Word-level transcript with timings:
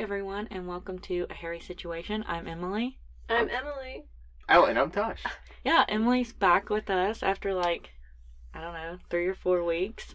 Hi, 0.00 0.04
everyone, 0.04 0.48
and 0.50 0.66
welcome 0.66 0.98
to 1.00 1.26
A 1.28 1.34
Hairy 1.34 1.60
Situation. 1.60 2.24
I'm 2.26 2.48
Emily. 2.48 2.96
I'm 3.28 3.50
Emily. 3.50 4.06
Oh, 4.48 4.64
and 4.64 4.78
I'm 4.78 4.90
Tosh. 4.90 5.22
Yeah, 5.62 5.84
Emily's 5.90 6.32
back 6.32 6.70
with 6.70 6.88
us 6.88 7.22
after 7.22 7.52
like, 7.52 7.90
I 8.54 8.62
don't 8.62 8.72
know, 8.72 8.96
three 9.10 9.26
or 9.26 9.34
four 9.34 9.62
weeks. 9.62 10.14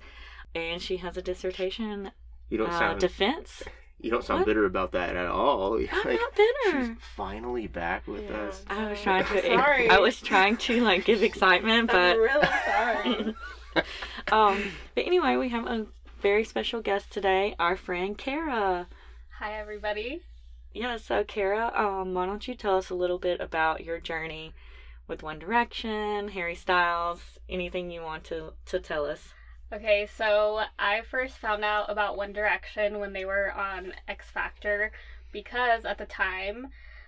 And 0.56 0.82
she 0.82 0.98
has 0.98 1.18
a 1.18 1.22
dissertation 1.22 2.10
You 2.50 2.58
don't 2.58 2.72
uh, 2.72 2.80
sound 2.80 3.00
defense. 3.00 3.62
you 4.02 4.10
don't 4.10 4.24
sound 4.24 4.40
What? 4.40 4.46
bitter 4.48 4.66
about 4.66 4.92
that 4.94 5.16
at 5.16 5.28
all. 5.28 5.76
I'm 5.76 5.82
Like, 6.04 6.20
not 6.20 6.36
bitter. 6.36 6.88
She's 6.88 6.98
finally 7.16 7.68
back 7.68 8.08
with 8.08 8.28
Yeah. 8.28 8.38
us. 8.38 8.64
I 8.68 8.90
was 8.90 9.02
trying 9.02 9.26
to. 9.26 9.42
Sorry. 9.44 9.88
I 9.88 10.00
was 10.00 10.20
trying 10.20 10.58
to 10.58 10.82
like 10.84 11.06
give 11.06 11.22
excitement, 11.32 11.92
but 11.92 12.16
I'm 12.16 12.18
really 12.18 12.48
sorry. 12.66 13.36
um. 14.32 14.64
But 14.96 15.06
anyway, 15.06 15.36
we 15.36 15.50
have 15.50 15.68
a 15.68 15.86
very 16.24 16.44
special 16.44 16.82
guest 16.82 17.12
today, 17.12 17.54
our 17.60 17.78
friend 17.78 18.18
Kara. 18.18 18.88
Hi, 19.40 19.60
everybody. 19.60 20.22
Yeah, 20.74 20.98
so 20.98 21.24
Kara, 21.24 21.72
um, 21.76 22.14
why 22.14 22.26
don't 22.26 22.48
you 22.48 22.56
tell 22.56 22.78
us 22.78 22.90
a 22.90 22.96
little 22.96 23.20
bit 23.20 23.40
about 23.40 23.84
your 23.84 24.00
journey 24.00 24.54
with 25.08 25.24
One 25.24 25.40
Direction, 25.40 26.30
Harry 26.30 26.56
Styles, 26.56 27.38
anything 27.50 27.92
you 27.92 28.02
want 28.02 28.24
to 28.26 28.54
to 28.66 28.80
tell 28.80 29.06
us? 29.06 29.34
Okay, 29.74 30.08
so 30.18 30.62
I 30.80 31.02
first 31.10 31.38
found 31.38 31.64
out 31.66 31.90
about 31.90 32.18
One 32.18 32.34
Direction 32.34 33.00
when 33.00 33.14
they 33.14 33.26
were 33.26 33.52
on 33.52 33.94
X 34.08 34.26
Factor 34.30 34.92
because 35.32 35.86
at 35.86 35.98
the 35.98 36.06
time, 36.06 36.68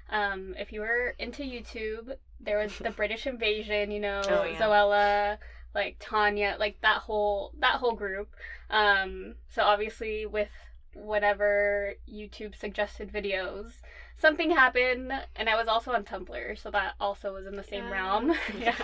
um, 0.10 0.54
if 0.58 0.72
you 0.74 0.82
were 0.82 1.16
into 1.20 1.44
YouTube, 1.44 2.16
there 2.40 2.60
was 2.60 2.78
the 2.78 2.92
British 2.98 3.26
Invasion, 3.26 3.90
you 3.92 4.00
know, 4.00 4.22
Oh, 4.28 4.44
yeah. 4.44 4.60
Zoella, 4.60 5.38
like 5.74 5.98
Tanya, 6.00 6.56
like 6.60 6.82
that 6.82 6.98
whole 7.00 7.54
that 7.60 7.76
whole 7.76 7.94
group. 7.94 8.34
Um, 8.70 9.36
so 9.50 9.64
obviously 9.64 10.26
with 10.26 10.50
whatever 10.98 11.94
YouTube 12.12 12.56
suggested 12.56 13.12
videos, 13.12 13.74
something 14.18 14.52
happened, 14.52 15.12
and 15.36 15.50
I 15.50 15.56
was 15.56 15.68
also 15.68 15.92
on 15.92 16.04
Tumblr, 16.04 16.58
so 16.58 16.72
that 16.72 16.94
also 17.00 17.34
was 17.34 17.46
in 17.46 17.56
the 17.56 17.64
same 17.64 17.86
Yeah. 17.86 17.92
realm. 17.92 18.34
yeah. 18.60 18.76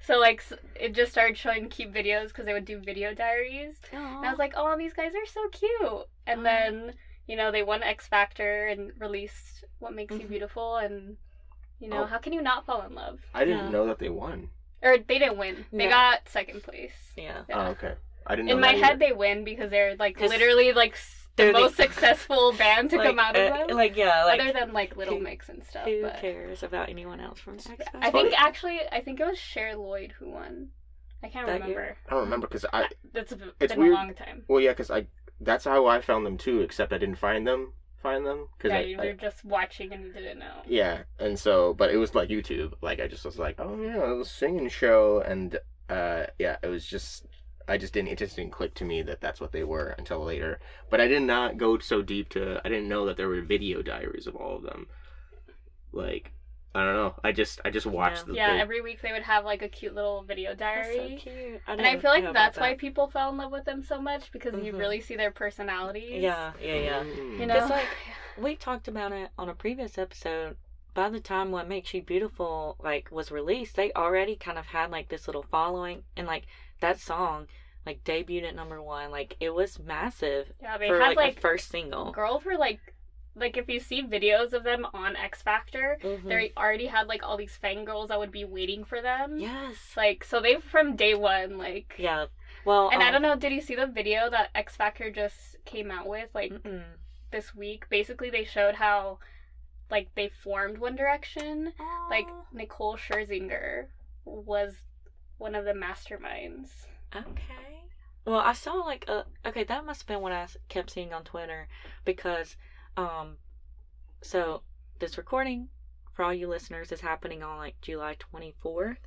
So 0.00 0.18
like 0.18 0.42
it 0.78 0.94
just 0.94 1.12
started 1.12 1.36
showing 1.38 1.68
cute 1.68 1.92
videos 1.92 2.28
because 2.28 2.44
they 2.46 2.52
would 2.52 2.64
do 2.64 2.78
video 2.78 3.14
diaries, 3.14 3.76
and 3.92 4.24
I 4.26 4.30
was 4.30 4.38
like, 4.38 4.54
oh, 4.56 4.76
these 4.76 4.92
guys 4.92 5.12
are 5.14 5.26
so 5.26 5.48
cute. 5.48 6.06
And 6.26 6.40
Aw. 6.40 6.42
then 6.42 6.92
you 7.26 7.36
know 7.36 7.50
they 7.50 7.62
won 7.62 7.82
X 7.82 8.06
Factor 8.06 8.66
and 8.66 8.92
released 8.98 9.64
What 9.78 9.94
Makes 9.94 10.14
You 10.14 10.26
Mhm. 10.26 10.28
Beautiful, 10.28 10.76
and 10.76 11.16
you 11.80 11.88
know 11.88 12.02
Oh. 12.02 12.06
how 12.06 12.18
can 12.18 12.32
you 12.32 12.42
not 12.42 12.66
fall 12.66 12.82
in 12.82 12.94
love? 12.94 13.20
I 13.34 13.44
didn't 13.44 13.66
Yeah. 13.66 13.70
know 13.70 13.86
that 13.86 13.98
they 13.98 14.08
won. 14.10 14.50
Or 14.82 14.98
they 14.98 15.18
didn't 15.18 15.38
win. 15.38 15.64
They 15.72 15.84
No. 15.84 15.90
got 15.90 16.28
second 16.28 16.62
place. 16.62 17.12
yeah. 17.16 17.42
Yeah. 17.48 17.68
Oh, 17.68 17.70
okay. 17.72 17.94
I 18.26 18.34
didn't 18.36 18.50
In 18.50 18.56
know 18.60 18.66
my 18.66 18.74
that 18.74 18.84
head, 18.84 18.98
they 18.98 19.12
win 19.12 19.42
because 19.44 19.70
they're 19.70 19.96
like 19.96 20.20
literally 20.20 20.72
like 20.72 20.92
s- 20.92 21.25
the 21.36 21.42
they're 21.44 21.52
the- 21.52 21.60
most 21.60 21.76
successful 21.76 22.52
band 22.52 22.90
to 22.90 22.96
like, 22.96 23.06
come 23.08 23.18
out 23.18 23.36
of 23.36 23.52
uh, 23.52 23.66
them. 23.66 23.76
like 23.76 23.96
yeah, 23.96 24.24
like 24.24 24.40
other 24.40 24.52
than 24.52 24.72
like 24.72 24.96
Little 24.96 25.16
who- 25.16 25.22
Mix 25.22 25.48
and 25.48 25.62
stuff. 25.64 25.84
who 25.84 26.02
but 26.02 26.20
cares 26.20 26.62
about 26.62 26.88
anyone 26.88 27.20
else 27.20 27.38
from 27.38 27.54
X 27.54 27.66
Factor? 27.66 27.98
I 28.00 28.10
think 28.10 28.34
actually, 28.40 28.80
I 28.90 29.00
think 29.00 29.20
it 29.20 29.26
was 29.26 29.38
Cher 29.38 29.76
Lloyd 29.76 30.12
who 30.18 30.30
won. 30.30 30.68
I 31.22 31.28
can't 31.28 31.46
That 31.46 31.54
remember. 31.54 31.72
year? 31.72 31.96
I 32.08 32.10
don't 32.14 32.24
remember 32.24 32.46
because 32.46 32.66
I. 32.72 32.88
That's 33.12 33.32
a, 33.32 33.38
It's 33.60 33.72
been 33.72 33.80
weird. 33.82 33.92
a 33.92 33.96
long 33.96 34.14
time. 34.14 34.42
Well, 34.48 34.60
yeah, 34.60 34.70
because 34.70 34.90
I. 34.90 35.06
That's 35.40 35.64
how 35.64 35.86
I 35.86 36.00
found 36.00 36.24
them 36.26 36.38
too. 36.38 36.60
Except 36.60 36.92
I 36.92 36.98
didn't 36.98 37.16
find 37.16 37.46
them. 37.46 37.72
Find 38.02 38.24
them 38.24 38.48
because 38.56 38.70
Yeah, 38.72 38.78
I, 38.78 38.82
you 38.82 38.98
I- 39.00 39.06
were 39.06 39.12
just 39.14 39.44
watching 39.44 39.92
and 39.92 40.04
you 40.04 40.12
didn't 40.12 40.38
know. 40.38 40.62
Yeah, 40.66 41.02
and 41.18 41.38
so, 41.38 41.74
but 41.74 41.90
it 41.90 41.96
was 41.96 42.14
like 42.14 42.28
YouTube. 42.28 42.74
Like 42.82 43.00
I 43.00 43.08
just 43.08 43.24
was 43.24 43.38
like, 43.38 43.56
oh 43.58 43.80
yeah, 43.82 44.10
it 44.10 44.14
was 44.16 44.28
a 44.28 44.30
singing 44.30 44.68
show, 44.68 45.20
and 45.26 45.58
uh, 45.88 46.26
yeah, 46.38 46.56
it 46.62 46.68
was 46.68 46.84
just, 46.86 47.26
I 47.68 47.76
just 47.78 47.92
didn't, 47.92 48.08
it 48.10 48.18
just 48.18 48.36
didn't 48.36 48.52
click 48.52 48.74
to 48.74 48.84
me 48.84 49.02
that 49.02 49.20
that's 49.20 49.40
what 49.40 49.52
they 49.52 49.64
were 49.64 49.94
until 49.98 50.24
later. 50.24 50.60
But 50.90 51.00
I 51.00 51.08
did 51.08 51.22
not 51.22 51.56
go 51.58 51.78
so 51.78 52.00
deep 52.02 52.28
to, 52.30 52.60
I 52.64 52.68
didn't 52.68 52.88
know 52.88 53.06
that 53.06 53.16
there 53.16 53.28
were 53.28 53.40
video 53.40 53.82
diaries 53.82 54.26
of 54.26 54.36
all 54.36 54.56
of 54.56 54.62
them. 54.62 54.86
Like, 55.92 56.32
I 56.74 56.84
don't 56.84 56.94
know. 56.94 57.14
I 57.24 57.32
just, 57.32 57.60
I 57.64 57.70
just 57.70 57.86
watched 57.86 58.18
Yeah. 58.18 58.24
the. 58.26 58.34
Yeah, 58.34 58.52
the- 58.54 58.60
every 58.60 58.80
week 58.82 59.00
they 59.00 59.12
would 59.12 59.22
have 59.22 59.44
like 59.44 59.62
a 59.62 59.68
cute 59.68 59.94
little 59.94 60.22
video 60.22 60.54
That's 60.54 60.88
so 60.88 60.96
diary. 60.96 61.16
cute. 61.16 61.60
and 61.66 61.80
I 61.80 61.84
didn't 61.84 62.02
feel 62.02 62.10
like 62.10 62.22
about 62.22 62.34
that's 62.34 62.58
why 62.58 62.70
that. 62.70 62.78
people 62.78 63.08
fell 63.08 63.30
in 63.30 63.38
love 63.38 63.50
with 63.50 63.64
them 63.64 63.82
so 63.82 64.00
much 64.00 64.30
because 64.30 64.54
you 64.62 64.72
Mhm. 64.72 64.78
really 64.78 65.00
see 65.00 65.16
their 65.16 65.30
personalities. 65.30 66.22
Yeah, 66.22 66.52
yeah, 66.60 66.74
yeah. 66.74 67.02
Mm. 67.02 67.40
You 67.40 67.46
know, 67.46 67.56
It's 67.56 67.70
like 67.70 67.86
we 68.38 68.56
talked 68.56 68.88
about 68.88 69.12
it 69.12 69.30
on 69.38 69.48
a 69.48 69.54
previous 69.54 69.96
episode. 69.96 70.56
By 70.92 71.08
the 71.10 71.20
time 71.20 71.50
"What 71.50 71.68
Makes 71.68 71.92
You 71.94 72.02
Beautiful" 72.02 72.76
like 72.82 73.10
was 73.10 73.30
released, 73.30 73.76
they 73.76 73.92
already 73.92 74.36
kind 74.36 74.58
of 74.58 74.66
had 74.66 74.90
like 74.90 75.08
this 75.08 75.26
little 75.28 75.42
following, 75.44 76.04
and 76.16 76.26
like 76.26 76.46
that 76.80 77.00
song 77.00 77.46
like 77.84 78.02
debuted 78.04 78.48
at 78.48 78.54
number 78.56 78.82
one. 78.82 79.10
Like 79.10 79.36
it 79.40 79.50
was 79.50 79.78
massive 79.78 80.52
yeah, 80.60 80.76
they 80.78 80.88
for 80.88 80.98
had 81.00 81.08
like, 81.08 81.16
like 81.16 81.40
first 81.40 81.70
single. 81.70 82.10
girls 82.12 82.44
were 82.44 82.56
like, 82.58 82.80
like 83.34 83.56
if 83.56 83.68
you 83.68 83.78
see 83.80 84.02
videos 84.02 84.52
of 84.52 84.64
them 84.64 84.86
on 84.92 85.14
X 85.16 85.42
Factor, 85.42 85.98
Mhm. 86.02 86.24
they 86.24 86.52
already 86.56 86.86
had 86.86 87.06
like 87.06 87.22
all 87.22 87.36
these 87.36 87.58
fangirls 87.62 88.08
that 88.08 88.18
would 88.18 88.32
be 88.32 88.44
waiting 88.44 88.84
for 88.84 89.00
them. 89.00 89.38
Yes. 89.38 89.94
Like 89.96 90.24
so 90.24 90.40
they 90.40 90.56
from 90.56 90.96
day 90.96 91.14
one 91.14 91.58
like. 91.58 91.94
Yeah. 91.98 92.26
Well, 92.64 92.90
And 92.92 93.00
I 93.02 93.06
um, 93.06 93.12
don't 93.12 93.22
know, 93.22 93.36
did 93.36 93.52
you 93.52 93.60
see 93.60 93.76
the 93.76 93.86
video 93.86 94.28
that 94.30 94.50
X 94.54 94.74
Factor 94.74 95.10
just 95.10 95.56
came 95.64 95.90
out 95.92 96.08
with 96.08 96.28
like 96.34 96.52
mm-mm. 96.52 96.82
this 97.30 97.54
week? 97.54 97.88
Basically, 97.88 98.28
they 98.30 98.42
showed 98.44 98.74
how 98.74 99.18
like 99.88 100.08
they 100.16 100.28
formed 100.42 100.78
One 100.78 100.96
Direction. 100.96 101.72
Like 102.10 102.26
Nicole 102.52 102.96
Scherzinger 102.96 103.86
was 104.24 104.74
one 105.38 105.54
of 105.54 105.64
the 105.64 105.72
masterminds. 105.72 106.86
Okay. 107.14 107.84
Well, 108.24 108.40
I 108.40 108.52
saw 108.52 108.72
like 108.74 109.04
a 109.08 109.24
okay. 109.46 109.62
That 109.64 109.84
must 109.86 110.02
have 110.02 110.06
been 110.08 110.20
what 110.20 110.32
I 110.32 110.46
kept 110.68 110.90
seeing 110.90 111.12
on 111.12 111.24
Twitter 111.24 111.68
because, 112.04 112.56
um, 112.96 113.36
so 114.22 114.62
this 114.98 115.16
recording 115.16 115.68
for 116.12 116.24
all 116.24 116.34
you 116.34 116.48
listeners 116.48 116.90
is 116.90 117.02
happening 117.02 117.42
on 117.42 117.58
like 117.58 117.80
July 117.80 118.16
twenty 118.18 118.54
fourth. 118.60 118.98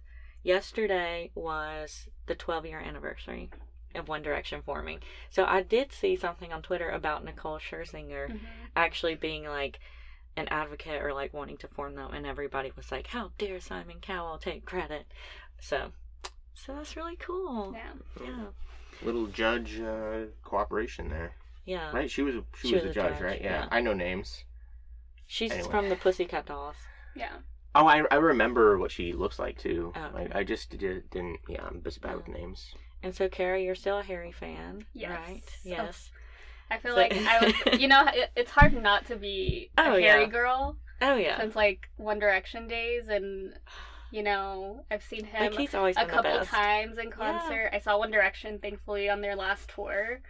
Yesterday 0.41 1.31
was 1.35 2.07
the 2.27 2.35
twelve 2.35 2.65
year 2.65 2.79
anniversary 2.79 3.49
of 3.95 4.07
One 4.07 4.21
Direction 4.21 4.61
forming. 4.63 4.99
So 5.29 5.43
I 5.45 5.63
did 5.63 5.91
see 5.91 6.15
something 6.15 6.53
on 6.53 6.61
Twitter 6.61 6.89
about 6.89 7.25
Nicole 7.25 7.59
Scherzinger 7.59 8.29
Mm-hmm. 8.29 8.45
actually 8.75 9.15
being 9.15 9.45
like 9.45 9.79
an 10.37 10.47
advocate 10.49 11.01
or 11.01 11.11
like 11.11 11.33
wanting 11.33 11.57
to 11.57 11.67
form 11.67 11.95
them, 11.95 12.13
and 12.13 12.25
everybody 12.25 12.71
was 12.75 12.91
like, 12.91 13.07
"How 13.07 13.31
dare 13.37 13.59
Simon 13.59 13.97
Cowell 13.99 14.37
take 14.37 14.63
credit?" 14.65 15.11
So, 15.59 15.91
so 16.65 16.75
that's 16.75 16.95
really 16.95 17.15
cool. 17.17 17.73
Yeah. 17.75 18.23
Yeah. 18.25 18.45
Little 19.03 19.27
judge 19.27 19.79
uh, 19.79 20.25
cooperation 20.43 21.09
there, 21.09 21.33
Yeah. 21.65 21.91
right? 21.91 22.09
She 22.11 22.21
was, 22.21 22.35
a, 22.35 22.43
she, 22.57 22.69
She 22.69 22.75
was, 22.75 22.83
was 22.83 22.87
a 22.87 22.91
a 22.91 22.93
judge, 23.03 23.13
judge, 23.13 23.21
right? 23.21 23.41
Yeah. 23.41 23.61
yeah. 23.61 23.67
I 23.71 23.81
know 23.81 23.93
names. 23.93 24.43
She's 25.27 25.51
Anyway. 25.51 25.69
from 25.69 25.89
the 25.89 25.95
Pussycat 25.95 26.45
Dolls. 26.47 26.75
Yeah. 27.15 27.33
Oh, 27.75 27.85
I, 27.87 28.01
I 28.11 28.15
remember 28.15 28.77
what 28.77 28.91
she 28.91 29.13
looks 29.13 29.37
like 29.39 29.57
too. 29.57 29.93
Oh. 29.95 30.09
Like 30.13 30.35
I 30.35 30.43
just 30.43 30.69
did, 30.77 31.09
didn't. 31.11 31.39
Yeah, 31.47 31.63
I'm 31.65 31.81
just 31.83 32.01
bad 32.01 32.15
with 32.17 32.27
names. 32.27 32.73
And 33.03 33.15
so, 33.15 33.29
Carrie, 33.29 33.63
you're 33.63 33.75
still 33.75 33.99
a 33.99 34.03
Harry 34.03 34.31
fan, 34.31 34.85
Yes. 34.93 35.11
right? 35.11 35.43
Oh. 35.45 35.51
Yes. 35.63 36.09
I 36.71 36.77
feel 36.79 36.91
So- 36.91 36.97
like 36.97 37.13
I 37.13 37.39
was, 37.71 37.79
you 37.79 37.87
know, 37.87 38.03
it, 38.13 38.31
it's 38.35 38.51
hard 38.51 38.73
not 38.73 39.05
to 39.05 39.15
be 39.15 39.69
a 39.77 39.81
Oh, 39.81 39.83
Harry 39.99 40.03
yeah. 40.03 40.25
girl 40.25 40.75
Oh 41.01 41.15
yeah. 41.15 41.39
since 41.39 41.55
like 41.55 41.87
One 41.97 42.19
Direction 42.19 42.67
days, 42.67 43.07
and 43.07 43.53
you 44.11 44.23
know, 44.23 44.83
I've 44.91 45.03
seen 45.03 45.25
him 45.25 45.41
Like 45.51 45.55
he's 45.59 45.75
always 45.75 45.95
a 45.97 46.05
couple 46.05 46.39
times 46.45 46.97
in 46.97 47.11
concert. 47.11 47.69
I 47.73 47.79
saw 47.79 47.97
One 47.97 48.11
Direction, 48.11 48.59
thankfully, 48.59 49.09
on 49.09 49.21
their 49.21 49.35
last 49.35 49.69
tour. 49.69 50.21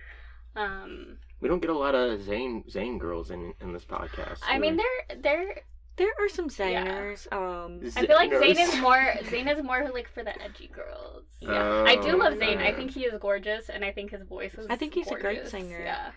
Um, 0.56 1.18
We 1.42 1.48
don't 1.48 1.62
get 1.62 1.70
a 1.70 1.78
lot 1.78 1.96
of 1.96 2.20
Zayn 2.22 2.70
Zayn 2.70 3.00
girls 3.00 3.32
in 3.32 3.54
in 3.62 3.72
this 3.74 3.86
podcast. 3.86 4.40
I 4.48 4.56
do 4.56 4.62
mean, 4.62 4.78
we? 4.78 4.84
they're 4.84 5.18
they're. 5.22 5.62
There 5.98 6.14
are 6.20 6.30
some 6.30 6.50
singers. 6.50 7.28
Um. 7.32 7.82
Z- 7.90 8.00
I 8.00 8.06
feel 8.08 8.16
like 8.16 8.32
Zayn 8.32 8.58
is 8.58 8.78
more 8.80 8.96
Zayn 9.32 9.54
is 9.54 9.62
more 9.64 9.90
like 9.94 10.08
for 10.10 10.24
the 10.24 10.34
edgy 10.42 10.70
girls. 10.74 11.26
Yeah, 11.42 11.84
I 11.88 11.96
do 11.98 12.14
Oh, 12.14 12.18
love 12.18 12.34
Zayn. 12.36 12.58
I 12.58 12.74
think 12.74 12.92
he 12.92 13.04
is 13.06 13.14
gorgeous, 13.20 13.70
and 13.70 13.84
I 13.84 13.92
think 13.92 14.12
his 14.12 14.24
voice 14.24 14.54
is. 14.56 14.68
I 14.70 14.76
think 14.76 14.94
he's 14.94 15.12
a 15.12 15.16
great 15.16 15.48
singer. 15.48 15.82
Yeah, 15.82 16.12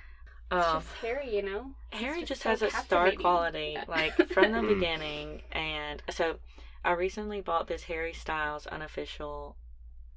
it's 0.52 0.66
Um, 0.66 0.82
just 0.82 0.94
Harry, 1.02 1.34
you 1.34 1.42
know. 1.42 1.66
Harry 1.90 2.20
It's 2.20 2.28
just 2.28 2.42
so 2.42 2.50
has 2.50 2.62
a 2.62 2.70
star 2.70 3.10
quality, 3.12 3.72
Yeah. 3.74 3.84
like 3.88 4.14
from 4.32 4.52
the 4.52 4.58
Mm. 4.66 4.68
beginning. 4.74 5.42
And 5.52 6.00
so, 6.10 6.36
I 6.84 6.92
recently 6.92 7.40
bought 7.40 7.68
this 7.68 7.84
Harry 7.84 8.12
Styles 8.12 8.66
unofficial 8.66 9.56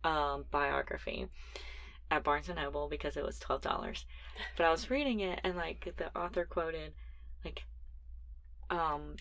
um, 0.03 0.45
biography 0.51 1.27
at 2.11 2.23
Barnes 2.23 2.49
and 2.49 2.57
Noble 2.57 2.87
because 2.87 3.17
it 3.17 3.25
was 3.25 3.39
twelve 3.39 3.61
dollars. 3.61 4.05
But 4.57 4.65
I 4.65 4.71
was 4.71 4.89
reading 4.89 5.19
it, 5.19 5.39
and 5.43 5.55
like 5.55 5.93
the 5.97 6.15
author 6.17 6.45
quoted, 6.45 6.93
like, 7.43 7.63
um, 8.69 9.15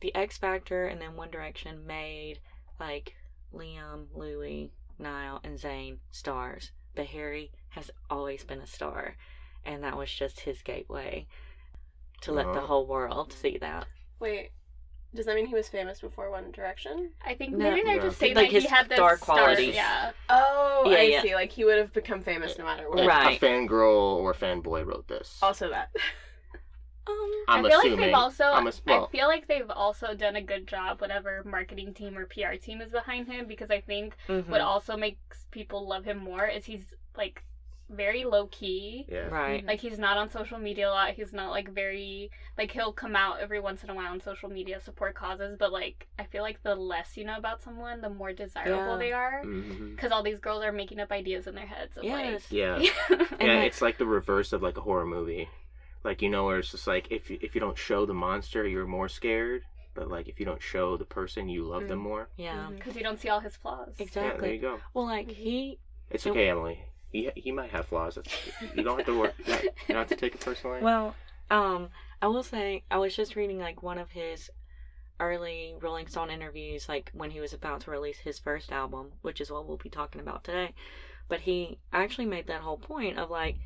the 0.00 0.14
X 0.14 0.36
Factor 0.38 0.86
and 0.86 1.00
then 1.00 1.16
One 1.16 1.30
Direction 1.30 1.86
made 1.86 2.40
like 2.78 3.14
Liam, 3.54 4.06
Louis, 4.14 4.70
Niall, 4.98 5.40
and 5.44 5.58
Zayn 5.58 5.98
stars, 6.10 6.72
but 6.94 7.06
Harry 7.06 7.50
has 7.70 7.90
always 8.10 8.44
been 8.44 8.60
a 8.60 8.66
star, 8.66 9.16
and 9.64 9.82
that 9.82 9.96
was 9.96 10.12
just 10.12 10.40
his 10.40 10.60
gateway 10.62 11.26
to 12.22 12.32
let 12.32 12.52
the 12.52 12.60
Oh. 12.62 12.66
whole 12.66 12.86
world 12.86 13.32
see 13.32 13.56
that. 13.58 13.86
Wait, 14.18 14.50
does 15.14 15.26
that 15.26 15.34
mean 15.34 15.46
he 15.46 15.54
was 15.54 15.68
famous 15.68 16.00
before 16.00 16.30
One 16.30 16.50
Direction? 16.52 17.10
I 17.24 17.34
think 17.34 17.52
No. 17.52 17.70
maybe 17.70 17.82
they're 17.82 17.96
Yeah. 17.96 18.02
just 18.02 18.18
saying 18.18 18.34
Like 18.34 18.46
that 18.48 18.52
his 18.52 18.64
he 18.64 18.68
had 18.68 18.88
the 18.88 18.96
star 18.96 19.16
star 19.16 19.36
qualities. 19.36 19.74
Yeah, 19.74 20.12
Oh, 20.28 20.84
Yeah, 20.86 20.98
I 20.98 21.02
yeah. 21.02 21.22
see. 21.22 21.34
Like 21.34 21.50
he 21.52 21.64
would 21.64 21.78
have 21.78 21.92
become 21.92 22.22
famous 22.22 22.58
no 22.58 22.64
matter 22.64 22.88
what. 22.90 23.06
Right. 23.06 23.40
A 23.40 23.44
fangirl 23.44 24.16
or 24.16 24.34
fanboy 24.34 24.84
wrote 24.84 25.08
this. 25.08 25.38
Also 25.42 25.70
that. 25.70 25.90
Um, 27.08 27.32
I'm 27.46 27.64
I 27.64 27.68
feel 27.68 27.78
assuming. 27.78 27.98
like 28.00 28.06
they've 28.08 28.14
also. 28.16 28.44
I'm 28.46 28.66
ass- 28.66 28.82
well, 28.84 29.04
I 29.06 29.10
feel 29.12 29.28
like 29.28 29.46
they've 29.46 29.70
also 29.70 30.14
done 30.14 30.34
a 30.34 30.42
good 30.42 30.66
job, 30.66 31.00
whatever 31.00 31.42
marketing 31.44 31.94
team 31.94 32.18
or 32.18 32.26
PR 32.26 32.56
team 32.60 32.80
is 32.80 32.90
behind 32.90 33.28
him, 33.28 33.46
because 33.46 33.70
I 33.70 33.80
think 33.80 34.16
mhm. 34.26 34.48
what 34.48 34.60
also 34.60 34.96
makes 34.96 35.46
people 35.52 35.86
love 35.86 36.04
him 36.04 36.18
more 36.18 36.46
is 36.46 36.64
he's 36.64 36.94
like 37.16 37.44
very 37.88 38.24
low 38.24 38.46
key. 38.48 39.06
yeah. 39.08 39.26
right. 39.28 39.64
Like 39.64 39.80
he's 39.80 39.98
not 39.98 40.16
on 40.18 40.28
social 40.30 40.58
media 40.58 40.88
a 40.88 40.90
lot. 40.90 41.10
He's 41.14 41.32
not 41.32 41.50
like 41.50 41.70
very 41.72 42.30
like 42.58 42.70
he'll 42.72 42.92
come 42.92 43.14
out 43.14 43.38
every 43.40 43.60
once 43.60 43.84
in 43.84 43.90
a 43.90 43.94
while 43.94 44.10
on 44.12 44.20
social 44.20 44.48
media 44.48 44.80
support 44.80 45.14
causes, 45.14 45.56
but 45.58 45.72
like 45.72 46.06
I 46.18 46.24
feel 46.24 46.42
like 46.42 46.62
the 46.62 46.74
less 46.74 47.16
you 47.16 47.24
know 47.24 47.36
about 47.36 47.62
someone, 47.62 48.00
the 48.00 48.10
more 48.10 48.32
desirable 48.32 48.92
Yeah. 48.94 48.98
they 48.98 49.12
are. 49.12 49.42
hmm 49.42 49.90
Because 49.94 50.10
all 50.12 50.22
these 50.22 50.40
girls 50.40 50.64
are 50.64 50.72
making 50.72 50.98
up 51.00 51.12
ideas 51.12 51.46
in 51.46 51.54
their 51.54 51.66
heads 51.66 51.96
of 51.96 52.04
Yes. 52.04 52.50
Yeah. 52.50 52.76
like 53.10 53.30
And, 53.38 53.42
yeah, 53.42 53.60
it's 53.62 53.80
like 53.82 53.98
the 53.98 54.06
reverse 54.06 54.52
of 54.52 54.62
like 54.62 54.76
a 54.76 54.80
horror 54.82 55.06
movie. 55.06 55.48
Like 56.02 56.22
you 56.22 56.28
know, 56.28 56.44
where 56.46 56.58
it's 56.58 56.70
just 56.70 56.86
like 56.86 57.08
if 57.10 57.30
you, 57.30 57.38
if 57.40 57.54
you 57.54 57.60
don't 57.60 57.78
show 57.78 58.04
the 58.06 58.14
monster, 58.14 58.66
you're 58.66 58.86
more 58.86 59.08
scared. 59.08 59.62
But 59.94 60.08
like 60.10 60.28
if 60.28 60.38
you 60.40 60.44
don't 60.46 60.60
show 60.62 60.96
the 60.96 61.04
person, 61.04 61.48
you 61.48 61.64
love 61.64 61.88
them 61.88 62.00
Mm. 62.00 62.02
more. 62.02 62.28
Yeah. 62.36 62.66
Mhm. 62.68 62.76
because 62.76 62.96
you 62.96 63.02
don't 63.02 63.18
see 63.20 63.28
all 63.28 63.40
his 63.40 63.56
flaws. 63.56 63.94
Yeah, 63.98 64.06
there 64.12 64.24
Exactly. 64.26 64.54
you 64.54 64.60
go. 64.60 64.78
Well, 64.92 65.06
like 65.06 65.30
he. 65.30 65.78
It's 66.10 66.24
So- 66.24 66.30
okay, 66.32 66.48
Emily. 66.50 66.80
He 67.12 67.30
he 67.34 67.52
might 67.52 67.70
have 67.70 67.86
flaws. 67.86 68.18
You 68.74 68.82
don't 68.82 68.98
have 68.98 69.06
to 69.06 69.18
work. 69.18 69.34
Have 69.88 70.08
to 70.08 70.16
take 70.16 70.34
it 70.34 70.40
personally. 70.40 70.80
Well, 70.82 71.14
um, 71.50 71.88
I 72.20 72.26
will 72.26 72.42
say 72.42 72.84
I 72.90 72.98
was 72.98 73.14
just 73.14 73.36
reading 73.36 73.58
like 73.58 73.82
one 73.82 73.98
of 73.98 74.10
his 74.10 74.50
early 75.18 75.74
Rolling 75.80 76.08
Stone 76.08 76.30
interviews, 76.30 76.88
like 76.88 77.10
when 77.14 77.30
he 77.30 77.40
was 77.40 77.52
about 77.52 77.82
to 77.82 77.90
release 77.90 78.18
his 78.18 78.38
first 78.38 78.72
album, 78.72 79.12
which 79.22 79.40
is 79.40 79.50
what 79.50 79.66
we'll 79.66 79.76
be 79.78 79.88
talking 79.88 80.20
about 80.20 80.44
today. 80.44 80.74
But 81.28 81.40
he 81.40 81.78
actually 81.92 82.26
made 82.26 82.46
that 82.48 82.60
whole 82.60 82.76
point 82.76 83.18
of 83.18 83.30
like, 83.30 83.56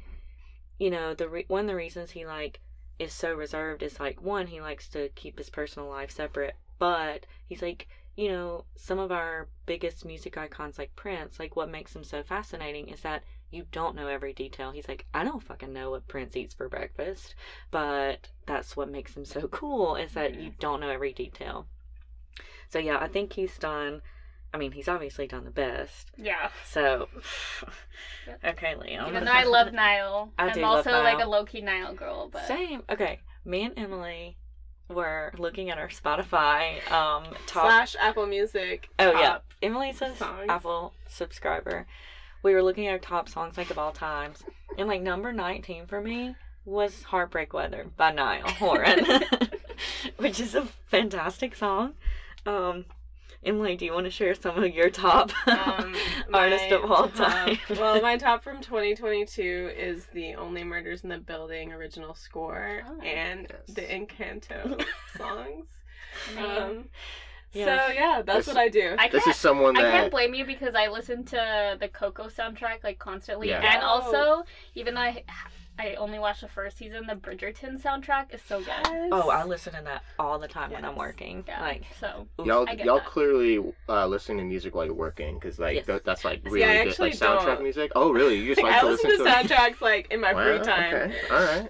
you 0.79 0.91
know, 0.91 1.15
the 1.15 1.29
re- 1.29 1.45
one 1.49 1.63
of 1.63 1.67
the 1.67 1.75
reasons 1.75 2.13
he 2.13 2.25
like 2.25 2.61
is 2.99 3.13
so 3.13 3.33
reserved 3.33 3.83
is 3.83 3.99
like 3.99 4.23
one 4.23 4.47
he 4.47 4.61
likes 4.61 4.89
to 4.91 5.09
keep 5.11 5.39
his 5.39 5.51
personal 5.51 5.89
life 5.89 6.11
separate, 6.11 6.55
but 6.79 7.27
he's 7.47 7.63
like. 7.63 7.89
You 8.21 8.29
know, 8.29 8.65
some 8.77 8.99
of 8.99 9.11
our 9.11 9.49
biggest 9.65 10.05
music 10.05 10.37
icons 10.37 10.79
like 10.79 10.95
Prince, 10.95 11.39
like 11.39 11.57
what 11.57 11.71
makes 11.71 11.97
him 11.97 12.05
so 12.05 12.23
fascinating 12.23 12.89
is 12.89 13.01
that 13.01 13.23
you 13.51 13.65
don't 13.73 13.97
know 13.97 14.09
every 14.09 14.35
detail. 14.35 14.73
He's 14.73 14.89
like, 14.89 15.07
I 15.15 15.25
don't 15.25 15.43
fucking 15.43 15.73
know 15.73 15.93
what 15.93 16.07
Prince 16.07 16.37
eats 16.37 16.53
for 16.53 16.69
breakfast, 16.69 17.35
but 17.71 18.29
that's 18.45 18.77
what 18.77 18.91
makes 18.91 19.17
him 19.17 19.25
so 19.25 19.49
cool 19.51 19.97
is 19.97 20.13
that 20.13 20.35
you 20.35 20.53
don't 20.59 20.81
know 20.81 20.91
every 20.91 21.15
detail. 21.15 21.67
So 22.69 22.79
yeah, 22.79 22.99
I 23.01 23.09
think 23.09 23.33
he's 23.33 23.57
done. 23.57 24.03
I 24.53 24.59
mean, 24.59 24.73
he's 24.73 24.89
obviously 24.89 25.27
done 25.27 25.45
the 25.45 25.51
best. 25.51 26.11
Yeah. 26.19 26.51
So, 26.67 27.09
okay, 28.45 28.75
Leo. 28.75 29.09
Even 29.09 29.25
though 29.25 29.33
I 29.33 29.45
love 29.45 29.73
Niall, 29.73 30.33
I 30.37 30.53
love 30.53 30.87
also 30.87 30.91
like 31.03 31.25
a 31.25 31.27
low 31.27 31.47
key 31.47 31.63
Niall 31.63 31.95
girl, 31.95 32.29
but 32.31 32.47
Same. 32.47 32.83
Okay, 32.91 33.21
me 33.47 33.63
and 33.63 33.79
Emily 33.79 34.37
were 34.91 35.33
looking 35.39 35.71
at 35.71 35.79
our 35.79 35.89
Spotify 35.89 36.77
um 36.91 37.25
top. 37.47 37.65
Slash 37.65 37.97
Apple 37.99 38.27
Music. 38.27 38.89
oh 38.99 39.13
yeah. 39.13 39.39
Emily 39.63 39.93
says 39.93 40.17
songs. 40.17 40.47
Apple 40.49 40.93
subscriber. 41.09 41.87
We 42.43 42.55
were 42.55 42.63
looking 42.63 42.87
at 42.87 42.93
our 42.93 42.99
top 42.99 43.29
songs 43.29 43.57
like 43.59 43.71
of 43.71 43.79
all 43.79 43.93
times, 43.93 44.43
and 44.79 44.89
like 44.89 45.03
number 45.03 45.33
nineteen 45.33 45.87
for 45.87 46.01
me 46.01 46.35
was 46.65 47.03
"Heartbreak 47.03 47.53
Weather" 47.53 47.87
by 47.97 48.13
Niall 48.13 48.49
Horan, 48.53 49.05
which 50.17 50.41
is 50.41 50.55
a 50.55 50.67
fantastic 50.89 51.55
song. 51.55 51.95
Um, 52.47 52.87
Emily, 53.43 53.75
do 53.75 53.87
you 53.87 53.93
want 53.95 54.05
to 54.05 54.11
share 54.11 54.35
some 54.35 54.63
of 54.63 54.75
your 54.75 54.91
top 54.91 55.31
Um, 55.47 55.95
artist 56.35 56.65
my 56.71 56.77
of 56.77 56.91
all 56.91 57.09
top- 57.09 57.33
time? 57.33 57.59
well, 57.71 58.01
my 58.03 58.17
top 58.19 58.45
from 58.45 58.61
2022 58.61 59.71
is 59.77 60.07
the 60.13 60.35
Only 60.35 60.63
Murders 60.63 61.03
in 61.05 61.09
the 61.09 61.19
Building 61.19 61.73
original 61.73 62.15
score 62.15 62.83
Oh. 62.87 63.01
and 63.01 63.47
Yes. 63.51 63.75
the 63.77 63.83
Encanto 63.83 64.85
songs. 65.17 65.67
Um, 66.37 66.85
Yeah. 67.53 67.89
So 67.89 67.93
yeah, 67.95 68.23
that's 68.25 68.47
This- 68.47 68.55
what 68.55 68.57
I 68.59 68.69
do. 68.69 68.95
I 68.99 69.09
this 69.09 69.25
can't. 69.25 69.35
is 69.35 69.41
someone 69.41 69.77
I 69.77 69.91
can't 69.91 70.11
blame 70.11 70.35
you 70.35 70.45
because 70.45 70.75
I 70.75 70.87
listen 70.89 71.25
to 71.27 71.77
the 71.81 71.89
Coco 71.89 72.29
soundtrack 72.29 72.85
like 72.85 72.99
constantly, 72.99 73.49
Yeah. 73.49 73.75
and 73.75 73.83
Oh. 73.83 73.87
also 73.87 74.45
even 74.75 74.95
though 74.95 75.01
I 75.01 75.25
I 75.81 75.95
only 75.95 76.19
watched 76.19 76.43
the 76.43 76.49
first 76.49 76.77
season, 76.79 77.07
the 77.07 77.15
Bridgerton 77.15 77.81
soundtrack 77.81 78.35
is 78.35 78.43
so 78.43 78.59
good. 78.61 79.09
Oh, 79.13 79.31
I 79.31 79.45
listen 79.45 79.73
to 79.75 79.83
that 79.85 80.03
all 80.19 80.39
the 80.39 80.49
time 80.49 80.73
when 80.73 80.85
I'm 80.85 80.97
working. 80.97 81.45
Yeah. 81.49 81.61
Like, 81.63 81.85
so 81.99 82.27
oof. 82.39 82.47
y'all 82.47 82.67
y'all 82.75 82.97
that. 82.99 83.07
clearly 83.07 83.73
uh, 83.89 84.07
listen 84.07 84.37
to 84.39 84.45
music 84.45 84.75
while 84.75 84.85
you're 84.85 84.95
working 84.95 85.35
because 85.35 85.59
like 85.59 85.77
Yes. 85.77 85.87
th- 85.87 86.03
that's 86.05 86.25
like 86.25 86.41
really 86.45 86.65
I 86.65 86.85
good 86.85 86.99
like 86.99 87.15
soundtrack 87.15 87.45
don't. 87.47 87.63
music. 87.63 87.93
Oh 87.95 88.11
really? 88.13 88.37
You 88.37 88.55
just 88.55 88.63
like 88.67 88.75
I 88.75 88.81
to 88.81 88.87
listen 88.89 89.11
listen 89.11 89.27
to 89.27 89.33
to 89.49 89.55
soundtracks 89.55 89.81
like 89.81 90.09
in 90.11 90.21
my 90.21 90.33
free 90.35 90.59
time. 90.65 90.95
Okay. 90.95 91.15
All 91.31 91.43
right. 91.43 91.69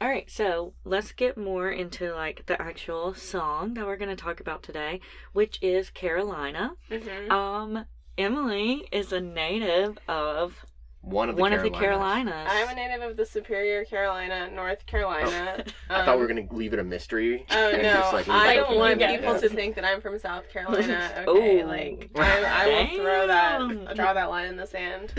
All 0.00 0.08
right, 0.08 0.28
so 0.28 0.72
let's 0.84 1.12
get 1.12 1.38
more 1.38 1.70
into 1.70 2.12
like 2.12 2.46
the 2.46 2.60
actual 2.60 3.14
song 3.14 3.74
that 3.74 3.86
we're 3.86 3.96
going 3.96 4.08
to 4.14 4.20
talk 4.20 4.40
about 4.40 4.64
today, 4.64 4.98
which 5.32 5.60
is 5.62 5.90
Carolina. 5.90 6.72
Mhm. 6.90 7.30
Um, 7.30 7.84
Emily 8.18 8.88
is 8.90 9.12
a 9.12 9.20
native 9.20 9.98
of 10.08 10.66
One 11.02 11.28
of 11.28 11.34
the 11.34 11.40
one 11.42 11.52
of 11.52 11.62
the 11.62 11.70
Carolinas. 11.70 12.24
Carolinas. 12.30 12.48
I'm 12.52 12.68
a 12.68 12.74
native 12.74 13.02
of 13.10 13.16
the 13.16 13.26
Superior 13.26 13.84
Carolina, 13.84 14.48
North 14.54 14.86
Carolina. 14.86 15.64
I 15.90 16.04
thought 16.04 16.16
we 16.18 16.24
were 16.24 16.30
Um, 16.30 16.36
gonna 16.46 16.54
leave 16.56 16.72
it 16.72 16.78
a 16.78 16.84
mystery. 16.84 17.44
Oh 17.50 17.70
no! 17.76 17.82
just, 17.82 18.12
like, 18.12 18.28
I 18.28 18.54
don't 18.54 18.78
want 18.78 19.00
Yeah. 19.00 19.16
people 19.16 19.38
to 19.40 19.48
think 19.48 19.74
that 19.74 19.84
I'm 19.84 20.00
from 20.00 20.18
South 20.20 20.48
Carolina. 20.48 21.24
Okay, 21.28 21.62
Ooh. 21.62 21.66
like 21.66 22.08
I, 22.14 22.44
I 22.44 22.66
will 22.68 22.96
throw 23.02 23.26
that, 23.26 23.58
Damn. 23.58 23.84
draw 23.96 24.12
that 24.14 24.30
line 24.30 24.46
in 24.46 24.56
the 24.56 24.66
sand. 24.66 25.12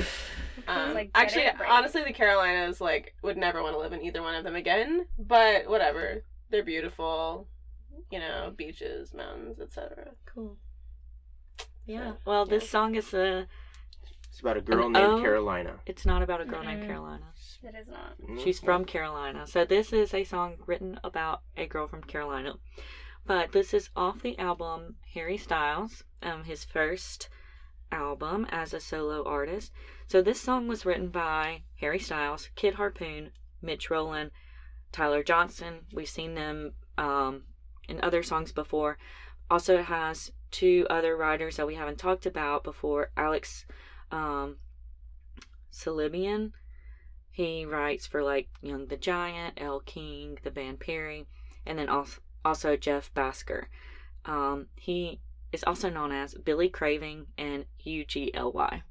Um, 0.68 0.94
like, 0.94 1.12
actually, 1.16 1.44
it 1.44 1.60
right. 1.60 1.70
honestly, 1.70 2.02
the 2.06 2.14
Carolinas 2.14 2.80
like 2.80 3.14
would 3.22 3.36
never 3.36 3.62
want 3.62 3.76
to 3.76 3.80
live 3.80 3.92
in 3.92 4.02
either 4.04 4.22
one 4.22 4.36
of 4.36 4.46
them 4.46 4.56
again. 4.56 5.06
But 5.20 5.68
whatever, 5.70 6.24
they're 6.50 6.64
beautiful. 6.64 7.48
You 8.10 8.20
know, 8.20 8.54
beaches, 8.56 9.14
mountains, 9.14 9.60
etc. 9.60 10.12
Cool. 10.26 10.56
Yeah. 11.86 12.14
Well, 12.26 12.46
this 12.46 12.70
song 12.70 12.96
is 12.96 13.14
a. 13.14 13.48
It's 14.44 14.50
about 14.50 14.58
a 14.58 14.62
girl 14.62 14.86
An 14.88 14.92
named 14.94 15.06
O? 15.06 15.22
Carolina. 15.22 15.80
It's 15.86 16.06
not 16.06 16.22
about 16.22 16.42
a 16.42 16.46
girl 16.46 16.64
named 16.64 16.84
Mm-mm. 16.84 16.88
Carolina. 16.88 17.24
it 17.64 17.76
is 17.76 17.88
not. 17.88 18.22
Mm, 18.22 18.44
She's 18.44 18.60
from 18.60 18.84
Carolina. 18.84 19.48
So 19.48 19.64
this 19.64 19.94
is 19.94 20.14
a 20.14 20.26
song 20.26 20.58
written 20.68 21.00
about 21.02 21.44
a 21.56 21.66
girl 21.66 21.88
from 21.88 22.04
Carolina. 22.04 22.56
But 23.26 23.54
this 23.54 23.74
is 23.74 23.90
off 23.96 24.22
the 24.22 24.38
album 24.38 24.98
Harry 25.14 25.38
Styles, 25.38 26.04
um, 26.22 26.44
his 26.44 26.66
first 26.66 27.30
album 27.90 28.46
as 28.50 28.74
a 28.74 28.82
solo 28.82 29.24
artist. 29.24 29.72
So 30.08 30.22
this 30.22 30.42
song 30.42 30.68
was 30.68 30.86
written 30.86 31.08
by 31.08 31.62
Harry 31.80 32.00
Styles, 32.00 32.50
Kid 32.56 32.74
Harpoon, 32.74 33.32
Mitch 33.62 33.90
Rowland, 33.90 34.32
Tyler 34.92 35.24
Johnson. 35.24 35.86
We've 35.94 36.10
seen 36.10 36.36
them 36.36 36.74
um, 36.98 37.44
in 37.88 38.02
other 38.04 38.24
songs 38.24 38.52
before. 38.52 38.98
Also, 39.50 39.78
it 39.80 39.86
has 39.86 40.34
two 40.52 40.86
other 40.90 41.16
writers 41.16 41.56
that 41.56 41.68
we 41.68 41.76
haven't 41.76 41.98
talked 41.98 42.26
about 42.26 42.66
before. 42.66 43.12
Alex 43.16 43.66
um, 44.14 44.58
Salibian. 45.72 46.52
He 47.32 47.66
writes 47.66 48.06
for 48.06 48.22
like 48.24 48.48
Young 48.62 48.88
the 48.88 48.98
Giant, 48.98 49.60
Elle 49.60 49.80
King, 49.82 50.38
the 50.44 50.52
band 50.52 50.80
Perry, 50.80 51.26
and 51.66 51.78
then 51.80 51.90
also 51.90 52.22
also 52.46 52.76
Jeff 52.78 53.12
Bhasker. 53.14 53.66
Um, 54.26 54.68
he 54.76 55.20
is 55.52 55.64
also 55.66 55.90
known 55.90 56.12
as 56.12 56.34
Billy 56.36 56.70
Kraven 56.70 57.26
and 57.38 57.66
UGLY. 57.86 58.82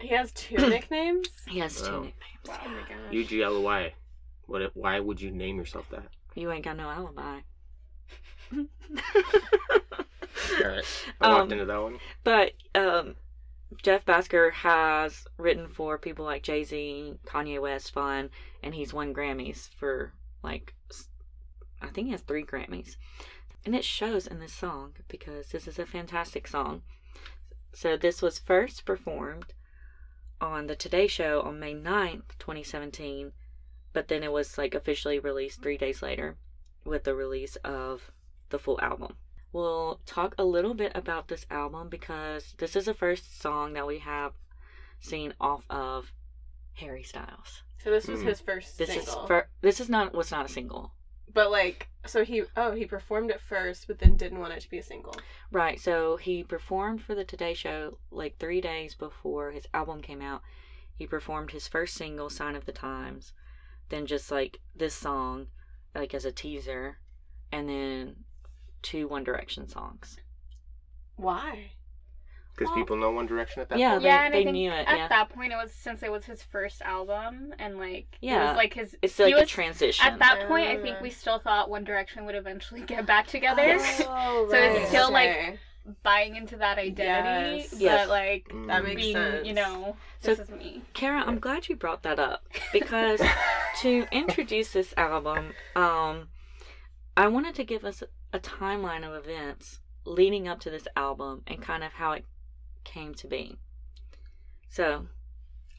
He 0.00 0.08
has 0.08 0.32
two 0.32 0.56
nicknames. 0.68 1.28
He 1.48 1.58
has 1.60 1.80
two 1.80 1.92
Wow. 1.92 2.00
nicknames. 2.00 2.14
Oh 2.48 2.68
my 2.68 2.80
gosh. 2.88 3.12
U 3.12 3.24
G 3.24 3.42
L 3.42 3.62
Y. 3.62 3.92
What? 4.46 4.62
if- 4.62 4.70
Why 4.74 4.98
would 5.00 5.20
you 5.20 5.30
name 5.30 5.58
yourself 5.58 5.88
that? 5.90 6.08
You 6.34 6.50
ain't 6.50 6.64
got 6.64 6.76
no 6.76 6.88
alibi. 6.88 7.40
All 8.52 8.64
right. 10.70 10.84
I 11.20 11.28
walked 11.28 11.46
Um, 11.46 11.52
into 11.52 11.64
that 11.66 11.82
one. 11.82 11.98
But 12.24 12.52
um, 12.74 13.16
Jeff 13.82 14.04
Bhasker 14.04 14.52
has 14.52 15.26
written 15.36 15.66
for 15.68 15.98
people 15.98 16.24
like 16.24 16.44
Jay 16.44 16.62
Z, 16.62 17.18
Kanye 17.26 17.60
West, 17.60 17.92
Fun, 17.92 18.30
and 18.62 18.74
he's 18.74 18.94
won 18.94 19.12
Grammys 19.12 19.68
for 19.68 20.12
like, 20.42 20.74
I 21.82 21.88
think 21.88 22.06
he 22.06 22.12
has 22.12 22.20
three 22.20 22.44
Grammys. 22.44 22.96
And 23.64 23.74
it 23.74 23.84
shows 23.84 24.28
in 24.28 24.38
this 24.38 24.52
song 24.52 24.94
because 25.08 25.48
this 25.48 25.66
is 25.66 25.80
a 25.80 25.86
fantastic 25.86 26.46
song. 26.46 26.82
So 27.72 27.96
this 27.96 28.22
was 28.22 28.38
first 28.38 28.84
performed 28.84 29.52
on 30.40 30.68
the 30.68 30.76
Today 30.76 31.08
Show 31.08 31.42
on 31.42 31.58
May 31.58 31.74
9th, 31.74 32.38
2017, 32.38 33.32
but 33.92 34.06
then 34.06 34.22
it 34.22 34.30
was 34.30 34.56
like 34.56 34.74
officially 34.74 35.18
released 35.18 35.60
three 35.60 35.76
days 35.76 36.02
later 36.02 36.36
with 36.84 37.02
the 37.02 37.14
release 37.14 37.56
of 37.56 38.12
the 38.50 38.60
full 38.60 38.80
album 38.80 39.16
we'll 39.56 40.00
talk 40.04 40.34
a 40.36 40.44
little 40.44 40.74
bit 40.74 40.92
about 40.94 41.28
this 41.28 41.46
album 41.50 41.88
because 41.88 42.54
this 42.58 42.76
is 42.76 42.84
the 42.84 42.92
first 42.94 43.40
song 43.40 43.72
that 43.72 43.86
we 43.86 43.98
have 44.00 44.32
seen 45.00 45.32
off 45.40 45.64
of 45.70 46.12
Harry 46.74 47.02
Styles. 47.02 47.62
So 47.82 47.90
this 47.90 48.06
was 48.06 48.20
Hmm. 48.20 48.26
his 48.28 48.40
first 48.40 48.76
This 48.76 48.90
single. 48.90 49.22
is 49.22 49.26
for 49.26 49.48
this 49.62 49.80
is 49.80 49.88
not 49.88 50.12
was 50.14 50.30
not 50.30 50.44
a 50.44 50.48
single. 50.48 50.92
But 51.32 51.50
like, 51.50 51.88
so 52.04 52.22
he 52.24 52.42
oh 52.56 52.72
he 52.72 52.84
performed 52.84 53.30
it 53.30 53.40
first, 53.40 53.86
but 53.86 53.98
then 53.98 54.16
didn't 54.16 54.40
want 54.40 54.52
it 54.52 54.60
to 54.60 54.68
be 54.70 54.78
a 54.78 54.82
single. 54.82 55.16
Right, 55.50 55.80
so 55.80 56.16
he 56.18 56.44
performed 56.44 57.02
for 57.02 57.14
the 57.14 57.24
Today 57.24 57.54
Show 57.54 57.98
like 58.10 58.36
3 58.38 58.60
days 58.60 58.94
before 58.94 59.52
his 59.52 59.66
album 59.72 60.02
came 60.02 60.20
out. 60.20 60.42
He 60.94 61.06
performed 61.06 61.52
his 61.52 61.66
first 61.66 61.94
single 61.94 62.28
Sign 62.28 62.56
of 62.56 62.66
the 62.66 62.72
Times, 62.72 63.32
then 63.88 64.04
just 64.06 64.30
like 64.30 64.60
this 64.74 64.94
song 64.94 65.46
like 65.94 66.12
as 66.12 66.26
a 66.26 66.32
teaser, 66.32 66.98
and 67.50 67.68
then 67.70 68.25
two 68.82 69.08
One 69.08 69.24
Direction 69.24 69.68
songs. 69.68 70.16
Why? 71.16 71.70
Because 72.54 72.68
Well, 72.70 72.76
people 72.76 72.96
know 72.96 73.10
One 73.10 73.26
Direction 73.26 73.60
at 73.60 73.68
that 73.68 73.78
yeah, 73.78 73.90
point. 73.92 74.02
they- 74.02 74.08
yeah, 74.08 74.24
and 74.24 74.34
they 74.34 74.38
I 74.40 74.44
think 74.44 74.52
knew 74.54 74.70
it, 74.72 74.86
at 74.88 74.96
yeah. 74.96 75.08
that 75.08 75.28
point 75.28 75.52
it 75.52 75.56
was 75.56 75.72
since 75.72 76.02
it 76.02 76.10
was 76.10 76.24
his 76.24 76.42
first 76.42 76.80
album 76.82 77.52
and 77.58 77.78
like 77.78 78.16
yeah, 78.20 78.32
it 78.32 78.36
Yeah. 78.36 78.48
was 78.48 78.56
like 78.56 78.74
his 78.74 78.96
It's 79.02 79.16
he 79.16 79.24
like 79.34 79.42
a 79.44 79.46
transition. 79.46 80.06
At 80.06 80.18
that 80.20 80.48
point, 80.48 80.66
I 80.68 80.78
think 80.80 80.96
Ah. 80.98 81.02
we 81.02 81.10
still 81.10 81.38
thought 81.38 81.68
One 81.68 81.84
Direction 81.84 82.24
would 82.24 82.34
eventually 82.34 82.80
get 82.82 83.04
back 83.06 83.26
together. 83.26 83.62
Yes. 83.62 84.02
Oh, 84.08 84.48
So 84.50 84.56
it's 84.56 84.78
right, 84.78 84.88
still, 84.88 85.12
like. 85.12 85.58
Buying 86.02 86.34
into 86.34 86.56
that 86.56 86.78
identity, 86.78 87.58
Yes. 87.58 87.70
but 87.70 87.80
Yes. 87.80 88.08
like 88.08 88.48
Mm. 88.48 88.66
That 88.66 88.82
makes 88.82 89.02
being, 89.02 89.14
sense. 89.14 89.46
you 89.46 89.52
know, 89.54 89.96
So- 90.18 90.34
this 90.34 90.40
is 90.40 90.50
me. 90.50 90.82
Kara, 90.94 91.22
I'm 91.24 91.38
glad 91.38 91.68
you 91.68 91.76
brought 91.76 92.02
that 92.02 92.18
up 92.18 92.42
because 92.72 93.20
to 93.82 94.04
introduce 94.10 94.72
this 94.72 94.92
album, 94.96 95.52
um, 95.76 96.28
I 97.16 97.28
wanted 97.28 97.54
to 97.54 97.64
give 97.64 97.84
us 97.84 98.02
a 98.36 98.38
timeline 98.38 99.02
of 99.02 99.14
events 99.14 99.80
leading 100.04 100.46
up 100.46 100.60
to 100.60 100.70
this 100.70 100.86
album 100.94 101.42
and 101.46 101.62
kind 101.62 101.82
of 101.82 101.94
how 101.94 102.12
it 102.12 102.26
came 102.84 103.14
to 103.14 103.26
be. 103.26 103.56
So, 104.68 105.06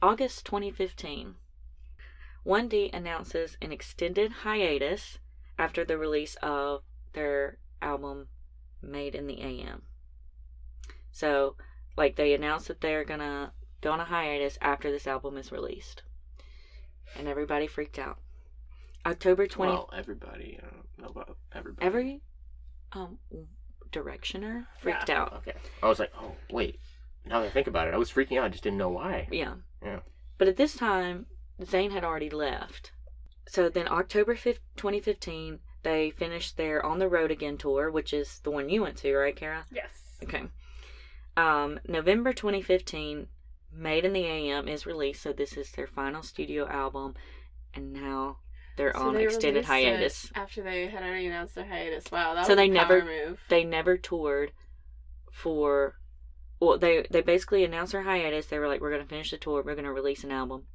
August 0.01 0.43
2015, 0.45 1.35
1D 2.43 2.89
announces 2.93 3.57
an 3.61 3.71
extended 3.71 4.31
hiatus 4.43 5.19
after 5.59 5.85
the 5.85 5.99
release 5.99 6.35
of 6.41 6.81
their 7.13 7.59
album 7.81 8.27
Made 8.81 9.15
in 9.15 9.27
the 9.27 9.41
AM. 9.41 9.83
So, 11.11 11.55
like, 11.95 12.15
they 12.15 12.33
announced 12.33 12.67
that 12.67 12.81
they're 12.81 13.03
gonna 13.03 13.53
go 13.81 13.91
on 13.91 13.99
a 13.99 14.05
hiatus 14.05 14.57
after 14.61 14.91
this 14.91 15.07
album 15.07 15.37
is 15.37 15.51
released. 15.51 16.03
And 17.15 17.27
everybody 17.27 17.67
freaked 17.67 17.99
out. 17.99 18.19
October 19.05 19.47
20 19.47 19.71
Well, 19.71 19.89
everybody. 19.95 20.59
I 20.61 20.65
don't 20.67 20.97
know 20.99 21.07
about 21.07 21.37
everybody. 21.53 21.85
every 21.85 22.21
um 22.97 23.17
directioner 23.91 24.65
freaked 24.79 25.09
out. 25.09 25.33
Okay. 25.37 25.57
I 25.81 25.87
was 25.87 25.99
like, 25.99 26.11
oh 26.19 26.35
wait. 26.51 26.79
Now 27.25 27.41
that 27.41 27.47
I 27.47 27.49
think 27.49 27.67
about 27.67 27.87
it, 27.87 27.93
I 27.93 27.97
was 27.97 28.11
freaking 28.11 28.37
out. 28.37 28.45
I 28.45 28.49
just 28.49 28.63
didn't 28.63 28.77
know 28.79 28.89
why. 28.89 29.27
Yeah. 29.31 29.55
Yeah. 29.83 29.99
But 30.37 30.47
at 30.47 30.57
this 30.57 30.75
time, 30.75 31.25
Zayn 31.61 31.91
had 31.91 32.03
already 32.03 32.29
left. 32.29 32.91
So 33.47 33.69
then 33.69 33.87
October 33.87 34.35
5th, 34.35 34.59
2015, 34.75 35.59
they 35.83 36.11
finished 36.11 36.57
their 36.57 36.85
On 36.85 36.99
the 36.99 37.07
Road 37.07 37.31
Again 37.31 37.57
tour, 37.57 37.89
which 37.89 38.13
is 38.13 38.39
the 38.43 38.51
one 38.51 38.69
you 38.69 38.81
went 38.81 38.97
to, 38.97 39.15
right, 39.15 39.35
Kara? 39.35 39.65
Yes. 39.71 40.17
Okay. 40.23 40.43
Um, 41.35 41.79
November 41.87 42.33
2015, 42.33 43.27
Made 43.73 44.05
in 44.05 44.13
the 44.13 44.25
AM 44.25 44.67
is 44.67 44.85
released, 44.85 45.21
so 45.21 45.33
this 45.33 45.55
is 45.55 45.71
their 45.71 45.87
final 45.87 46.23
studio 46.23 46.67
album, 46.67 47.15
and 47.73 47.93
now 47.93 48.37
they're 48.77 48.93
So 48.95 49.01
on 49.01 49.13
they 49.15 49.25
extended 49.25 49.65
hiatus. 49.65 50.31
after 50.35 50.63
they 50.63 50.87
had 50.87 51.03
already 51.03 51.25
announced 51.27 51.55
their 51.55 51.65
hiatus. 51.65 52.05
Wow, 52.11 52.33
that 52.35 52.45
So 52.45 52.53
was 52.53 52.57
they 52.57 52.65
a 52.69 52.71
never- 52.71 53.03
move. 53.03 53.39
They 53.49 53.63
never 53.65 53.97
toured 53.97 54.53
for. 55.31 55.99
Well, 56.59 56.77
they 56.77 57.05
they 57.11 57.21
basically 57.21 57.63
announced 57.63 57.91
their 57.91 58.03
hiatus. 58.03 58.47
They 58.47 58.57
were 58.59 58.67
like, 58.67 58.81
"We're 58.81 58.91
gonna 58.91 59.05
finish 59.05 59.31
the 59.31 59.37
tour. 59.37 59.61
We're 59.63 59.75
gonna 59.75 59.93
release 59.93 60.23
an 60.23 60.31
album, 60.31 60.67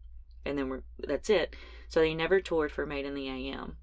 and 0.44 0.58
then 0.58 0.68
we're 0.68 0.82
that's 0.98 1.30
it." 1.30 1.56
So 1.88 2.00
they 2.00 2.14
never 2.14 2.40
toured 2.40 2.70
for 2.72 2.86
Made 2.86 3.04
in 3.06 3.14
the 3.14 3.28
AM. 3.28 3.78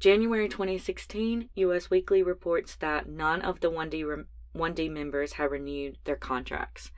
January 0.00 0.48
2016, 0.48 1.50
U.S. 1.54 1.88
Weekly 1.90 2.22
reports 2.22 2.74
that 2.76 3.08
none 3.08 3.40
of 3.42 3.60
the 3.60 3.70
1D 3.70 4.02
rem- 4.04 4.26
1D 4.54 4.90
members 4.90 5.34
have 5.34 5.52
renewed 5.52 5.98
their 6.04 6.16
contracts. 6.16 6.90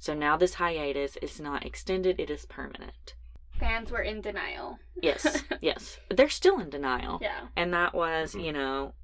So 0.00 0.12
now 0.14 0.36
this 0.36 0.54
hiatus 0.54 1.16
is 1.18 1.40
not 1.40 1.64
extended; 1.64 2.18
it 2.18 2.30
is 2.30 2.46
permanent. 2.46 3.14
Fans 3.58 3.90
were 3.90 4.02
in 4.02 4.20
denial. 4.20 4.78
Yes, 5.00 5.42
yes, 5.60 5.98
they're 6.10 6.28
still 6.28 6.60
in 6.60 6.70
denial, 6.70 7.18
Yeah. 7.20 7.48
and 7.56 7.72
that 7.74 7.94
was 7.94 8.34
Mhm. 8.34 8.44
you 8.44 8.52
know 8.52 8.94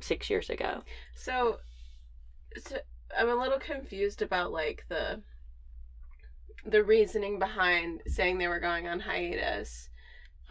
six 0.00 0.28
years 0.30 0.50
ago. 0.50 0.82
So, 1.14 1.60
so 2.58 2.78
I'm 3.16 3.28
a 3.28 3.34
little 3.34 3.58
confused 3.60 4.22
about 4.22 4.52
like 4.52 4.84
the 4.88 5.22
the 6.64 6.82
reasoning 6.84 7.38
behind 7.38 8.02
saying 8.06 8.38
they 8.38 8.48
were 8.48 8.60
going 8.60 8.86
on 8.86 9.00
hiatus 9.00 9.88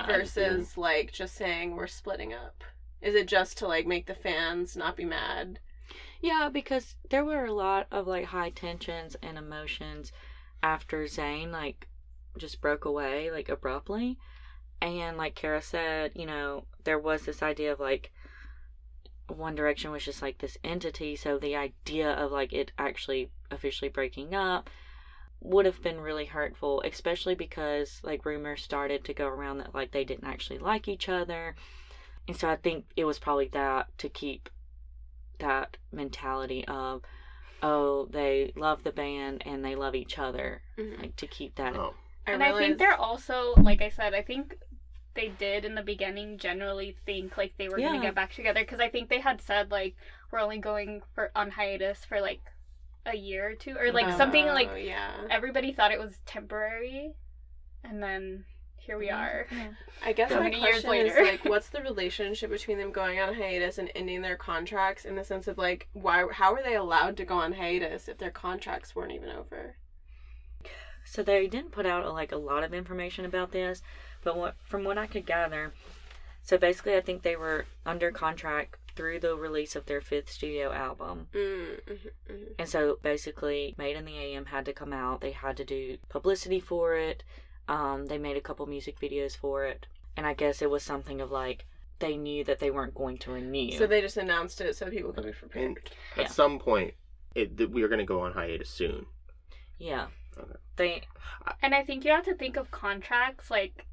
versus 0.06 0.78
like 0.78 1.12
just 1.12 1.36
saying 1.36 1.76
we're 1.76 1.88
splitting 1.88 2.34
up. 2.34 2.64
Is 3.02 3.16
it 3.16 3.28
just 3.28 3.58
to 3.60 3.68
like 3.68 3.88
make 3.88 4.08
the 4.08 4.16
fans 4.16 4.76
not 4.76 4.96
be 4.98 5.06
mad? 5.06 5.60
Yeah, 6.22 6.50
because 6.52 6.96
there 7.10 7.26
were 7.26 7.46
a 7.46 7.54
lot 7.54 7.88
of 7.92 8.08
like 8.08 8.26
high 8.26 8.50
tensions 8.52 9.16
and 9.24 9.38
emotions 9.38 10.12
after 10.62 11.04
Zayn 11.06 11.52
like 11.52 11.88
just 12.38 12.62
broke 12.62 12.86
away 12.86 13.32
like 13.32 13.50
abruptly. 13.50 14.18
And 14.82 15.18
like 15.18 15.36
Kara 15.36 15.62
said, 15.62 16.12
you 16.16 16.26
know, 16.26 16.66
there 16.84 17.00
was 17.00 17.24
this 17.24 17.44
idea 17.44 17.72
of 17.72 17.80
like 17.80 18.12
One 19.28 19.56
Direction 19.56 19.92
was 19.92 20.04
just 20.04 20.22
like 20.22 20.40
this 20.40 20.58
entity, 20.64 21.16
so 21.16 21.38
the 21.38 21.56
idea 21.56 22.12
of 22.12 22.32
like 22.32 22.52
it 22.54 22.72
actually 22.78 23.30
officially 23.50 23.90
breaking 23.90 24.34
up 24.36 24.70
would 25.40 25.66
have 25.66 25.82
been 25.82 26.00
really 26.00 26.26
hurtful, 26.26 26.82
especially 26.86 27.36
because 27.36 28.00
like 28.04 28.26
rumors 28.26 28.62
started 28.62 29.04
to 29.06 29.14
go 29.14 29.28
around 29.28 29.60
that 29.60 29.74
like 29.74 29.92
they 29.92 30.04
didn't 30.04 30.28
actually 30.28 30.60
like 30.60 30.88
each 30.88 31.08
other. 31.10 31.56
And 32.28 32.36
so 32.38 32.50
I 32.50 32.56
think 32.56 32.86
it 32.96 33.06
was 33.06 33.20
probably 33.20 33.48
that 33.50 33.98
to 34.00 34.10
keep 34.10 34.50
that 35.40 35.78
mentality 35.92 36.64
of 36.68 37.02
oh 37.64 38.06
they 38.12 38.52
love 38.56 38.84
the 38.84 38.92
band 38.92 39.42
and 39.46 39.66
they 39.66 39.76
love 39.76 39.96
each 39.96 40.20
other 40.20 40.62
Mhm. 40.78 41.00
like 41.00 41.16
to 41.16 41.26
keep 41.28 41.56
that 41.56 41.76
Oh. 41.76 41.96
I 42.28 42.32
and 42.32 42.44
I 42.44 42.58
think 42.58 42.78
they're 42.78 42.96
also, 43.00 43.54
like 43.62 43.82
I 43.82 43.90
said, 43.90 44.14
I 44.14 44.22
think 44.22 44.56
they 45.14 45.28
did 45.28 45.66
in 45.66 45.76
the 45.76 45.82
beginning 45.82 46.38
generally 46.38 46.96
think 47.06 47.38
like 47.38 47.54
they 47.58 47.68
were 47.68 47.80
Yeah. 47.80 47.90
gonna 47.90 48.02
get 48.02 48.16
back 48.16 48.34
together 48.34 48.62
because 48.62 48.80
I 48.80 48.88
think 48.90 49.10
they 49.10 49.20
had 49.20 49.42
said 49.42 49.72
like 49.72 49.96
we're 50.32 50.40
only 50.40 50.58
going 50.60 51.02
for 51.14 51.32
on 51.36 51.52
hiatus 51.52 52.06
for 52.06 52.22
like 52.22 52.40
a 53.06 53.16
year 53.16 53.50
or 53.50 53.56
two 53.56 53.76
or 53.78 53.92
like 53.92 54.12
something 54.14 54.46
like 54.46 54.70
Oh, 54.72 54.76
yeah. 54.76 55.28
everybody 55.30 55.72
thought 55.72 55.92
it 55.92 56.00
was 56.00 56.20
temporary, 56.26 57.14
and 57.84 58.02
then 58.02 58.46
here 58.78 58.98
we 58.98 59.10
are. 59.10 59.48
I 60.04 60.14
guess 60.14 60.32
Yeah. 60.32 60.40
my 60.40 60.50
question 60.50 60.94
is 60.96 61.16
like, 61.16 61.44
what's 61.46 61.70
the 61.70 61.82
relationship 61.82 62.50
between 62.50 62.78
them 62.78 62.92
going 62.92 63.20
on 63.20 63.34
hiatus 63.36 63.78
and 63.78 63.92
ending 63.94 64.22
their 64.22 64.38
contracts? 64.38 65.06
In 65.06 65.16
the 65.16 65.24
sense 65.24 65.48
of 65.48 65.58
like, 65.58 65.88
why? 65.94 66.26
How 66.32 66.54
were 66.54 66.64
they 66.64 66.76
allowed 66.76 67.18
to 67.18 67.26
go 67.26 67.36
on 67.36 67.54
hiatus 67.54 68.08
if 68.08 68.18
their 68.18 68.32
contracts 68.32 68.96
weren't 68.96 69.12
even 69.12 69.30
over? 69.30 69.76
So 71.06 71.22
they 71.24 71.48
didn't 71.48 71.72
put 71.72 71.86
out 71.86 72.12
like 72.14 72.32
a 72.32 72.38
lot 72.38 72.64
of 72.64 72.74
information 72.74 73.26
about 73.26 73.52
this 73.52 73.82
but 74.24 74.38
what 74.38 74.56
from 74.64 74.84
what 74.84 74.98
i 74.98 75.08
could 75.08 75.26
gather 75.26 75.74
so 76.44 76.58
basically 76.58 76.96
i 76.96 77.02
think 77.02 77.22
they 77.22 77.36
were 77.36 77.66
under 77.86 78.12
contract 78.12 78.78
through 78.96 79.20
the 79.20 79.36
release 79.36 79.76
of 79.78 79.86
their 79.86 80.02
fifth 80.02 80.30
studio 80.30 80.70
album. 80.74 81.28
Mm-hmm, 81.34 82.34
and 82.60 82.68
so 82.68 82.98
basically 83.02 83.74
made 83.78 83.96
in 83.96 84.04
the 84.04 84.18
am 84.18 84.48
had 84.48 84.66
to 84.66 84.74
come 84.74 84.92
out. 84.92 85.22
They 85.22 85.32
had 85.32 85.56
to 85.58 85.64
do 85.64 85.98
publicity 86.10 86.60
for 86.60 86.96
it. 86.96 87.24
Um, 87.70 88.08
they 88.08 88.18
made 88.18 88.36
a 88.36 88.42
couple 88.42 88.66
music 88.66 89.00
videos 89.00 89.36
for 89.36 89.64
it. 89.64 89.88
And 90.18 90.28
i 90.28 90.34
guess 90.34 90.62
it 90.62 90.70
was 90.70 90.84
something 90.84 91.22
of 91.22 91.32
like 91.32 91.66
they 92.00 92.18
knew 92.18 92.44
that 92.44 92.60
they 92.60 92.70
weren't 92.70 92.94
going 92.94 93.18
to 93.20 93.32
renew. 93.32 93.72
So 93.78 93.88
they 93.88 94.02
just 94.02 94.18
announced 94.18 94.60
it 94.60 94.76
so 94.76 94.90
people 94.90 95.14
could 95.14 95.24
be 95.24 95.30
And 95.30 95.38
prepared. 95.40 95.92
at 96.18 96.24
Yeah. 96.24 96.28
some 96.28 96.60
point, 96.60 96.94
it, 97.34 97.72
we 97.72 97.84
are 97.84 97.88
going 97.88 98.00
to 98.00 98.06
go 98.06 98.20
on 98.20 98.34
hiatus 98.34 98.70
soon. 98.70 99.06
yeah 99.78 100.08
Okay. 100.38 100.52
they 100.76 101.02
And 101.62 101.76
I 101.76 101.84
think 101.84 102.06
you 102.06 102.12
have 102.12 102.26
to 102.26 102.34
think 102.36 102.56
of 102.58 102.72
contracts 102.72 103.50
like 103.52 103.86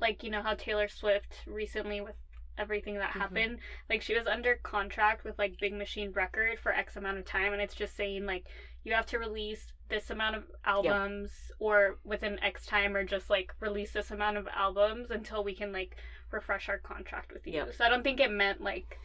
like 0.00 0.22
you 0.22 0.30
know 0.30 0.42
how 0.42 0.54
Taylor 0.54 0.88
Swift 0.88 1.42
recently 1.46 2.00
with 2.00 2.14
everything 2.56 2.94
that 2.98 3.10
Mhm. 3.10 3.20
happened 3.20 3.58
like 3.90 4.00
she 4.00 4.14
was 4.14 4.26
under 4.26 4.54
contract 4.56 5.24
with 5.24 5.36
like 5.38 5.58
Big 5.58 5.72
Machine 5.72 6.12
Record 6.12 6.58
for 6.58 6.72
X 6.72 6.96
amount 6.96 7.18
of 7.18 7.24
time 7.24 7.52
and 7.52 7.60
it's 7.60 7.74
just 7.74 7.96
saying 7.96 8.26
like 8.26 8.46
you 8.84 8.94
have 8.94 9.06
to 9.06 9.18
release 9.18 9.72
this 9.88 10.10
amount 10.10 10.36
of 10.36 10.44
albums 10.64 11.50
or 11.58 11.98
within 12.04 12.38
X 12.42 12.64
time 12.64 12.94
or 12.94 13.02
just 13.04 13.28
like 13.28 13.52
release 13.60 13.92
this 13.92 14.10
amount 14.10 14.36
of 14.36 14.46
albums 14.54 15.10
until 15.10 15.42
we 15.42 15.54
can 15.54 15.72
like 15.72 15.96
refresh 16.30 16.68
our 16.68 16.78
contract 16.78 17.32
with 17.32 17.46
you. 17.46 17.54
Yep. 17.54 17.74
So 17.74 17.84
I 17.84 17.88
don't 17.88 18.02
think 18.04 18.20
it 18.20 18.30
meant 18.30 18.60
like 18.60 18.98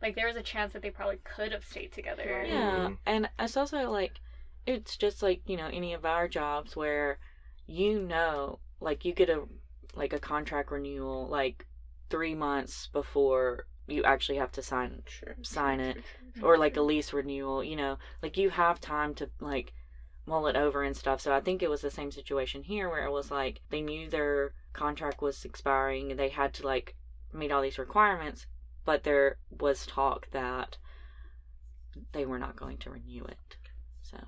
like 0.00 0.14
there 0.16 0.26
was 0.26 0.36
a 0.36 0.42
chance 0.42 0.72
that 0.72 0.82
they 0.82 0.90
probably 0.90 1.18
could 1.24 1.52
have 1.52 1.64
stayed 1.64 1.92
together. 1.92 2.24
Right. 2.26 2.48
Yeah, 2.48 2.88
Mhm. 2.88 2.98
and 3.06 3.28
it's 3.38 3.56
also 3.56 3.90
like 3.90 4.20
it's 4.66 4.96
just 4.96 5.22
like 5.22 5.42
you 5.46 5.56
know 5.56 5.68
any 5.72 5.92
of 5.92 6.04
our 6.04 6.28
jobs 6.28 6.76
where 6.76 7.18
you 7.66 8.00
know 8.00 8.58
like 8.80 9.04
you 9.04 9.12
get 9.12 9.28
a 9.30 9.42
like 9.94 10.12
a 10.12 10.18
contract 10.18 10.70
renewal 10.70 11.28
like 11.28 11.66
three 12.10 12.34
months 12.34 12.88
before 12.92 13.66
you 13.86 14.02
actually 14.04 14.38
have 14.38 14.52
to 14.52 14.62
sign 14.62 15.02
Sure. 15.06 15.36
sign 15.42 15.80
it 15.80 15.98
or 16.42 16.56
like 16.58 16.76
a 16.76 16.82
lease 16.82 17.12
renewal 17.12 17.62
you 17.62 17.76
know 17.76 17.98
like 18.22 18.36
you 18.36 18.50
have 18.50 18.80
time 18.80 19.14
to 19.14 19.28
like 19.40 19.72
mull 20.26 20.46
it 20.46 20.56
over 20.56 20.82
and 20.82 20.96
stuff. 20.96 21.20
So 21.20 21.34
i 21.34 21.40
think 21.40 21.62
it 21.62 21.68
was 21.70 21.82
the 21.82 21.90
same 21.90 22.10
situation 22.10 22.62
here 22.62 22.88
where 22.88 23.04
it 23.04 23.10
was 23.12 23.30
like 23.30 23.60
they 23.70 23.82
knew 23.82 24.08
their 24.08 24.54
contract 24.72 25.20
was 25.20 25.44
expiring 25.44 26.10
and 26.10 26.18
they 26.18 26.30
had 26.30 26.54
to 26.54 26.66
like 26.66 26.94
meet 27.32 27.52
all 27.52 27.62
these 27.62 27.78
requirements 27.78 28.46
but 28.84 29.02
there 29.02 29.36
was 29.60 29.86
talk 29.86 30.28
that 30.30 30.78
they 32.12 32.26
were 32.26 32.38
not 32.38 32.56
going 32.56 32.76
to 32.78 32.90
renew 32.90 33.24
it. 33.24 33.56
So 34.02 34.18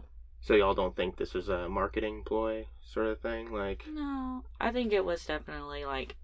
So 0.46 0.54
y'all 0.54 0.74
don't 0.74 0.94
think 0.94 1.16
this 1.16 1.34
was 1.34 1.48
a 1.48 1.68
marketing 1.68 2.22
ploy 2.24 2.66
sort 2.80 3.06
of 3.08 3.18
thing? 3.18 3.52
Like, 3.52 3.84
no 3.92 4.44
i 4.60 4.70
think 4.70 4.92
it 4.92 5.04
was 5.04 5.24
definitely 5.26 5.84
like 5.84 6.14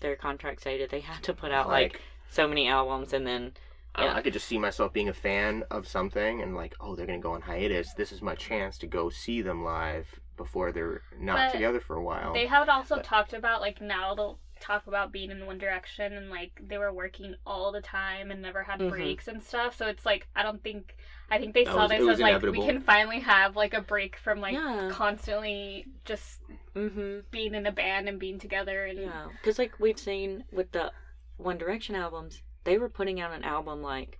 their 0.00 0.16
contract 0.16 0.62
stated 0.62 0.88
they 0.88 1.00
had 1.00 1.22
to 1.24 1.34
put 1.34 1.52
out 1.52 1.68
like, 1.68 2.00
so 2.30 2.48
many 2.48 2.68
albums 2.68 3.12
and 3.12 3.26
then 3.26 3.52
I, 3.94 4.00
don't 4.00 4.12
Yeah. 4.12 4.16
I 4.16 4.22
could 4.22 4.32
just 4.32 4.48
see 4.48 4.56
myself 4.56 4.94
being 4.94 5.10
a 5.10 5.12
fan 5.12 5.64
of 5.70 5.86
something 5.86 6.40
and 6.40 6.54
like, 6.54 6.74
oh, 6.80 6.94
they're 6.96 7.04
gonna 7.06 7.18
go 7.18 7.32
on 7.32 7.42
hiatus. 7.42 7.92
This 7.92 8.12
is 8.12 8.22
my 8.22 8.34
chance 8.34 8.78
to 8.78 8.86
go 8.86 9.10
see 9.10 9.42
them 9.42 9.62
live 9.62 10.06
before 10.38 10.72
they're 10.72 11.02
not 11.18 11.48
But 11.48 11.52
together 11.52 11.80
for 11.80 11.96
a 11.96 12.02
while. 12.02 12.32
They 12.32 12.46
had 12.46 12.68
also 12.70 12.96
But- 12.96 13.04
talked 13.04 13.34
about 13.34 13.60
like 13.60 13.82
now 13.82 14.14
they'll 14.14 14.38
talk 14.60 14.86
about 14.86 15.10
being 15.12 15.30
in 15.30 15.46
One 15.46 15.58
Direction 15.58 16.12
and 16.12 16.30
like 16.30 16.60
they 16.62 16.78
were 16.78 16.92
working 16.92 17.34
all 17.46 17.72
the 17.72 17.80
time 17.80 18.30
and 18.30 18.40
never 18.42 18.62
had 18.62 18.80
Mhm. 18.80 18.90
breaks 18.90 19.26
and 19.28 19.42
stuff. 19.42 19.76
So 19.76 19.86
it's 19.86 20.04
like 20.06 20.28
I 20.36 20.42
don't 20.42 20.62
think 20.62 20.94
I 21.30 21.38
think 21.38 21.54
they 21.54 21.64
That 21.64 21.72
saw 21.74 21.82
was- 21.82 21.90
this 21.90 22.00
was 22.00 22.08
as 22.14 22.20
like 22.20 22.30
inevitable. 22.30 22.60
we 22.60 22.66
can 22.66 22.80
finally 22.82 23.20
have 23.20 23.56
like 23.56 23.72
a 23.74 23.80
break 23.80 24.16
from 24.16 24.40
like 24.40 24.54
yeah, 24.54 24.88
constantly 24.92 25.86
just 26.04 26.40
mm-hmm, 26.74 27.20
being 27.30 27.54
in 27.54 27.66
a 27.66 27.72
band 27.72 28.08
and 28.08 28.18
being 28.18 28.38
together 28.38 28.84
and 28.84 28.98
yeah, 28.98 29.28
because 29.32 29.58
like 29.58 29.78
we've 29.80 29.98
seen 29.98 30.44
with 30.52 30.72
the 30.72 30.92
One 31.36 31.56
Direction 31.58 31.94
albums, 31.94 32.42
they 32.64 32.76
were 32.78 32.88
putting 32.90 33.20
out 33.20 33.32
an 33.32 33.44
album 33.44 33.82
like 33.82 34.18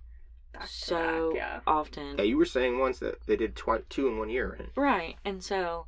back 0.53 0.67
so 0.67 1.29
back, 1.31 1.37
yeah. 1.37 1.59
often. 1.67 2.17
yeah, 2.17 2.23
you 2.23 2.37
were 2.37 2.45
saying 2.45 2.79
once 2.79 2.99
that 2.99 3.21
they 3.27 3.35
did 3.35 3.55
twi- 3.55 3.83
two 3.89 4.07
in 4.07 4.17
one 4.17 4.29
year. 4.29 4.57
Right? 4.59 4.69
Right. 4.75 5.15
And 5.23 5.43
so, 5.43 5.85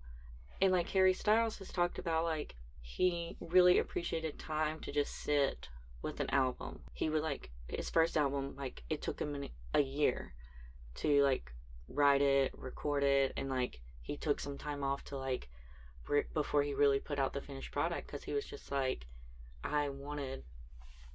and 0.62 0.72
like 0.72 0.90
Harry 0.90 1.14
Styles 1.14 1.58
has 1.58 1.70
talked 1.70 1.98
about, 2.00 2.24
like, 2.24 2.56
he 2.86 3.38
really 3.40 3.80
appreciated 3.80 4.38
time 4.38 4.80
to 4.82 4.92
just 4.92 5.16
sit 5.16 5.70
with 6.04 6.20
an 6.20 6.30
album. 6.30 6.82
He 6.94 7.10
would, 7.10 7.24
like, 7.24 7.50
his 7.68 7.90
first 7.90 8.18
album, 8.18 8.56
like, 8.56 8.84
it 8.90 9.02
took 9.02 9.20
him 9.20 9.34
an, 9.34 9.50
a 9.74 9.82
year 9.82 10.34
to, 10.96 11.24
like, 11.24 11.52
write 11.88 12.22
it, 12.22 12.52
record 12.56 13.04
it, 13.04 13.34
and, 13.36 13.50
like, 13.50 13.80
he 14.02 14.18
took 14.18 14.40
some 14.40 14.58
time 14.58 14.84
off 14.84 15.04
to, 15.06 15.18
like, 15.18 15.50
before 16.34 16.64
he 16.64 16.74
really 16.74 17.00
put 17.00 17.20
out 17.20 17.34
the 17.34 17.42
finished 17.42 17.72
product 17.72 18.08
because 18.08 18.24
he 18.24 18.34
was 18.34 18.46
just 18.46 18.72
like, 18.72 19.06
I 19.64 19.90
wanted 19.90 20.44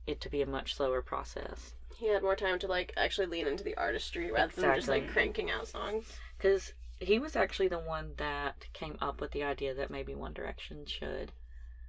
it 0.07 0.21
to 0.23 0.31
be 0.31 0.43
a 0.43 0.47
much 0.47 0.75
slower 0.75 1.03
process. 1.03 1.75
He 1.95 2.07
had 2.07 2.23
more 2.23 2.37
time 2.37 2.59
to 2.61 2.67
like 2.67 2.95
actually 2.97 3.27
lean 3.27 3.47
into 3.47 3.65
the 3.65 3.77
artistry 3.77 4.31
rather 4.31 4.53
than 4.59 4.75
just 4.77 4.89
like 4.89 5.11
cranking 5.11 5.51
out 5.51 5.69
songs. 5.69 6.07
Because 6.37 6.73
he 7.01 7.19
was 7.19 7.37
actually 7.37 7.69
the 7.69 7.79
one 7.79 8.13
that 8.17 8.67
came 8.73 8.97
up 9.01 9.21
with 9.21 9.33
the 9.33 9.43
idea 9.43 9.75
that 9.75 9.91
maybe 9.91 10.15
One 10.15 10.33
Direction 10.33 10.87
should 10.87 11.33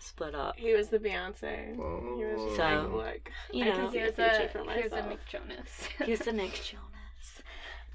split 0.02 0.36
up. 0.36 0.56
He 0.58 0.74
was 0.74 0.90
the 0.90 1.00
Beyonce. 1.00 1.74
He 1.76 2.26
was 2.26 2.42
just 2.44 2.56
So, 2.58 2.64
like, 2.64 2.92
look, 2.94 3.32
you 3.54 3.64
I 3.64 3.68
know, 3.70 3.76
can 3.76 3.92
see 3.92 3.98
a 3.98 4.02
Here's 4.02 4.16
future 4.16 4.44
a 4.46 4.50
for 4.66 4.72
here's 4.72 4.92
a. 4.92 5.08
Nick 5.08 5.26
Jonas. 5.26 5.88
Here's 6.06 6.20
the 6.20 6.34
next 6.34 6.70
Jonas. 6.72 7.42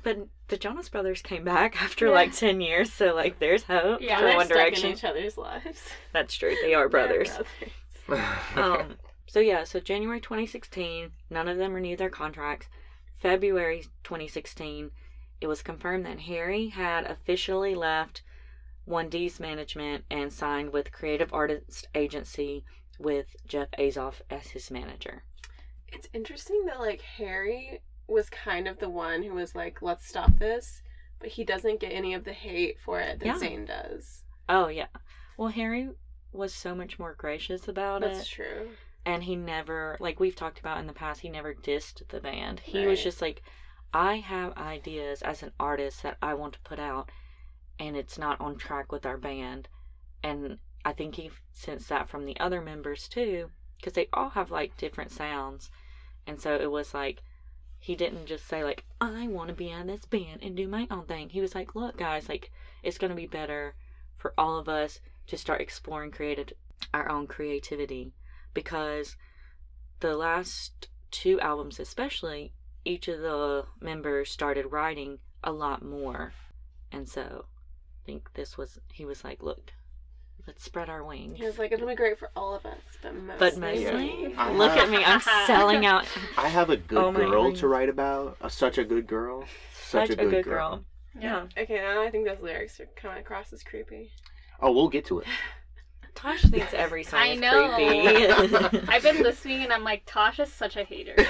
But 0.03 0.19
the 0.49 0.57
Jonas 0.59 0.89
Brothers 0.91 1.23
came 1.23 1.45
back 1.45 1.83
after 1.83 2.07
Yeah. 2.07 2.13
like 2.13 2.33
10 2.35 2.61
years, 2.61 2.93
so 2.93 3.15
like 3.15 3.39
there's 3.39 3.63
hope 3.65 4.01
Yeah, 4.03 4.19
for 4.19 4.25
They're 4.25 4.37
One 4.37 4.47
stuck 4.47 4.59
in 4.59 4.65
Direction. 4.65 4.91
each 4.93 5.05
other's 5.05 5.39
lives. 5.39 5.83
That's 6.13 6.35
true. 6.35 6.55
They 6.63 6.75
are 6.75 6.83
They're 6.83 6.89
brothers. 6.91 7.31
brothers. 8.07 8.29
um, 8.57 8.97
so 9.27 9.41
yeah, 9.41 9.65
so 9.65 9.81
January 9.81 10.21
2016, 10.21 11.11
none 11.31 11.49
of 11.49 11.57
them 11.57 11.73
renewed 11.73 11.99
their 11.99 12.11
contracts. 12.11 12.69
February 13.17 13.85
2016, 14.05 14.91
it 15.41 15.47
was 15.47 15.63
confirmed 15.63 16.05
that 16.05 16.21
Harry 16.21 16.69
had 16.69 17.05
officially 17.07 17.75
left 17.75 18.23
1D's 18.89 19.41
management 19.41 20.05
and 20.11 20.33
signed 20.33 20.73
with 20.73 20.93
Creative 20.93 21.33
Artist 21.33 21.89
Agency 21.95 22.65
with 22.99 23.27
Jeff 23.47 23.69
Azoff 23.79 24.21
as 24.31 24.49
his 24.49 24.71
manager. 24.71 25.25
It's 25.89 26.09
interesting 26.13 26.65
that 26.67 26.81
like 26.81 27.01
Harry 27.03 27.81
was 28.09 28.29
kind 28.29 28.69
of 28.69 28.79
the 28.79 28.91
one 28.91 29.23
who 29.23 29.35
was 29.35 29.55
like, 29.55 29.81
let's 29.83 30.07
stop 30.07 30.39
this, 30.39 30.83
but 31.19 31.31
he 31.31 31.45
doesn't 31.45 31.81
get 31.81 31.93
any 31.93 32.15
of 32.15 32.25
the 32.25 32.33
hate 32.33 32.79
for 32.85 33.01
it 33.01 33.21
that 33.21 33.27
Yeah. 33.27 33.35
Zayn 33.39 33.67
does. 33.67 34.25
Oh 34.49 34.69
yeah. 34.69 34.87
Well, 35.39 35.49
Harry 35.49 35.89
was 36.33 36.53
so 36.55 36.75
much 36.75 36.99
more 36.99 37.15
gracious 37.15 37.69
about 37.69 38.03
That's 38.03 38.13
it. 38.13 38.17
That's 38.19 38.29
true. 38.29 38.69
and 39.07 39.23
he 39.25 39.37
never 39.37 39.97
like 40.01 40.19
we've 40.21 40.37
talked 40.37 40.59
about 40.59 40.79
in 40.79 40.87
the 40.87 40.93
past 40.93 41.21
he 41.21 41.29
never 41.29 41.55
dissed 41.55 42.07
the 42.09 42.21
band 42.21 42.59
he 42.61 42.87
was 42.89 43.01
just 43.03 43.23
like 43.23 43.41
i 43.93 44.17
have 44.17 44.57
ideas 44.57 45.23
as 45.23 45.43
an 45.45 45.53
artist 45.61 46.03
that 46.03 46.17
i 46.23 46.35
want 46.35 46.55
to 46.55 46.59
put 46.61 46.81
out 46.81 47.09
and 47.79 47.97
it's 47.97 48.19
not 48.19 48.41
on 48.41 48.57
track 48.57 48.93
with 48.93 49.07
our 49.07 49.19
band. 49.19 49.69
And 50.23 50.59
i 50.85 50.93
think 50.93 51.15
he 51.15 51.31
sensed 51.53 51.89
that 51.89 52.09
from 52.09 52.27
the 52.27 52.39
other 52.39 52.61
members 52.61 53.09
too 53.09 53.51
because 53.79 53.95
they 53.95 54.09
all 54.13 54.31
have 54.31 54.51
like 54.51 54.77
different 54.77 55.11
sounds. 55.11 55.71
And 56.27 56.41
so 56.41 56.55
it 56.55 56.71
was 56.71 56.95
like 56.95 57.23
he 57.79 57.95
didn't 57.95 58.27
just 58.27 58.47
say 58.47 58.65
like 58.65 58.85
i 59.01 59.29
want 59.29 59.49
to 59.49 59.55
be 59.55 59.69
in 59.69 59.87
this 59.87 60.07
band 60.07 60.43
and 60.43 60.57
do 60.57 60.67
my 60.67 60.87
own 60.91 61.05
thing. 61.05 61.29
He 61.29 61.41
was 61.41 61.55
like 61.55 61.75
look 61.75 61.97
guys 61.97 62.29
like 62.29 62.51
it's 62.83 62.99
going 62.99 63.11
to 63.11 63.17
be 63.17 63.27
better 63.27 63.75
for 64.17 64.33
all 64.39 64.59
of 64.59 64.69
us 64.69 65.01
to 65.27 65.37
start 65.37 65.61
exploring 65.61 66.11
creative 66.11 66.53
our 66.93 67.11
own 67.11 67.27
creativity. 67.27 68.13
Because 68.55 69.17
the 70.01 70.17
last 70.17 70.89
two 71.11 71.41
albums 71.41 71.79
especially 71.79 72.53
each 72.85 73.09
of 73.09 73.21
the 73.21 73.65
members 73.81 74.31
started 74.31 74.73
writing 74.73 75.19
a 75.43 75.53
lot 75.53 75.85
more. 75.85 76.33
And 76.91 77.09
so 77.09 77.47
think 78.05 78.33
this 78.35 78.57
was 78.59 78.79
he 78.93 79.05
was 79.05 79.25
like 79.25 79.43
look 79.43 79.73
let's 80.47 80.63
spread 80.63 80.91
our 80.91 81.03
wings 81.03 81.39
He 81.39 81.45
was 81.47 81.59
like, 81.59 81.73
it'll 81.73 81.89
be 81.89 81.95
great 81.95 82.19
for 82.19 82.31
all 82.37 82.55
of 82.55 82.67
us, 82.67 82.79
but 83.03 83.15
mostly. 83.15 83.37
but 83.39 83.57
mostly 83.59 84.33
Yeah. 84.33 84.51
Look 84.53 84.77
at 84.77 84.91
me 84.91 84.99
i'm 85.05 85.21
selling 85.47 85.87
out 85.87 86.07
I 86.37 86.49
have 86.49 86.69
a 86.71 86.77
good 86.77 86.99
Oh 86.99 87.13
girl 87.13 87.53
to 87.53 87.67
write 87.69 87.89
about. 87.89 88.37
Uh, 88.43 88.49
such 88.49 88.77
a 88.77 88.85
good 88.85 89.07
girl. 89.07 89.45
such, 89.75 90.11
a 90.11 90.17
good, 90.17 90.45
girl, 90.45 90.85
yeah 91.19 91.47
Okay, 91.57 91.77
now 91.77 92.03
I 92.03 92.11
think 92.11 92.27
those 92.27 92.41
lyrics 92.43 92.79
are 92.81 92.89
coming 92.97 93.19
across 93.19 93.53
as 93.55 93.63
creepy. 93.63 94.11
Oh, 94.61 94.73
we'll 94.73 94.89
get 94.89 95.07
to 95.07 95.21
it. 95.21 95.27
tosh 96.15 96.43
thinks 96.43 96.73
every 96.75 97.03
song 97.05 97.21
I 97.21 97.27
is 97.29 97.41
know. 97.41 97.75
creepy 97.75 98.89
I've 98.89 99.03
been 99.03 99.23
listening 99.23 99.63
and 99.63 99.73
I'm 99.73 99.85
like, 99.85 100.03
Tosh 100.07 100.39
is 100.41 100.53
such 100.53 100.77
a 100.77 100.85
hater. 100.85 101.15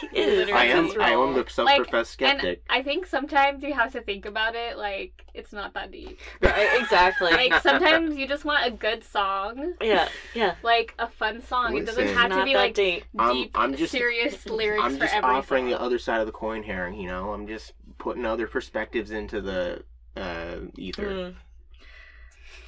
He 0.00 0.08
is. 0.18 0.50
I 0.50 0.64
am. 0.64 0.90
I 1.00 1.10
am 1.12 1.34
the 1.34 1.44
self-professed 1.48 2.20
and 2.20 2.38
skeptic. 2.40 2.64
I 2.68 2.82
think 2.82 3.06
sometimes 3.06 3.62
you 3.62 3.72
have 3.74 3.92
to 3.92 4.00
think 4.00 4.26
about 4.26 4.56
it 4.56 4.76
like 4.76 5.24
it's 5.34 5.52
not 5.52 5.72
that 5.74 5.92
deep. 5.92 6.18
Right, 6.42 6.80
exactly 6.82 7.30
Like 7.30 7.54
sometimes 7.62 8.16
you 8.16 8.26
just 8.26 8.44
want 8.44 8.66
a 8.66 8.72
good 8.72 9.04
song, 9.04 9.74
yeah 9.80 10.08
yeah 10.34 10.56
like 10.64 10.94
a 10.98 11.06
fun 11.06 11.42
song. 11.42 11.76
it 11.76 11.86
doesn't 11.86 12.08
have 12.08 12.32
to 12.32 12.44
be 12.44 12.54
like 12.54 12.74
deep 12.74 13.04
I'm- 13.16 13.34
deep, 13.34 13.50
I'm 13.54 13.76
just- 13.76 13.92
serious 13.92 14.44
lyrics 14.60 14.82
I'm 14.82 14.98
just 14.98 15.12
for 15.12 15.18
every 15.18 15.30
offering 15.30 15.66
the 15.66 15.80
other 15.80 15.98
side 16.00 16.20
of 16.20 16.26
the 16.26 16.32
coin 16.32 16.64
here. 16.64 16.88
You 16.88 17.06
know, 17.06 17.32
I'm 17.32 17.46
just 17.46 17.72
putting 17.98 18.26
other 18.26 18.48
perspectives 18.48 19.12
into 19.12 19.40
the 19.40 19.84
uh, 20.16 20.56
ether. 20.76 21.06
Mm. 21.08 21.34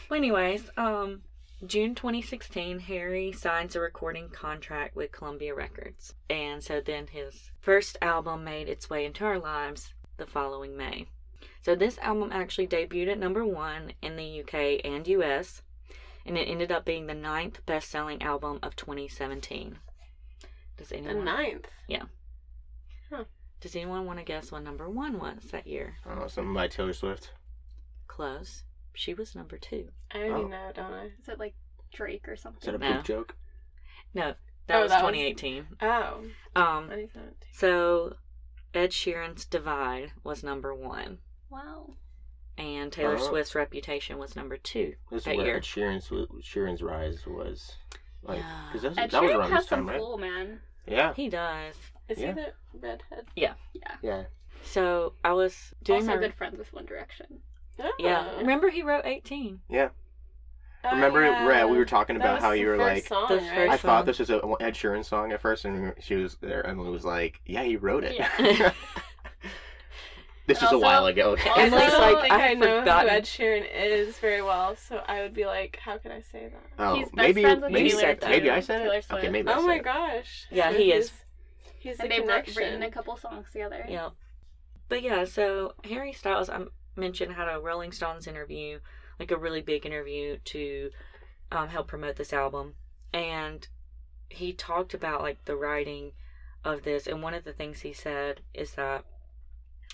Well, 0.08 0.16
anyways, 0.18 0.70
um, 0.76 1.22
June 1.64 1.94
2016, 1.94 2.80
Harry 2.80 3.32
signs 3.32 3.74
a 3.74 3.80
recording 3.80 4.28
contract 4.28 4.94
with 4.94 5.10
Columbia 5.10 5.54
Records. 5.54 6.14
And 6.28 6.62
so 6.62 6.82
then 6.82 7.06
his 7.06 7.50
first 7.60 7.96
album 8.02 8.44
made 8.44 8.68
its 8.68 8.90
way 8.90 9.06
into 9.06 9.24
our 9.24 9.38
lives 9.38 9.94
the 10.18 10.26
following 10.26 10.76
May. 10.76 11.06
So 11.62 11.74
this 11.74 11.96
album 11.98 12.30
actually 12.30 12.66
debuted 12.68 13.12
at 13.12 13.18
number 13.18 13.44
one 13.44 13.94
in 14.02 14.16
the 14.16 14.42
UK 14.42 14.84
and 14.84 15.08
US, 15.08 15.62
and 16.26 16.36
it 16.36 16.42
ended 16.46 16.70
up 16.70 16.84
being 16.84 17.06
the 17.06 17.14
ninth 17.14 17.64
best 17.64 17.90
selling 17.90 18.22
album 18.22 18.58
of 18.62 18.76
2017. 18.76 19.78
Does 20.76 20.92
anyone? 20.92 21.24
The 21.24 21.30
anyone, 21.30 21.36
ninth. 21.36 21.68
does 23.62 23.74
anyone 23.74 24.04
want 24.04 24.18
to 24.18 24.24
guess 24.26 24.52
what 24.52 24.62
number 24.62 24.90
one 24.90 25.18
was 25.18 25.38
that 25.52 25.66
year? 25.66 25.96
I 26.04 26.10
don't 26.10 26.18
know, 26.18 26.28
something 26.28 26.52
by 26.52 26.68
Taylor 26.68 26.92
Swift. 26.92 27.30
Close. 28.08 28.62
She 28.96 29.14
was 29.14 29.34
number 29.34 29.58
two. 29.58 29.90
I 30.10 30.18
already 30.18 30.44
Oh. 30.44 30.48
know, 30.48 30.72
don't 30.74 30.92
I? 30.92 31.04
Is 31.20 31.28
it 31.28 31.38
like 31.38 31.54
Drake 31.92 32.26
or 32.26 32.32
Is 32.32 32.42
that 32.42 32.62
something? 32.62 32.74
a 32.74 32.78
No. 32.78 32.96
poop 32.96 33.04
joke? 33.04 33.36
No, 34.14 34.34
that 34.66 34.76
Oh, 34.78 34.82
was 34.82 34.90
that 34.90 35.02
was- 35.04 35.12
2018. 35.12 35.76
Oh, 35.80 36.24
Um, 36.56 36.84
2017. 36.88 37.34
So, 37.52 38.16
Ed 38.74 38.90
Sheeran's 38.90 39.44
Divide 39.44 40.12
was 40.24 40.42
number 40.42 40.74
one, 40.74 41.18
Wow. 41.50 41.96
and 42.56 42.90
Taylor 42.92 43.16
Oh. 43.18 43.28
Swift's 43.28 43.54
Reputation 43.54 44.18
was 44.18 44.34
number 44.34 44.56
two. 44.56 44.96
This 45.10 45.18
is 45.20 45.24
That 45.24 45.36
where 45.36 45.46
year. 45.46 45.56
Ed 45.56 45.62
Sheeran's 45.64 46.08
Sheeran's 46.42 46.82
rise 46.82 47.26
was. 47.26 47.76
Like, 48.22 48.38
Yeah. 48.40 48.68
because 48.72 48.82
that, 48.82 48.98
Ed 48.98 49.02
was- 49.04 49.12
that 49.12 49.22
was 49.22 49.30
Sheeran 49.30 49.38
around 49.38 49.50
has 49.52 49.62
this 49.64 49.68
time, 49.70 49.78
some 49.80 49.88
right? 49.88 49.98
pull, 49.98 50.18
man. 50.18 50.62
Yeah, 50.86 51.14
He 51.14 51.28
does. 51.28 51.76
Is 52.08 52.18
Yeah. 52.20 52.26
he 52.28 52.32
the 52.40 52.54
redhead? 52.74 53.28
Yeah. 53.36 53.54
yeah. 53.72 53.96
Yeah. 54.02 54.24
So 54.62 55.14
I 55.22 55.32
was 55.32 55.74
doing 55.82 56.00
also 56.02 56.14
my 56.14 56.20
good 56.20 56.34
friends 56.34 56.56
with 56.58 56.72
One 56.72 56.86
Direction. 56.86 57.42
Oh. 57.78 57.92
yeah. 57.98 58.36
Remember 58.38 58.70
he 58.70 58.82
wrote 58.82 59.04
18. 59.04 59.60
Oh, 59.70 59.90
Remember, 60.92 61.22
yeah. 61.24 61.48
yeah, 61.48 61.64
we 61.66 61.76
were 61.78 61.84
talking 61.84 62.14
about 62.16 62.40
how 62.40 62.52
you 62.52 62.68
were 62.68 62.76
like, 62.76 63.06
song, 63.08 63.26
right? 63.28 63.40
first- 63.40 63.72
I 63.72 63.76
thought 63.76 64.06
this 64.06 64.20
was 64.20 64.30
a 64.30 64.36
Ed 64.60 64.74
Sheeran 64.74 65.04
song 65.04 65.32
at 65.32 65.40
first, 65.40 65.64
and 65.64 65.92
she 66.00 66.14
was 66.14 66.36
there. 66.36 66.64
Emily 66.64 66.90
was 66.90 67.04
like, 67.04 67.40
"Yeah, 67.44 67.64
he 67.64 67.76
wrote 67.76 68.04
it." 68.04 68.14
Yeah. 68.14 68.30
this 70.46 70.58
And 70.62 70.70
was 70.70 70.72
a 70.72 70.78
while 70.78 71.06
ago. 71.06 71.30
Okay. 71.30 71.48
Also, 71.50 71.60
Emily's 71.62 71.92
I 71.92 71.98
like, 71.98 72.12
don't 72.12 72.20
think 72.22 72.32
"I've 72.34 72.50
I 72.50 72.54
know 72.54 72.78
forgotten." 72.80 73.08
who 73.10 73.16
Ed 73.16 73.24
Sheeran 73.24 73.66
is 73.74 74.18
very 74.18 74.42
well, 74.42 74.76
so 74.76 75.02
I 75.08 75.22
would 75.22 75.34
be 75.34 75.44
like, 75.44 75.76
how 75.82 75.98
could 75.98 76.12
I 76.12 76.20
say 76.20 76.50
that? 76.52 76.62
oh, 76.78 76.94
He's 76.94 77.06
best 77.06 77.14
maybe 77.16 77.42
friends 77.42 77.62
with 77.62 77.72
maybe, 77.72 77.90
said, 77.90 78.18
maybe 78.22 78.50
I 78.50 78.60
said 78.60 78.82
it. 78.82 78.88
Okay, 78.88 79.00
Swift. 79.00 79.32
maybe. 79.32 79.48
I 79.48 79.54
Oh 79.54 79.60
said 79.62 79.66
my 79.66 79.74
it. 79.76 79.82
gosh. 79.84 80.46
Yeah, 80.52 80.70
he 80.72 80.84
he's- 80.92 81.04
is. 81.06 81.12
He's 81.80 81.98
And 82.00 82.10
the 82.10 82.14
they've 82.14 82.22
connection. 82.22 82.56
written 82.56 82.82
a 82.84 82.90
couple 82.90 83.16
songs 83.16 83.46
together. 83.52 83.84
Yeah. 83.88 84.10
But 84.88 85.02
yeah, 85.02 85.24
so 85.24 85.74
Harry 85.84 86.12
Styles, 86.12 86.48
I 86.48 86.62
mentioned, 86.96 87.32
had 87.32 87.48
a 87.48 87.60
Rolling 87.60 87.92
Stones 87.92 88.26
interview, 88.26 88.80
like 89.18 89.30
a 89.30 89.36
really 89.36 89.62
big 89.62 89.86
interview 89.86 90.38
to 90.44 90.90
um, 91.52 91.68
help 91.68 91.88
promote 91.88 92.16
this 92.16 92.32
album. 92.32 92.74
And 93.12 93.66
he 94.28 94.52
talked 94.52 94.94
about 94.94 95.22
like 95.22 95.44
the 95.44 95.56
writing 95.56 96.12
of 96.64 96.82
this, 96.82 97.06
and 97.06 97.22
one 97.22 97.34
of 97.34 97.44
the 97.44 97.52
things 97.52 97.80
he 97.80 97.92
said 97.92 98.40
is 98.52 98.72
that 98.72 99.04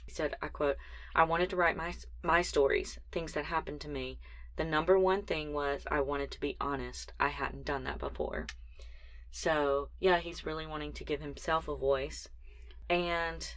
he 0.07 0.11
said, 0.11 0.37
I 0.41 0.49
quote, 0.49 0.77
I 1.15 1.25
wanted 1.25 1.51
to 1.51 1.57
write 1.57 1.77
my 1.77 1.95
my 2.23 2.43
stories, 2.43 2.99
things 3.11 3.33
that 3.33 3.45
happened 3.45 3.81
to 3.83 3.89
me. 3.89 4.19
The 4.57 4.65
number 4.65 4.99
one 4.99 5.23
thing 5.23 5.53
was 5.53 5.87
I 5.91 6.01
wanted 6.01 6.31
to 6.33 6.41
be 6.41 6.57
honest. 6.61 7.13
I 7.21 7.29
hadn't 7.29 7.65
done 7.65 7.85
that 7.85 7.99
before. 7.99 8.47
So, 9.31 9.89
yeah, 9.99 10.19
he's 10.19 10.45
really 10.45 10.67
wanting 10.67 10.93
to 10.93 11.05
give 11.05 11.23
himself 11.23 11.67
a 11.67 11.75
voice. 11.75 12.29
And 12.91 13.55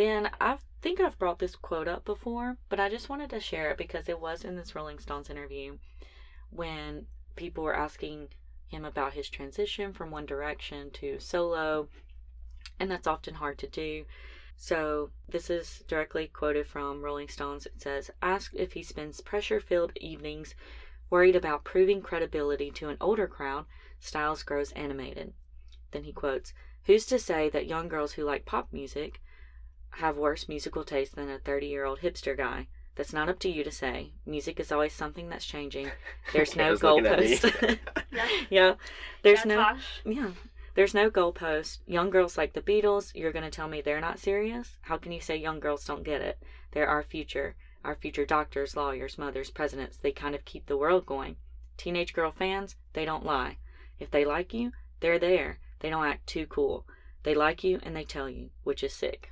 then 0.00 0.30
I 0.40 0.56
think 0.80 0.98
I've 0.98 1.18
brought 1.18 1.40
this 1.40 1.54
quote 1.54 1.86
up 1.86 2.06
before, 2.06 2.56
but 2.70 2.80
I 2.80 2.88
just 2.88 3.10
wanted 3.10 3.28
to 3.30 3.38
share 3.38 3.70
it 3.70 3.76
because 3.76 4.08
it 4.08 4.18
was 4.18 4.44
in 4.44 4.56
this 4.56 4.74
Rolling 4.74 4.98
Stones 4.98 5.28
interview 5.28 5.76
when 6.48 7.04
people 7.36 7.64
were 7.64 7.76
asking 7.76 8.28
him 8.66 8.86
about 8.86 9.12
his 9.12 9.28
transition 9.28 9.92
from 9.92 10.10
One 10.10 10.24
Direction 10.24 10.90
to 10.92 11.20
solo, 11.20 11.88
and 12.78 12.90
that's 12.90 13.06
often 13.06 13.34
hard 13.34 13.58
to 13.58 13.66
do. 13.66 14.06
So, 14.56 15.10
this 15.28 15.50
is 15.50 15.84
directly 15.86 16.28
quoted 16.28 16.66
from 16.66 17.02
Rolling 17.02 17.28
Stones. 17.28 17.66
It 17.66 17.82
says, 17.82 18.10
Asked 18.22 18.54
if 18.54 18.72
he 18.72 18.82
spends 18.82 19.20
pressure 19.20 19.60
filled 19.60 19.92
evenings 19.96 20.54
worried 21.10 21.36
about 21.36 21.64
proving 21.64 22.00
credibility 22.00 22.70
to 22.70 22.88
an 22.88 22.96
older 23.02 23.28
crowd, 23.28 23.66
Styles 23.98 24.44
grows 24.44 24.72
animated. 24.72 25.34
Then 25.90 26.04
he 26.04 26.12
quotes, 26.14 26.54
Who's 26.84 27.04
to 27.06 27.18
say 27.18 27.50
that 27.50 27.66
young 27.66 27.88
girls 27.88 28.12
who 28.12 28.24
like 28.24 28.46
pop 28.46 28.72
music 28.72 29.20
have 29.98 30.16
worse 30.16 30.48
musical 30.48 30.84
taste 30.84 31.16
than 31.16 31.30
a 31.30 31.38
30 31.38 31.66
year 31.66 31.84
old 31.84 32.00
hipster 32.00 32.36
guy? 32.36 32.68
That's 32.96 33.12
not 33.12 33.28
up 33.28 33.38
to 33.40 33.48
you 33.48 33.64
to 33.64 33.70
say. 33.70 34.12
Music 34.26 34.60
is 34.60 34.70
always 34.70 34.92
something 34.92 35.28
that's 35.28 35.46
changing. 35.46 35.90
There's 36.32 36.56
no 36.56 36.76
Kara's 36.76 36.82
looking 36.82 37.04
goalpost. 37.04 37.78
Yeah. 38.12 38.26
yeah. 38.50 38.74
There's 39.22 39.40
yeah, 39.40 39.54
no 39.54 39.56
Tosh. 39.56 40.02
yeah. 40.04 40.30
There's 40.74 40.94
no 40.94 41.10
goalpost. 41.10 41.78
Young 41.86 42.10
girls 42.10 42.38
like 42.38 42.52
the 42.52 42.60
Beatles, 42.60 43.12
you're 43.14 43.32
going 43.32 43.44
to 43.44 43.50
tell 43.50 43.68
me 43.68 43.80
they're 43.80 44.00
not 44.00 44.18
serious? 44.18 44.76
How 44.82 44.98
can 44.98 45.12
you 45.12 45.20
say 45.20 45.36
young 45.36 45.60
girls 45.60 45.84
don't 45.84 46.04
get 46.04 46.20
it? 46.20 46.42
They're 46.72 46.88
our 46.88 47.02
future. 47.02 47.56
Our 47.84 47.94
future 47.94 48.26
doctors, 48.26 48.76
lawyers, 48.76 49.18
mothers, 49.18 49.50
presidents. 49.50 49.96
They 49.96 50.12
kind 50.12 50.34
of 50.34 50.44
keep 50.44 50.66
the 50.66 50.76
world 50.76 51.06
going. 51.06 51.36
Teenage 51.76 52.12
girl 52.12 52.30
fans, 52.30 52.76
they 52.92 53.04
don't 53.04 53.24
lie. 53.24 53.56
If 53.98 54.10
they 54.10 54.24
like 54.24 54.52
you, 54.52 54.72
they're 55.00 55.18
there. 55.18 55.58
They 55.80 55.90
don't 55.90 56.04
act 56.04 56.26
too 56.26 56.46
cool. 56.46 56.86
They 57.22 57.34
like 57.34 57.64
you 57.64 57.80
and 57.82 57.96
they 57.96 58.04
tell 58.04 58.28
you, 58.28 58.50
which 58.62 58.84
is 58.84 58.92
sick. 58.92 59.30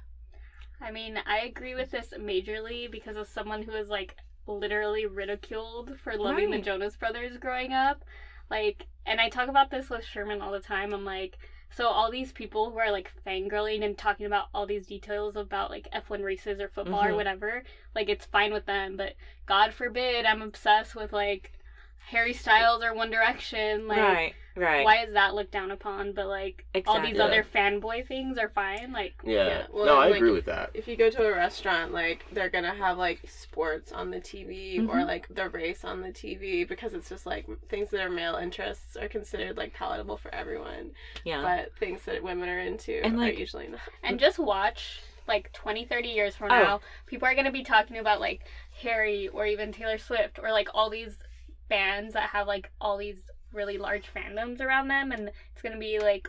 I 0.80 0.90
mean, 0.90 1.18
I 1.26 1.40
agree 1.40 1.74
with 1.74 1.90
this 1.90 2.12
majorly 2.18 2.90
because 2.90 3.16
of 3.16 3.26
someone 3.28 3.62
who 3.62 3.72
was 3.72 3.88
like 3.88 4.16
literally 4.46 5.06
ridiculed 5.06 5.98
for 6.02 6.16
loving 6.16 6.50
the 6.50 6.58
Jonas 6.58 6.96
Brothers 6.96 7.36
growing 7.36 7.72
up. 7.72 8.04
Like, 8.50 8.86
and 9.04 9.20
I 9.20 9.28
talk 9.28 9.48
about 9.48 9.70
this 9.70 9.90
with 9.90 10.04
Sherman 10.04 10.40
all 10.40 10.52
the 10.52 10.60
time. 10.60 10.92
I'm 10.94 11.04
like, 11.04 11.38
so 11.70 11.88
all 11.88 12.10
these 12.10 12.32
people 12.32 12.70
who 12.70 12.78
are 12.78 12.90
like 12.90 13.12
fangirling 13.26 13.84
and 13.84 13.96
talking 13.98 14.26
about 14.26 14.46
all 14.54 14.66
these 14.66 14.86
details 14.86 15.36
about 15.36 15.70
like 15.70 15.88
F1 15.92 16.22
races 16.22 16.60
or 16.60 16.68
football 16.68 17.04
or 17.04 17.12
Mhm. 17.12 17.16
whatever, 17.16 17.62
like 17.94 18.08
it's 18.08 18.24
fine 18.24 18.52
with 18.52 18.64
them. 18.66 18.96
But 18.96 19.14
God 19.46 19.74
forbid 19.74 20.24
I'm 20.24 20.42
obsessed 20.42 20.94
with 20.94 21.12
like 21.12 21.52
Harry 21.98 22.32
Styles 22.32 22.82
or 22.82 22.94
One 22.94 23.10
Direction. 23.10 23.86
Like, 23.86 23.98
right, 23.98 24.34
right. 24.59 24.85
why 24.85 25.05
is 25.05 25.12
that 25.14 25.35
looked 25.35 25.53
down 25.53 25.71
upon? 25.71 26.12
But 26.12 26.27
like 26.27 26.64
all 26.87 27.01
these 27.01 27.11
Exactly. 27.12 27.21
other 27.38 27.44
fanboy 27.55 28.07
things 28.07 28.38
are 28.38 28.49
fine. 28.49 28.92
Like, 28.92 29.14
Yeah. 29.25 29.47
Yeah, 29.47 29.66
well, 29.71 29.87
no, 29.87 29.97
I 29.99 30.07
like- 30.09 30.16
agree 30.16 30.33
with 30.33 30.44
that. 30.47 30.71
if 30.75 30.87
you 30.88 30.97
go 30.97 31.11
to 31.11 31.27
a 31.27 31.35
restaurant, 31.35 31.92
like 31.92 32.25
they're 32.33 32.49
gonna 32.51 32.75
have 32.75 32.99
like 32.99 33.21
sports 33.29 33.92
on 33.92 34.11
the 34.11 34.21
TV 34.21 34.79
or 34.81 34.97
Mhm. 34.97 35.07
like 35.07 35.27
the 35.35 35.49
race 35.49 35.85
on 35.85 36.01
the 36.03 36.11
TV 36.12 36.64
because 36.64 36.94
it's 36.94 37.09
just 37.09 37.27
like 37.27 37.47
things 37.68 37.90
that 37.90 38.01
are 38.01 38.11
male 38.11 38.37
interests 38.37 38.97
are 38.97 39.09
considered 39.09 39.57
like 39.57 39.73
palatable 39.75 40.16
for 40.16 40.35
everyone, 40.35 40.92
Yeah. 41.25 41.42
but 41.42 41.75
things 41.79 42.05
that 42.05 42.23
women 42.23 42.49
are 42.49 42.61
into 42.61 43.01
And, 43.05 43.18
like- 43.18 43.35
are 43.35 43.38
usually 43.38 43.68
not. 43.68 43.81
And 44.03 44.18
just 44.21 44.38
watch, 44.38 45.01
like 45.27 45.53
20, 45.53 45.85
30 45.85 46.09
years 46.09 46.35
from 46.37 46.51
Oh. 46.51 46.62
now, 46.62 46.81
people 47.07 47.29
are 47.29 47.35
going 47.35 47.44
to 47.44 47.53
be 47.53 47.62
talking 47.62 47.99
about 47.99 48.18
like 48.18 48.47
Harry 48.83 49.29
or 49.29 49.44
even 49.47 49.73
Taylor 49.73 49.99
Swift 49.99 50.38
or 50.38 50.51
like 50.53 50.68
all 50.75 50.88
these 50.88 51.23
bands 51.68 52.14
that 52.14 52.31
have 52.31 52.47
like 52.47 52.71
all 52.81 52.97
these 52.97 53.21
really 53.52 53.78
large 53.78 54.04
fandoms 54.14 54.61
around 54.61 54.88
them. 54.88 55.12
And 55.12 55.30
it's 55.52 55.62
going 55.62 55.72
to 55.74 55.78
be 55.78 55.98
like, 55.98 56.28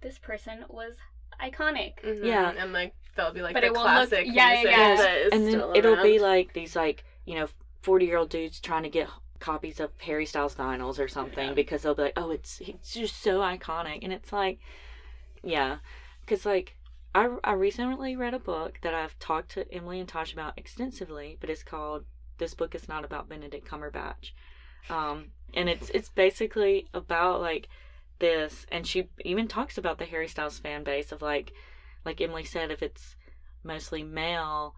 this 0.00 0.18
person 0.18 0.64
was 0.68 0.94
iconic. 1.40 2.00
Mhm. 2.04 2.24
Yeah. 2.24 2.52
and 2.56 2.72
like 2.72 2.94
they'll 3.16 3.32
be 3.32 3.42
like 3.42 3.54
But 3.54 3.60
the 3.60 3.66
it 3.68 3.74
won't 3.74 3.86
look- 3.86 4.08
classic 4.10 4.26
yeah, 4.26 4.32
yeah, 4.32 4.62
music 4.62 4.70
yeah. 4.76 4.96
that 4.96 5.16
is 5.18 5.32
and 5.32 5.46
then 5.48 5.76
it'll 5.76 6.02
be 6.02 6.18
like 6.18 6.52
these 6.52 6.76
like, 6.76 7.04
you 7.24 7.34
know, 7.34 7.48
40 7.82 8.06
year 8.06 8.18
old 8.18 8.30
dudes 8.30 8.60
trying 8.60 8.82
to 8.84 8.88
get 8.88 9.08
copies 9.38 9.80
of 9.80 9.90
Harry 10.00 10.26
Styles 10.26 10.54
vinyls 10.54 10.98
or 10.98 11.08
something 11.08 11.48
Yeah. 11.48 11.54
because 11.54 11.82
they'll 11.82 11.94
be 11.94 12.02
like, 12.02 12.12
oh, 12.16 12.30
it's, 12.30 12.60
it's 12.60 12.94
just 12.94 13.22
so 13.22 13.40
iconic. 13.40 14.00
And 14.02 14.12
it's 14.12 14.32
like, 14.32 14.58
yeah. 15.42 15.78
Because, 16.20 16.44
like, 16.46 16.76
I, 17.14 17.36
I 17.44 17.52
recently 17.52 18.16
read 18.16 18.34
a 18.34 18.38
book 18.38 18.78
that 18.82 18.94
I've 18.94 19.18
talked 19.18 19.50
to 19.52 19.72
Emily 19.72 20.00
and 20.00 20.08
Tosh 20.08 20.32
about 20.32 20.54
extensively, 20.58 21.36
but 21.40 21.48
it's 21.50 21.62
called 21.62 22.04
This 22.38 22.54
Book 22.54 22.74
is 22.74 22.88
Not 22.88 23.04
About 23.04 23.28
Benedict 23.28 23.68
Cumberbatch. 23.68 24.32
Um, 24.90 25.26
and 25.54 25.68
it's 25.68 25.90
it's 25.90 26.08
basically 26.08 26.86
about 26.94 27.40
like 27.40 27.68
this 28.18 28.66
and 28.70 28.86
she 28.86 29.08
even 29.24 29.46
talks 29.46 29.76
about 29.76 29.98
the 29.98 30.04
Harry 30.04 30.28
Styles 30.28 30.58
fan 30.58 30.84
base 30.84 31.12
of 31.12 31.22
like 31.22 31.52
like 32.04 32.20
Emily 32.20 32.44
said 32.44 32.70
if 32.70 32.82
it's 32.82 33.16
mostly 33.62 34.02
male 34.02 34.74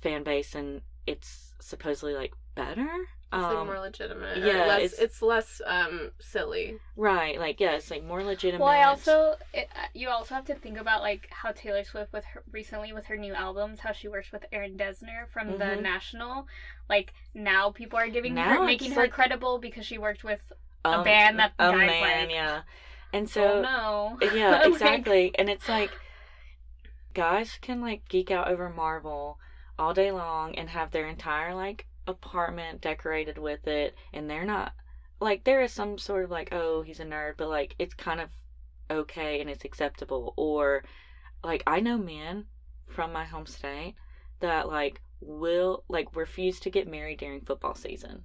fan 0.00 0.22
base 0.22 0.54
and 0.54 0.82
it's 1.06 1.54
supposedly 1.60 2.14
like 2.14 2.32
better 2.54 2.88
it's 3.32 3.42
like 3.42 3.56
um, 3.56 3.66
more 3.66 3.78
legitimate. 3.78 4.38
yeah, 4.38 4.46
Yeah, 4.46 4.66
less, 4.66 4.82
it's- 4.92 4.98
it's, 5.00 5.22
less 5.22 5.62
um 5.66 6.10
silly. 6.18 6.78
right 6.96 7.38
like 7.38 7.60
yeah 7.60 7.72
it's 7.72 7.90
like 7.90 8.02
more 8.04 8.24
legitimate 8.24 8.64
Well, 8.64 8.72
I 8.72 8.82
also 8.84 9.36
it, 9.54 9.68
uh, 9.76 9.86
you 9.94 10.08
also 10.08 10.34
have 10.34 10.44
to 10.46 10.54
think 10.54 10.78
about 10.78 11.00
like 11.02 11.28
how 11.30 11.52
Taylor 11.52 11.84
Swift 11.84 12.12
with 12.12 12.24
her 12.24 12.42
recently 12.50 12.92
with 12.92 13.06
her 13.06 13.16
new 13.16 13.32
albums, 13.34 13.80
how 13.80 13.92
she 13.92 14.08
works 14.08 14.32
with 14.32 14.44
Aaron 14.52 14.76
Dessner 14.76 15.28
from 15.32 15.58
the 15.58 15.64
Mhm. 15.64 15.82
National. 15.82 16.46
Like 16.88 17.12
now, 17.34 17.70
people 17.70 17.98
are 17.98 18.08
giving 18.08 18.34
Now 18.34 18.58
her 18.58 18.64
making 18.64 18.88
it's 18.88 18.96
her 18.96 19.02
like- 19.02 19.12
credible 19.12 19.58
because 19.58 19.86
she 19.86 19.96
worked 19.98 20.24
with 20.24 20.40
a 20.84 20.88
Um, 20.88 21.04
band 21.04 21.38
that 21.38 21.52
a 21.58 21.70
guys 21.70 21.76
man 21.88 22.20
like. 22.26 22.30
yeah 22.34 22.62
and 23.12 23.28
so 23.28 23.62
oh 23.64 24.16
no. 24.18 24.28
yeah 24.32 24.50
Like, 24.62 24.66
exactly 24.72 25.30
and 25.38 25.48
it's 25.50 25.68
like 25.68 25.90
guys 27.14 27.58
can 27.60 27.80
like 27.80 28.08
geek 28.08 28.30
out 28.30 28.48
over 28.48 28.68
marvel 28.68 29.38
all 29.78 29.92
day 29.94 30.10
long 30.12 30.54
and 30.54 30.70
have 30.70 30.90
their 30.90 31.06
entire 31.06 31.54
like 31.54 31.86
apartment 32.06 32.80
decorated 32.80 33.38
with 33.38 33.66
it 33.66 33.94
and 34.12 34.28
they're 34.28 34.44
not 34.44 34.72
like 35.20 35.44
there 35.44 35.62
is 35.62 35.72
some 35.72 35.98
sort 35.98 36.24
of 36.24 36.30
like 36.30 36.48
oh 36.52 36.82
he's 36.82 37.00
a 37.00 37.04
nerd 37.04 37.34
but 37.36 37.48
like 37.48 37.74
it's 37.78 37.94
kind 37.94 38.20
of 38.20 38.30
okay 38.90 39.40
and 39.40 39.48
it's 39.48 39.64
acceptable 39.64 40.34
or 40.36 40.82
like 41.44 41.62
i 41.66 41.78
know 41.78 41.98
men 41.98 42.44
from 42.88 43.12
my 43.12 43.24
home 43.24 43.46
state 43.46 43.94
that 44.40 44.68
like 44.68 45.00
will 45.20 45.84
like 45.88 46.16
refuse 46.16 46.58
to 46.60 46.70
get 46.70 46.88
married 46.88 47.18
during 47.18 47.40
football 47.42 47.74
season 47.74 48.24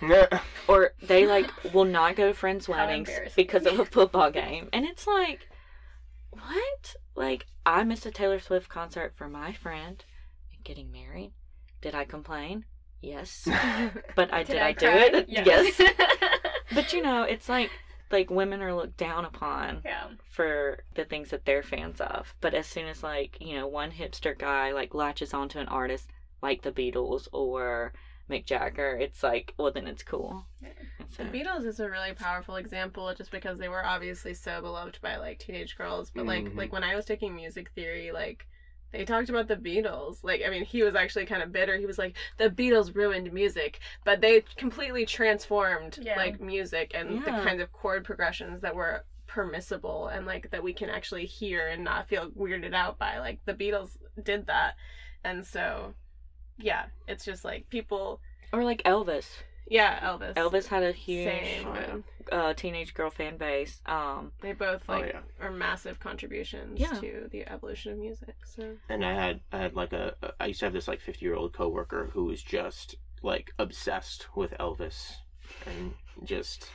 or 0.68 0.92
they 1.02 1.26
like 1.26 1.50
will 1.74 1.84
not 1.84 2.16
go 2.16 2.28
to 2.28 2.34
friends' 2.34 2.68
weddings 2.68 3.10
because 3.36 3.66
of 3.66 3.78
a 3.78 3.84
football 3.96 4.30
game. 4.30 4.68
And 4.72 4.84
it's 4.84 5.06
like, 5.06 5.48
what? 6.30 6.96
Like, 7.14 7.46
I 7.66 7.84
missed 7.84 8.06
a 8.06 8.10
Taylor 8.10 8.40
Swift 8.40 8.68
concert 8.68 9.12
for 9.16 9.28
my 9.28 9.52
friend 9.52 10.02
getting 10.64 10.90
married. 10.90 11.32
Did 11.80 11.94
I 11.94 12.04
complain? 12.04 12.64
Yes. 13.02 13.48
But 14.14 14.32
I 14.32 14.42
did, 14.42 14.58
I, 14.58 14.72
do 14.72 14.86
cry? 14.86 15.10
it? 15.12 15.26
Yes. 15.28 15.80
But 16.72 16.92
you 16.92 17.02
know, 17.02 17.22
it's 17.24 17.48
like 17.48 17.70
like 18.12 18.30
women 18.30 18.60
are 18.62 18.74
looked 18.74 18.96
down 18.96 19.24
upon 19.24 19.82
yeah. 19.84 20.08
for 20.30 20.80
the 20.94 21.04
things 21.04 21.30
that 21.30 21.44
they're 21.44 21.62
fans 21.62 22.00
of. 22.00 22.34
But 22.40 22.54
as 22.54 22.66
soon 22.66 22.86
as 22.88 23.02
like, 23.02 23.36
you 23.40 23.56
know, 23.56 23.66
one 23.66 23.90
hipster 23.90 24.36
guy 24.38 24.72
like 24.72 24.94
latches 24.94 25.32
onto 25.34 25.58
an 25.58 25.68
artist 25.68 26.10
like 26.42 26.62
the 26.62 26.72
Beatles 26.72 27.26
or 27.32 27.92
Mick 28.28 28.46
Jagger, 28.46 28.96
it's 29.00 29.22
like, 29.22 29.54
well 29.58 29.72
then 29.72 29.86
it's 29.88 30.02
cool. 30.04 30.46
And 30.62 30.74
so- 31.10 31.24
The 31.24 31.30
Beatles 31.30 31.64
is 31.66 31.80
a 31.80 31.90
really 31.90 32.12
powerful 32.12 32.56
example 32.56 33.12
just 33.16 33.30
because 33.32 33.58
they 33.58 33.68
were 33.68 33.84
obviously 33.84 34.34
so 34.34 34.60
beloved 34.60 34.98
by 35.02 35.16
like 35.16 35.38
teenage 35.40 35.76
girls. 35.76 36.10
But 36.14 36.26
like 36.26 36.44
Mhm. 36.44 36.56
like 36.56 36.72
when 36.72 36.84
I 36.84 36.94
was 36.94 37.04
taking 37.04 37.34
music 37.34 37.70
theory, 37.70 38.12
like 38.12 38.46
they 38.92 39.04
talked 39.04 39.28
about 39.28 39.48
the 39.48 39.56
Beatles. 39.56 40.18
Like 40.22 40.42
I 40.46 40.50
mean, 40.50 40.64
he 40.64 40.82
was 40.82 40.94
actually 40.94 41.26
kind 41.26 41.42
of 41.42 41.52
bitter. 41.52 41.76
He 41.76 41.86
was 41.86 41.98
like, 41.98 42.16
the 42.38 42.50
Beatles 42.50 42.94
ruined 42.94 43.32
music, 43.32 43.80
but 44.04 44.20
they 44.20 44.42
completely 44.56 45.06
transformed 45.06 45.98
Yeah. 46.02 46.16
like 46.16 46.40
music 46.40 46.92
and 46.94 47.22
the 47.24 47.30
Yeah. 47.30 47.44
kinds 47.44 47.60
of 47.62 47.72
chord 47.72 48.04
progressions 48.04 48.60
that 48.62 48.74
were 48.74 49.04
permissible 49.26 50.08
and 50.08 50.26
like 50.26 50.50
that 50.50 50.62
we 50.62 50.72
can 50.72 50.90
actually 50.90 51.24
hear 51.24 51.68
and 51.68 51.84
not 51.84 52.08
feel 52.08 52.30
weirded 52.32 52.74
out 52.74 52.98
by. 52.98 53.18
Like 53.18 53.38
the 53.44 53.54
Beatles 53.54 53.96
did 54.22 54.46
that. 54.48 54.74
And 55.22 55.46
so 55.46 55.94
yeah, 56.58 56.86
it's 57.06 57.24
just 57.24 57.44
like 57.44 57.68
people 57.68 58.20
or 58.52 58.64
like 58.64 58.82
Elvis. 58.82 59.26
Yeah, 59.70 59.98
Elvis. 60.00 60.34
Elvis 60.34 60.66
had 60.66 60.82
a 60.82 60.92
huge 60.92 61.24
Same. 61.26 61.66
Oh, 61.66 62.36
uh, 62.36 62.52
teenage 62.54 62.92
girl 62.92 63.08
fan 63.10 63.38
base. 63.38 63.80
Um, 63.86 64.32
They 64.42 64.52
both 64.52 64.82
Oh, 64.88 64.92
like 64.92 65.14
yeah. 65.14 65.20
are 65.40 65.50
massive 65.50 65.98
contributions 65.98 66.78
Yeah. 66.78 66.92
to 67.00 67.28
the 67.30 67.48
evolution 67.48 67.92
of 67.92 67.98
music. 67.98 68.34
So 68.44 68.76
And 68.90 69.04
I 69.04 69.14
had 69.14 69.40
I 69.50 69.58
had 69.58 69.74
like 69.74 69.92
a 69.94 70.14
I 70.38 70.46
used 70.46 70.60
to 70.60 70.66
have 70.66 70.72
this 70.74 70.86
like 70.88 71.00
fifty 71.00 71.24
year 71.24 71.34
old 71.34 71.54
coworker 71.54 72.10
who 72.12 72.24
was 72.26 72.42
just 72.42 72.96
like 73.22 73.52
obsessed 73.58 74.28
with 74.36 74.52
Elvis 74.60 75.14
and 75.66 75.94
just 76.24 76.68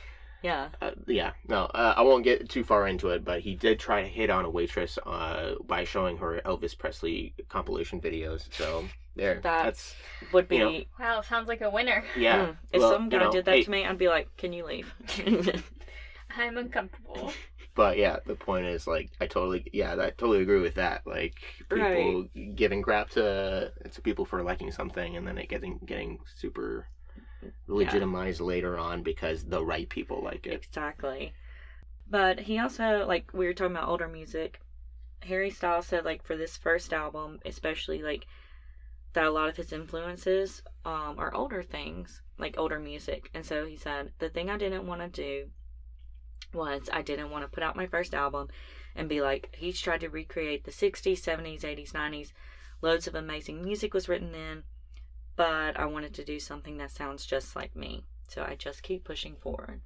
Yeah. 0.46 0.68
Uh, 0.80 0.92
yeah, 1.08 1.32
no, 1.48 1.64
uh, 1.64 1.94
I 1.96 2.02
won't 2.02 2.22
get 2.22 2.48
too 2.48 2.62
far 2.62 2.86
into 2.86 3.08
it, 3.08 3.24
but 3.24 3.40
he 3.40 3.56
did 3.56 3.80
try 3.80 4.02
to 4.02 4.08
hit 4.08 4.30
on 4.30 4.44
a 4.44 4.50
waitress 4.50 4.96
uh, 5.04 5.56
by 5.66 5.82
showing 5.82 6.18
her 6.18 6.40
Elvis 6.44 6.78
Presley 6.78 7.34
compilation 7.48 8.00
videos. 8.00 8.46
So 8.54 8.84
there, 9.16 9.40
That- 9.42 9.64
that's 9.64 9.96
Would 10.32 10.46
be. 10.46 10.56
You 10.58 10.64
know, 10.64 10.80
Wow, 11.00 11.20
sounds 11.22 11.48
like 11.48 11.62
a 11.62 11.70
winner. 11.70 12.04
yeah. 12.16 12.46
Mm. 12.46 12.56
If 12.72 12.80
well, 12.80 12.92
some 12.92 13.08
guy 13.08 13.18
you 13.18 13.24
know, 13.24 13.32
did 13.32 13.44
that 13.46 13.54
hey, 13.56 13.62
to 13.64 13.70
me, 13.72 13.84
I'd 13.84 13.98
be 13.98 14.08
like, 14.08 14.28
"Can 14.36 14.52
you 14.52 14.64
leave?" 14.64 14.94
I'm 16.36 16.56
uncomfortable. 16.58 17.32
But 17.74 17.98
yeah, 17.98 18.18
the 18.24 18.36
point 18.36 18.66
is 18.66 18.86
like 18.86 19.10
I 19.20 19.26
totally 19.26 19.66
yeah, 19.72 19.94
I 19.94 20.10
totally 20.10 20.42
agree 20.42 20.60
with 20.60 20.76
that. 20.76 21.02
Like 21.06 21.34
people 21.68 22.28
giving 22.54 22.82
crap 22.82 23.10
to 23.10 23.72
to 23.92 24.00
people 24.00 24.24
for 24.24 24.42
liking 24.44 24.70
something 24.70 25.16
and 25.16 25.26
then 25.26 25.38
it 25.38 25.48
getting 25.48 25.80
getting 25.84 26.20
super 26.36 26.86
legitimized 27.66 28.40
later 28.40 28.78
on 28.78 29.02
because 29.02 29.44
the 29.44 29.64
right 29.64 29.88
people 29.88 30.22
like 30.22 30.46
it. 30.46 30.64
exactly. 30.64 31.34
But 32.08 32.40
he 32.40 32.58
also 32.58 33.04
like 33.06 33.32
we 33.32 33.46
were 33.46 33.54
talking 33.54 33.76
about 33.76 33.88
older 33.88 34.08
music. 34.08 34.60
Harry 35.22 35.50
Styles 35.50 35.86
said 35.86 36.04
like 36.04 36.22
for 36.22 36.36
this 36.36 36.56
first 36.56 36.92
album, 36.92 37.40
especially 37.44 38.02
like 38.02 38.26
that 39.12 39.24
a 39.24 39.30
lot 39.30 39.48
of 39.48 39.56
his 39.56 39.72
influences 39.72 40.62
um, 40.84 41.16
are 41.18 41.34
older 41.34 41.62
things, 41.62 42.22
like 42.38 42.58
older 42.58 42.78
music. 42.78 43.30
And 43.34 43.44
so 43.44 43.66
he 43.66 43.76
said 43.76 44.12
the 44.18 44.28
thing 44.28 44.50
I 44.50 44.58
didn't 44.58 44.86
want 44.86 45.00
to 45.00 45.08
do 45.08 45.50
was 46.52 46.88
I 46.92 47.02
didn't 47.02 47.30
want 47.30 47.44
to 47.44 47.50
put 47.50 47.62
out 47.62 47.76
my 47.76 47.86
first 47.86 48.14
album 48.14 48.48
and 48.94 49.08
be 49.08 49.20
like 49.20 49.54
he's 49.56 49.80
tried 49.80 50.00
to 50.00 50.08
recreate 50.08 50.64
the 50.64 50.70
60s, 50.70 51.20
70s, 51.20 51.62
80s, 51.62 51.92
90s. 51.92 52.32
Loads 52.82 53.06
of 53.06 53.14
amazing 53.14 53.62
music 53.62 53.94
was 53.94 54.08
written 54.08 54.32
then, 54.32 54.64
but 55.36 55.78
I 55.78 55.84
wanted 55.84 56.14
to 56.14 56.24
do 56.24 56.40
something 56.40 56.78
that 56.78 56.90
sounds 56.90 57.26
just 57.26 57.54
like 57.54 57.76
me. 57.76 58.04
So 58.28 58.42
I 58.42 58.56
just 58.56 58.82
keep 58.82 59.04
pushing 59.04 59.36
forward. 59.36 59.80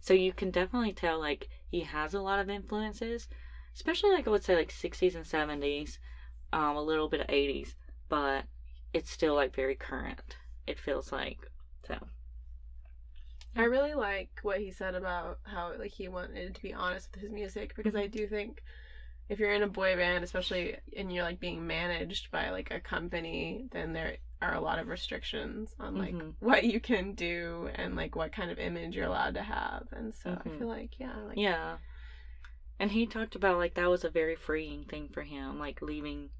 So 0.00 0.12
you 0.14 0.32
can 0.32 0.50
definitely 0.50 0.92
tell 0.92 1.18
like 1.18 1.48
he 1.68 1.80
has 1.80 2.14
a 2.14 2.20
lot 2.20 2.38
of 2.38 2.50
influences, 2.50 3.28
especially 3.74 4.10
like 4.10 4.26
I 4.26 4.30
would 4.30 4.44
say 4.44 4.56
like 4.56 4.70
60s 4.70 5.14
and 5.14 5.24
70s, 5.24 5.98
um, 6.52 6.76
a 6.76 6.82
little 6.82 7.08
bit 7.08 7.20
of 7.20 7.28
80s, 7.28 7.74
but 8.08 8.44
it's 8.92 9.10
still 9.10 9.34
like 9.34 9.54
very 9.54 9.74
current. 9.74 10.36
It 10.66 10.78
feels 10.78 11.12
like 11.12 11.50
so. 11.86 11.96
I 13.56 13.64
really 13.64 13.94
like 13.94 14.40
what 14.42 14.60
he 14.60 14.70
said 14.70 14.94
about 14.94 15.38
how 15.44 15.72
like 15.78 15.92
he 15.92 16.08
wanted 16.08 16.54
to 16.54 16.62
be 16.62 16.74
honest 16.74 17.08
with 17.12 17.22
his 17.22 17.30
music 17.30 17.74
because 17.74 17.96
I 17.96 18.06
do 18.06 18.26
think 18.26 18.62
if 19.28 19.38
you're 19.38 19.52
in 19.52 19.62
a 19.62 19.68
boy 19.68 19.96
band, 19.96 20.22
especially 20.24 20.76
and 20.96 21.12
you're 21.12 21.24
like 21.24 21.40
being 21.40 21.66
managed 21.66 22.30
by 22.30 22.50
like 22.50 22.70
a 22.70 22.80
company, 22.80 23.66
then 23.72 23.92
there 23.92 24.16
are 24.42 24.54
a 24.54 24.60
lot 24.60 24.78
of 24.78 24.88
restrictions 24.88 25.74
on 25.80 25.96
like 25.96 26.14
Mhm. 26.14 26.34
what 26.40 26.64
you 26.64 26.78
can 26.78 27.14
do 27.14 27.70
and 27.74 27.96
like 27.96 28.14
what 28.14 28.32
kind 28.32 28.50
of 28.50 28.58
image 28.58 28.94
you're 28.94 29.06
allowed 29.06 29.34
to 29.34 29.42
have. 29.42 29.88
And 29.92 30.14
so 30.14 30.30
I 30.30 30.48
Mhm. 30.48 30.58
feel 30.58 30.68
like 30.68 30.98
yeah, 30.98 31.16
like 31.22 31.38
Yeah. 31.38 31.78
And 32.78 32.90
he 32.90 33.06
talked 33.06 33.34
about 33.34 33.56
like 33.56 33.74
that 33.74 33.88
was 33.88 34.04
a 34.04 34.10
very 34.10 34.36
freeing 34.36 34.84
thing 34.84 35.08
for 35.08 35.22
him, 35.22 35.58
like 35.58 35.80
leaving 35.80 36.30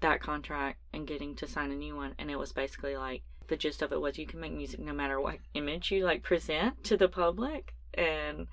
that 0.00 0.20
contract 0.20 0.80
and 0.92 1.06
getting 1.06 1.34
to 1.36 1.46
sign 1.46 1.70
a 1.70 1.76
new 1.76 1.96
one. 1.96 2.14
And 2.18 2.30
it 2.30 2.36
was 2.38 2.52
basically 2.52 2.96
like 2.96 3.22
the 3.46 3.56
gist 3.56 3.80
of 3.80 3.92
it 3.92 4.00
was 4.00 4.18
you 4.18 4.26
can 4.26 4.40
make 4.40 4.52
music 4.52 4.80
no 4.80 4.92
matter 4.92 5.20
what 5.20 5.38
image 5.54 5.90
you 5.90 6.04
like 6.04 6.22
present 6.22 6.82
to 6.84 6.96
the 6.96 7.08
public. 7.08 7.74
And 7.94 8.48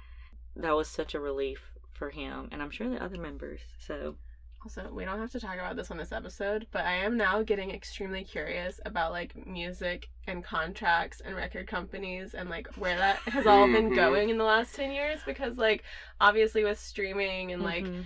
that 0.55 0.75
was 0.75 0.87
such 0.87 1.15
a 1.15 1.19
relief 1.19 1.71
for 2.01 2.09
him 2.09 2.49
and 2.51 2.63
I'm 2.63 2.71
sure 2.71 2.89
the 2.89 3.03
other 3.03 3.19
members. 3.19 3.59
So 3.77 4.15
Also, 4.63 4.89
we 4.91 5.05
don't 5.05 5.19
have 5.19 5.31
to 5.31 5.39
talk 5.39 5.55
about 5.55 5.75
this 5.75 5.89
on 5.91 5.97
this 5.97 6.11
episode, 6.11 6.65
but 6.71 6.83
I 6.85 6.93
am 6.93 7.15
now 7.17 7.41
getting 7.43 7.69
extremely 7.71 8.23
curious 8.23 8.79
about 8.85 9.11
like 9.11 9.45
music 9.47 10.09
and 10.27 10.43
contracts 10.43 11.19
and 11.23 11.35
record 11.35 11.67
companies 11.67 12.33
and 12.33 12.49
like 12.49 12.67
where 12.75 12.97
that 12.97 13.17
has 13.35 13.45
all 13.47 13.67
been 13.67 13.91
Mhm. 13.91 13.95
going 13.95 14.29
in 14.29 14.37
the 14.39 14.43
last 14.43 14.75
10 14.75 14.91
years 14.91 15.19
because 15.27 15.57
like 15.59 15.83
obviously 16.19 16.63
with 16.63 16.79
streaming 16.79 17.51
and 17.51 17.61
like 17.63 17.85
mhm. 17.85 18.05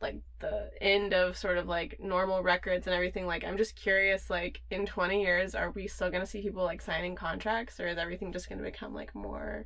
like 0.00 0.20
the 0.40 0.70
end 0.82 1.12
of 1.14 1.36
sort 1.36 1.56
of 1.58 1.66
like 1.66 1.98
normal 2.00 2.42
records 2.42 2.86
and 2.86 2.94
everything 2.94 3.26
like 3.26 3.42
I'm 3.44 3.56
just 3.58 3.76
curious 3.76 4.28
like 4.30 4.60
in 4.70 4.84
20 4.86 5.22
years 5.22 5.54
are 5.54 5.70
we 5.70 5.86
still 5.86 6.10
going 6.10 6.22
to 6.22 6.26
see 6.26 6.42
people 6.42 6.64
like 6.64 6.82
signing 6.82 7.14
contracts 7.14 7.78
or 7.80 7.88
is 7.88 7.96
everything 7.98 8.32
just 8.32 8.48
going 8.48 8.58
to 8.58 8.64
become 8.70 8.94
like 8.94 9.14
more 9.14 9.64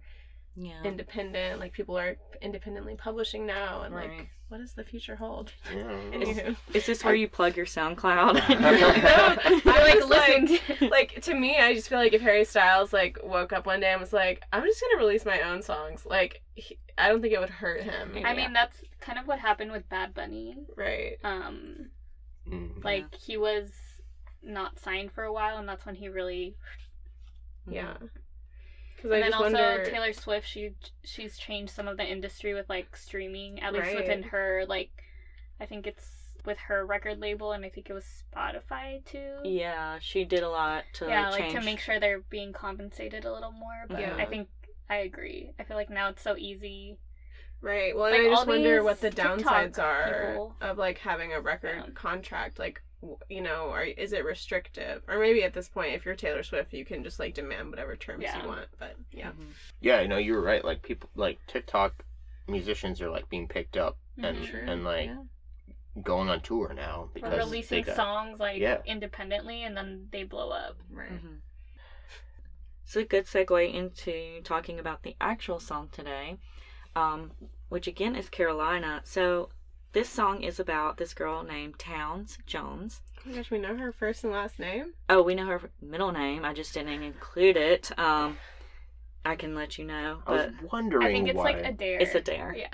yeah. 0.57 0.83
independent 0.85 1.61
like 1.61 1.73
people 1.73 1.97
are 1.99 2.17
independently 2.43 2.95
publishing 2.97 3.47
now 3.47 3.83
and 3.83 3.95
Right. 3.95 4.11
like 4.11 4.29
what 4.49 4.59
does 4.59 4.73
the 4.75 4.83
future 4.85 5.15
hold 5.17 5.53
Yeah. 5.75 5.83
Anywho. 6.13 6.57
Is 6.75 6.87
this 6.87 7.05
where 7.05 7.15
you 7.15 7.29
plug 7.29 7.57
your 7.57 7.67
SoundCloud? 7.67 8.41
I 8.49 9.63
I 9.65 9.83
like 9.95 10.09
listening 10.09 10.59
to 10.79 10.89
like 10.89 11.23
to 11.23 11.35
me 11.35 11.57
i 11.59 11.73
just 11.75 11.89
feel 11.89 11.99
like 11.99 12.13
if 12.13 12.21
harry 12.21 12.45
styles 12.45 12.93
like 12.93 13.19
woke 13.23 13.53
up 13.53 13.65
one 13.67 13.81
day 13.81 13.93
and 13.93 14.01
was 14.01 14.13
like 14.13 14.43
i'm 14.53 14.65
just 14.65 14.81
gonna 14.81 14.99
release 15.05 15.25
my 15.25 15.41
own 15.43 15.63
songs 15.63 16.05
like 16.05 16.43
he, 16.55 16.79
i 16.99 17.09
don't 17.09 17.21
think 17.23 17.33
it 17.33 17.41
would 17.41 17.49
hurt 17.51 17.83
him 17.83 18.13
I 18.25 18.35
mean, 18.35 18.53
that's 18.53 18.83
kind 19.01 19.19
of 19.19 19.27
what 19.29 19.39
happened 19.39 19.71
with 19.73 19.89
Bad 19.89 20.15
Bunny. 20.15 20.57
right 20.77 21.17
Um, 21.25 21.91
Mm. 22.51 22.83
like 22.83 23.15
he 23.15 23.37
was 23.37 23.71
not 24.43 24.79
signed 24.81 25.13
for 25.13 25.23
a 25.25 25.33
while, 25.33 25.59
and 25.59 25.69
that's 25.69 25.85
when 25.87 25.95
he 25.95 26.09
really. 26.09 26.57
yeah 27.69 27.95
because 29.03 29.11
And 29.13 29.25
i 29.25 29.31
then 29.31 29.31
just 29.33 29.43
also 29.43 29.55
wonder 29.55 29.85
Taylor 29.91 30.13
Swift, 30.13 30.47
she 30.47 30.75
she's 31.05 31.39
changed 31.39 31.73
some 31.73 31.89
of 31.89 31.97
the 31.97 32.05
industry 32.05 32.55
with 32.55 32.69
like 32.69 32.97
streaming, 32.97 33.61
at 33.61 33.73
least 33.73 33.87
Right. 33.87 33.97
within 33.97 34.23
her 34.25 34.65
like, 34.69 34.91
I 35.61 35.67
think 35.67 35.87
it's 35.87 36.07
with 36.47 36.59
her 36.69 36.87
record 36.87 37.19
label, 37.21 37.53
and 37.53 37.65
I 37.65 37.69
think 37.69 37.91
it 37.91 37.93
was 37.93 38.25
Spotify 38.35 39.05
too. 39.05 39.41
Yeah, 39.45 39.99
she 40.01 40.25
did 40.25 40.43
a 40.43 40.49
lot 40.49 40.85
to 40.95 41.07
yeah, 41.07 41.29
like, 41.31 41.41
like 41.41 41.53
to 41.53 41.61
make 41.61 41.81
sure 41.81 42.01
they're 42.01 42.21
being 42.31 42.53
compensated 42.55 43.25
a 43.27 43.33
little 43.33 43.53
more. 43.53 43.85
But 43.89 44.01
Yeah. 44.01 44.17
I 44.17 44.25
think 44.25 44.49
I 44.89 44.97
agree. 44.97 45.53
I 45.59 45.65
feel 45.65 45.77
like 45.77 45.91
now 45.91 46.09
it's 46.09 46.23
so 46.23 46.37
easy. 46.37 46.99
right 47.63 47.95
well 47.95 48.11
Like, 48.11 48.21
and 48.21 48.29
i 48.29 48.31
just 48.31 48.47
wonder 48.49 48.83
what 48.83 49.03
the 49.03 49.11
TikTok 49.11 49.39
downsides 49.41 49.79
are 49.79 50.29
people- 50.31 50.57
of 50.63 50.79
like 50.79 50.97
having 50.99 51.35
a 51.35 51.41
record 51.43 51.83
Yeah. 51.87 51.93
contract 51.95 52.59
like 52.59 52.81
w- 52.81 52.90
you 53.31 53.41
know 53.41 53.65
or 53.67 53.83
is 53.83 54.13
it 54.13 54.25
restrictive 54.25 55.03
or 55.09 55.19
maybe 55.19 55.43
at 55.43 55.55
this 55.55 55.69
point 55.69 55.95
if 55.95 56.05
you're 56.05 56.15
taylor 56.15 56.43
swift 56.43 56.73
you 56.75 56.85
can 56.85 57.03
just 57.03 57.19
like 57.19 57.33
demand 57.33 57.71
whatever 57.71 57.97
terms 57.97 58.23
Yeah. 58.23 58.43
you 58.43 58.47
want 58.49 58.67
but 58.79 58.95
yeah 59.11 59.31
Mhm. 59.31 59.53
Yeah, 59.81 60.07
no, 60.07 60.19
you 60.19 60.35
were 60.35 60.43
right. 60.43 60.63
Like 60.63 60.83
people 60.83 61.09
like 61.15 61.39
TikTok 61.47 62.05
musicians 62.47 63.01
are 63.01 63.09
like 63.11 63.29
being 63.31 63.49
picked 63.49 63.79
up 63.79 63.97
and 64.19 64.37
Mhm. 64.37 64.51
True. 64.51 64.65
and 64.67 64.85
like 64.85 65.07
Yeah. 65.07 65.23
going 66.03 66.29
on 66.29 66.41
tour 66.43 66.73
now 66.75 67.05
Or 67.05 67.11
because 67.15 67.39
releasing 67.39 67.79
they 67.79 67.83
got, 67.83 67.97
songs 67.97 68.39
like 68.39 68.61
Yeah. 68.61 68.83
independently, 68.85 69.65
and 69.65 69.75
then 69.77 70.09
they 70.13 70.25
blow 70.25 70.51
up. 70.51 70.77
right 70.91 71.11
Mhm. 71.13 71.41
It's 72.85 72.97
a 72.97 73.05
good 73.05 73.25
segue 73.25 73.73
into 73.73 74.43
talking 74.43 74.79
about 74.79 75.03
the 75.03 75.17
actual 75.21 75.61
song 75.61 75.89
today, 75.91 76.39
um, 76.97 77.33
which 77.69 77.87
again 77.87 78.17
is 78.17 78.29
Carolina. 78.29 79.01
So 79.05 79.51
this 79.93 80.09
song 80.09 80.43
is 80.43 80.61
about 80.61 80.97
this 80.97 81.15
girl 81.15 81.43
named 81.43 81.79
Towns 81.79 82.39
Jones. 82.47 83.01
oh 83.19 83.31
my 83.31 83.37
gosh 83.37 83.51
we 83.51 83.59
know 83.59 83.77
her 83.77 83.93
first 83.93 84.25
and 84.25 84.33
last 84.33 84.59
name 84.59 84.95
Oh, 85.09 85.23
we 85.23 85.35
know 85.35 85.47
her 85.47 85.61
middle 85.83 86.13
name. 86.13 86.45
I 86.45 86.53
just 86.55 86.73
didn't 86.75 87.03
include 87.03 87.57
it. 87.57 87.91
Um, 87.99 88.39
I 89.25 89.35
can 89.37 89.55
let 89.55 89.77
you 89.79 89.85
know, 89.85 90.23
I 90.27 90.33
was 90.33 90.51
wondering 90.73 91.07
I 91.07 91.13
think 91.13 91.29
it's 91.29 91.37
why. 91.37 91.53
like 91.53 91.65
Adair. 91.65 91.99
it's 92.01 92.15
Adair. 92.15 92.55
Yeah. 92.57 92.69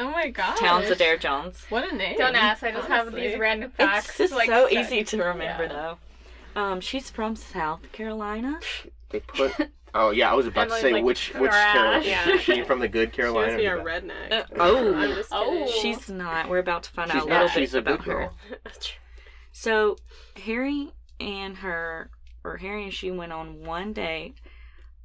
oh 0.00 0.10
my 0.10 0.30
god 0.30 0.56
Towns 0.56 0.88
Adair 0.90 1.16
Jones. 1.18 1.64
what 1.68 1.90
a 1.90 1.94
name 1.94 2.16
Don't 2.18 2.34
ask. 2.34 2.62
I 2.62 2.72
just 2.72 2.88
have 2.88 3.14
these 3.14 3.38
random 3.38 3.70
facts. 3.70 4.08
It's 4.08 4.18
just 4.18 4.32
like, 4.34 4.48
so 4.48 4.66
stuck. 4.68 4.72
easy 4.84 5.04
to 5.04 5.18
remember, 5.18 5.64
Yeah. 5.64 5.68
though. 5.68 6.60
Um, 6.60 6.80
she's 6.80 7.10
from 7.10 7.36
South 7.36 7.90
Carolina. 7.92 8.58
They 9.14 9.20
put. 9.20 9.52
Oh 9.96 10.10
yeah, 10.10 10.28
I 10.28 10.34
was 10.34 10.48
about 10.48 10.62
Emily's 10.64 10.82
to 10.82 10.88
say 10.88 10.92
like, 10.94 11.04
which 11.04 11.32
which 11.34 11.52
trash. 11.52 11.72
Carolina. 11.76 12.04
Yeah. 12.04 12.28
Is 12.30 12.40
she 12.40 12.64
from 12.64 12.80
the 12.80 12.88
good 12.88 13.14
She 13.14 13.22
must 13.22 13.32
Carolina? 13.32 13.56
be 13.56 13.66
a 13.66 13.76
bad? 13.76 13.86
redneck. 13.86 14.32
Uh, 14.32 14.44
oh. 14.58 14.92
I'm 14.96 15.14
just 15.14 15.28
Oh. 15.30 15.68
She's 15.80 16.08
not. 16.10 16.48
We're 16.48 16.58
about 16.58 16.82
to 16.82 16.90
find 16.90 17.12
She's 17.12 17.20
out 17.22 17.28
a 17.28 17.32
little 17.32 17.46
She's 17.48 17.72
bit 17.74 17.78
a 17.78 17.82
good 17.82 17.94
about 17.94 18.06
her. 18.06 18.30
So 19.52 19.96
Harry 20.44 20.90
and 21.20 21.58
her, 21.58 22.10
or 22.42 22.56
Harry 22.56 22.82
and 22.82 22.92
she 22.92 23.12
went 23.12 23.32
on 23.32 23.62
one 23.62 23.92
date 23.92 24.34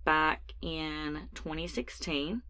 back 0.06 0.54
in 0.60 1.30
2016. 1.36 2.42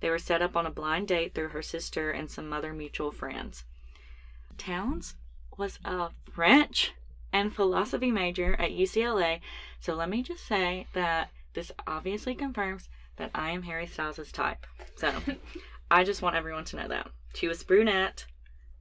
They 0.00 0.08
were 0.08 0.18
set 0.18 0.40
up 0.40 0.56
on 0.56 0.64
a 0.64 0.70
blind 0.70 1.08
date 1.08 1.34
through 1.34 1.48
her 1.48 1.60
sister 1.60 2.10
and 2.10 2.30
some 2.30 2.54
other 2.54 2.72
mutual 2.72 3.10
friends. 3.12 3.64
Towns 4.56 5.16
was 5.58 5.78
a 5.84 6.08
French 6.32 6.92
and 7.32 7.54
philosophy 7.54 8.10
major 8.10 8.54
at 8.60 8.70
UCLA. 8.72 9.40
So 9.80 9.94
let 9.94 10.08
me 10.10 10.22
just 10.22 10.46
say 10.46 10.86
that 10.92 11.30
this 11.54 11.72
obviously 11.86 12.34
confirms 12.34 12.88
that 13.16 13.30
I 13.34 13.50
am 13.50 13.62
Harry 13.62 13.86
Styles' 13.86 14.32
type. 14.32 14.66
So 14.96 15.12
I 15.90 16.04
just 16.04 16.22
want 16.22 16.36
everyone 16.36 16.64
to 16.66 16.76
know 16.76 16.88
that. 16.88 17.08
She 17.34 17.48
was 17.48 17.62
brunette. 17.62 18.26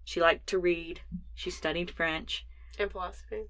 She 0.04 0.20
liked 0.22 0.48
to 0.48 0.58
read. 0.60 1.02
She 1.34 1.50
studied 1.52 1.92
French. 1.92 2.46
And 2.80 2.92
philosophy. 2.92 3.44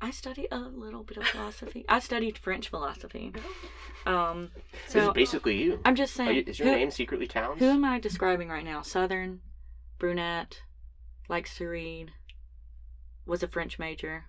I 0.00 0.10
studied 0.10 0.48
a 0.52 0.58
little 0.58 1.02
bit 1.02 1.16
of 1.16 1.24
philosophy. 1.26 1.84
I 1.88 2.00
studied 2.00 2.36
French 2.36 2.68
philosophy. 2.68 3.32
Um, 4.04 4.50
This 4.84 4.92
so 4.92 5.08
is 5.08 5.14
basically 5.14 5.56
you. 5.56 5.80
I'm 5.84 5.94
just 5.96 6.12
saying. 6.14 6.36
you- 6.36 6.44
is 6.46 6.58
your 6.58 6.68
who, 6.68 6.74
name 6.76 6.90
secretly 6.90 7.26
Towns? 7.26 7.58
who 7.60 7.66
am 7.70 7.84
I 7.84 7.98
describing 7.98 8.48
right 8.50 8.64
now? 8.64 8.82
Southern, 8.82 9.40
brunette, 9.98 10.60
likes 11.28 11.56
to 11.56 11.66
read, 11.66 12.12
was 13.26 13.42
a 13.42 13.48
French 13.48 13.78
major. 13.78 14.24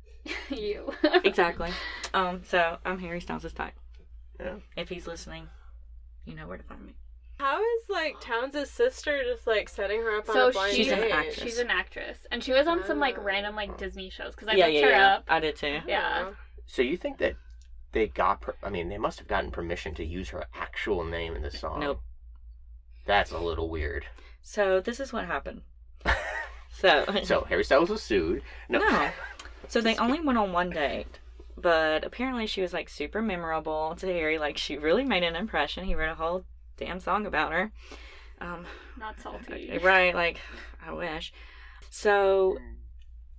you. 0.50 0.92
Exactly. 1.24 1.70
um, 2.14 2.42
so 2.46 2.78
I'm 2.84 2.98
Harry 3.00 3.20
Styles' 3.20 3.52
type. 3.52 3.74
Yeah. 4.38 4.56
If 4.76 4.88
he's 4.88 5.06
listening, 5.06 5.48
you 6.24 6.34
know 6.34 6.46
where 6.46 6.58
to 6.58 6.62
find 6.64 6.84
me. 6.84 6.94
How 7.38 7.60
is 7.60 7.88
like 7.88 8.20
Towns' 8.20 8.70
sister 8.70 9.22
just 9.24 9.46
like 9.46 9.68
setting 9.68 10.00
her 10.00 10.16
up 10.18 10.28
on 10.28 10.36
a 10.36 10.52
blind 10.52 10.74
she's 10.76 10.92
an 10.92 11.00
date? 11.00 11.10
actress. 11.10 11.38
She's 11.40 11.58
an 11.58 11.70
actress, 11.70 12.18
and 12.30 12.42
she 12.44 12.52
was 12.52 12.68
on 12.68 12.84
some 12.84 13.00
like 13.00 13.18
Oh. 13.18 13.22
random 13.22 13.56
like 13.56 13.76
Disney 13.78 14.10
shows 14.10 14.34
because 14.34 14.48
I 14.48 14.52
yeah, 14.52 14.66
looked 14.66 14.76
yeah, 14.76 14.84
her 14.84 14.90
yeah. 14.90 15.14
up. 15.14 15.24
I 15.28 15.40
did 15.40 15.56
too. 15.56 15.80
Yeah. 15.86 16.30
So 16.66 16.82
you 16.82 16.96
think 16.96 17.18
that 17.18 17.34
they 17.90 18.06
got? 18.06 18.42
Per- 18.42 18.54
I 18.62 18.70
mean, 18.70 18.88
they 18.88 18.98
must 18.98 19.18
have 19.18 19.26
gotten 19.26 19.50
permission 19.50 19.92
to 19.96 20.04
use 20.04 20.28
her 20.28 20.44
actual 20.54 21.02
name 21.04 21.34
in 21.34 21.42
the 21.42 21.50
song. 21.50 21.80
Nope. 21.80 22.00
That's 23.06 23.32
a 23.32 23.38
little 23.38 23.68
weird. 23.68 24.06
So 24.40 24.80
this 24.80 25.00
is 25.00 25.12
what 25.12 25.26
happened. 25.26 25.62
So 26.72 27.04
So 27.24 27.42
Harry 27.48 27.64
Styles 27.64 27.90
was 27.90 28.02
sued. 28.02 28.42
No. 28.68 28.78
No. 28.78 29.10
So 29.68 29.80
they 29.80 29.96
only 29.96 30.20
went 30.20 30.36
on 30.36 30.52
one 30.52 30.68
date. 30.68 31.18
But 31.56 32.04
apparently 32.04 32.46
she 32.46 32.60
was 32.60 32.74
like 32.74 32.90
super 32.90 33.22
memorable 33.22 33.94
to 33.96 34.06
Harry. 34.06 34.36
Like 34.36 34.58
she 34.58 34.76
really 34.76 35.04
made 35.04 35.22
an 35.22 35.36
impression. 35.36 35.84
He 35.84 35.94
wrote 35.94 36.10
a 36.10 36.14
whole 36.14 36.44
damn 36.76 37.00
song 37.00 37.24
about 37.24 37.52
her. 37.52 37.72
Um 38.40 38.66
Not 38.98 39.18
salty. 39.20 39.78
right, 39.82 40.14
like 40.14 40.40
I 40.84 40.92
wish. 40.92 41.32
So 41.88 42.58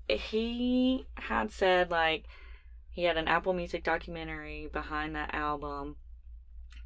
he 0.07 1.05
had 1.15 1.51
said 1.51 1.91
like 1.91 2.25
he 2.89 3.03
had 3.03 3.17
an 3.17 3.27
Apple 3.27 3.53
Music 3.53 3.83
documentary 3.83 4.69
behind 4.71 5.15
that 5.15 5.35
album 5.35 5.97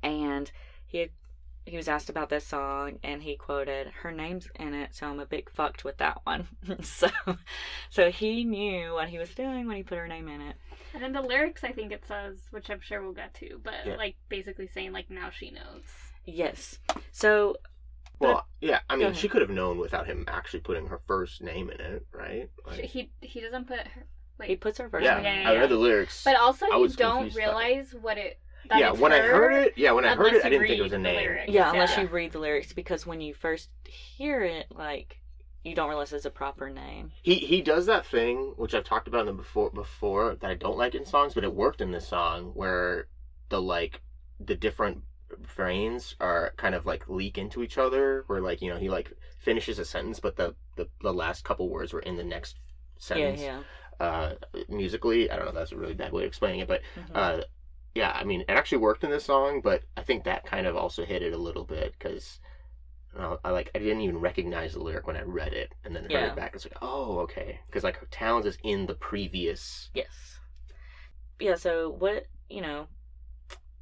and 0.02 0.52
he 0.86 1.00
had, 1.00 1.10
he 1.68 1.78
was 1.78 1.88
asked 1.88 2.10
about 2.10 2.30
this 2.30 2.46
song 2.48 3.00
and 3.04 3.22
he 3.24 3.36
quoted 3.36 3.88
her 4.02 4.12
name's 4.12 4.48
in 4.56 4.74
it 4.74 4.96
so 4.96 5.08
I'm 5.08 5.20
a 5.20 5.26
big 5.26 5.50
fucked 5.52 5.84
with 5.84 5.98
that 5.98 6.22
one. 6.24 6.48
so 6.82 7.10
so 7.90 8.10
he 8.12 8.44
knew 8.44 8.94
what 8.94 9.10
he 9.10 9.18
was 9.18 9.34
doing 9.36 9.68
when 9.68 9.78
he 9.78 9.84
put 9.84 9.98
her 9.98 10.08
name 10.08 10.28
in 10.28 10.42
it. 10.42 10.56
And 10.94 11.04
in 11.04 11.12
the 11.14 11.22
lyrics, 11.22 11.64
I 11.64 11.72
think 11.74 11.92
it 11.92 12.06
says, 12.08 12.40
which 12.52 12.70
I'm 12.70 12.80
sure 12.82 13.02
we'll 13.04 13.14
get 13.14 13.34
to, 13.36 13.60
but 13.64 13.74
Yeah. 13.86 13.96
like 13.98 14.16
basically 14.30 14.68
saying 14.68 14.94
like 14.94 15.10
now 15.10 15.30
she 15.30 15.52
knows. 15.52 15.84
Yes. 16.26 16.80
So 17.12 17.58
Well, 18.20 18.48
yeah. 18.62 18.80
I 18.90 18.96
mean, 18.96 19.14
she 19.14 19.28
could 19.28 19.42
have 19.42 19.50
known 19.52 19.78
without 19.78 20.08
him 20.08 20.26
actually 20.28 20.62
putting 20.62 20.88
her 20.88 21.02
first 21.08 21.42
name 21.42 21.70
in 21.70 21.80
it, 21.80 22.06
right? 22.12 22.50
Like, 22.66 22.80
He 22.82 23.12
he 23.22 23.42
doesn't 23.42 23.68
put 23.68 23.80
her. 23.80 24.04
Wait, 24.40 24.50
he 24.50 24.56
puts 24.56 24.78
her 24.78 24.88
first 24.90 25.04
yeah, 25.04 25.16
name. 25.20 25.42
yeah, 25.42 25.50
I 25.50 25.54
yeah. 25.54 25.60
read 25.62 25.70
the 25.70 25.76
lyrics. 25.76 26.24
but 26.24 26.36
also 26.38 26.66
I 26.72 26.78
you 26.78 26.88
don't 26.90 27.24
confused 27.32 27.36
by 27.38 27.42
it. 27.42 27.46
realize 27.46 27.96
what 28.00 28.18
it. 28.18 28.40
That 28.70 28.80
yeah, 28.80 28.90
it's 28.90 29.00
when 29.00 29.12
I 29.12 29.22
heard 29.22 29.54
it, 29.54 29.74
yeah, 29.78 29.92
when 29.92 30.06
I 30.06 30.14
heard 30.16 30.34
it, 30.34 30.44
I 30.44 30.50
didn't 30.50 30.68
think 30.68 30.80
it 30.80 30.84
was 30.84 30.94
a 30.94 30.98
name. 30.98 31.16
lyrics. 31.16 31.54
Yeah, 31.54 31.72
unless 31.72 31.92
Yeah. 31.92 32.02
you 32.02 32.08
read 32.08 32.32
the 32.32 32.40
lyrics, 32.40 32.74
because 32.74 33.06
when 33.06 33.22
you 33.22 33.34
first 33.34 33.70
hear 33.86 34.44
it, 34.44 34.68
like 34.72 35.20
you 35.64 35.74
don't 35.76 35.90
realize 35.90 36.12
it's 36.14 36.26
a 36.26 36.30
proper 36.30 36.70
name. 36.70 37.12
He 37.22 37.36
he 37.36 37.62
does 37.62 37.86
that 37.88 38.06
thing 38.06 38.54
which 38.56 38.74
I've 38.74 38.84
talked 38.84 39.08
about 39.08 39.22
in 39.22 39.26
the 39.28 39.34
before 39.34 39.70
before 39.70 40.36
that 40.36 40.50
I 40.50 40.56
don't 40.56 40.78
like 40.78 40.96
in 40.96 41.06
songs, 41.06 41.34
but 41.34 41.44
it 41.44 41.54
worked 41.54 41.82
in 41.82 41.92
this 41.92 42.08
song 42.08 42.52
where 42.54 43.08
the 43.50 43.62
like 43.62 44.02
the 44.40 44.56
different 44.56 45.04
brains 45.56 46.16
are 46.20 46.54
kind 46.58 46.74
of 46.74 46.86
like 46.86 47.08
leak 47.10 47.38
into 47.38 47.64
each 47.64 47.78
other. 47.78 48.24
Where 48.28 48.42
like 48.42 48.62
you 48.62 48.70
know 48.70 48.78
he 48.78 48.90
like 48.90 49.12
finishes 49.40 49.78
a 49.80 49.86
sentence, 49.86 50.20
but 50.20 50.38
the 50.38 50.56
the, 50.76 50.88
the 51.02 51.14
last 51.14 51.44
couple 51.44 51.70
words 51.70 51.92
were 51.94 52.00
in 52.02 52.16
the 52.16 52.24
next 52.24 52.60
sentence. 52.98 53.42
Yeah, 53.42 53.64
Uh, 54.00 54.34
musically, 54.70 55.30
I 55.30 55.36
don't 55.36 55.46
know. 55.46 55.52
That's 55.52 55.72
a 55.72 55.78
really 55.78 55.96
bad 55.96 56.12
way 56.14 56.24
of 56.24 56.28
explaining 56.28 56.60
it, 56.62 56.68
but 56.68 56.82
yeah. 56.96 57.04
Mhm. 57.04 57.16
uh, 57.16 57.42
yeah, 57.98 58.12
I 58.14 58.24
mean, 58.24 58.42
it 58.42 58.52
actually 58.52 58.78
worked 58.78 59.04
in 59.04 59.10
this 59.10 59.26
song, 59.26 59.60
but 59.62 59.82
I 59.98 60.04
think 60.04 60.24
that 60.24 60.46
kind 60.46 60.68
of 60.68 60.76
also 60.76 61.04
hit 61.04 61.24
it 61.24 61.34
a 61.34 61.38
little 61.38 61.64
bit 61.64 61.96
because 61.98 62.40
uh, 63.18 63.38
I 63.44 63.50
like 63.50 63.72
I 63.74 63.80
didn't 63.80 64.02
even 64.02 64.20
recognize 64.20 64.74
the 64.74 64.84
lyric 64.84 65.08
when 65.08 65.18
I 65.18 65.24
read 65.24 65.54
it, 65.54 65.74
and 65.84 65.96
then 65.96 66.04
heard 66.04 66.12
Yeah. 66.12 66.28
it 66.28 66.36
back. 66.36 66.54
It's 66.54 66.66
like, 66.66 66.78
oh, 66.82 67.18
okay, 67.22 67.60
because 67.66 67.84
like 67.84 67.98
Towns 68.12 68.46
is 68.46 68.60
in 68.64 68.86
the 68.86 68.94
previous. 68.94 69.90
yes. 69.96 70.40
Yeah. 71.40 71.56
So 71.56 71.90
what 71.90 72.28
you 72.50 72.62
know, 72.62 72.88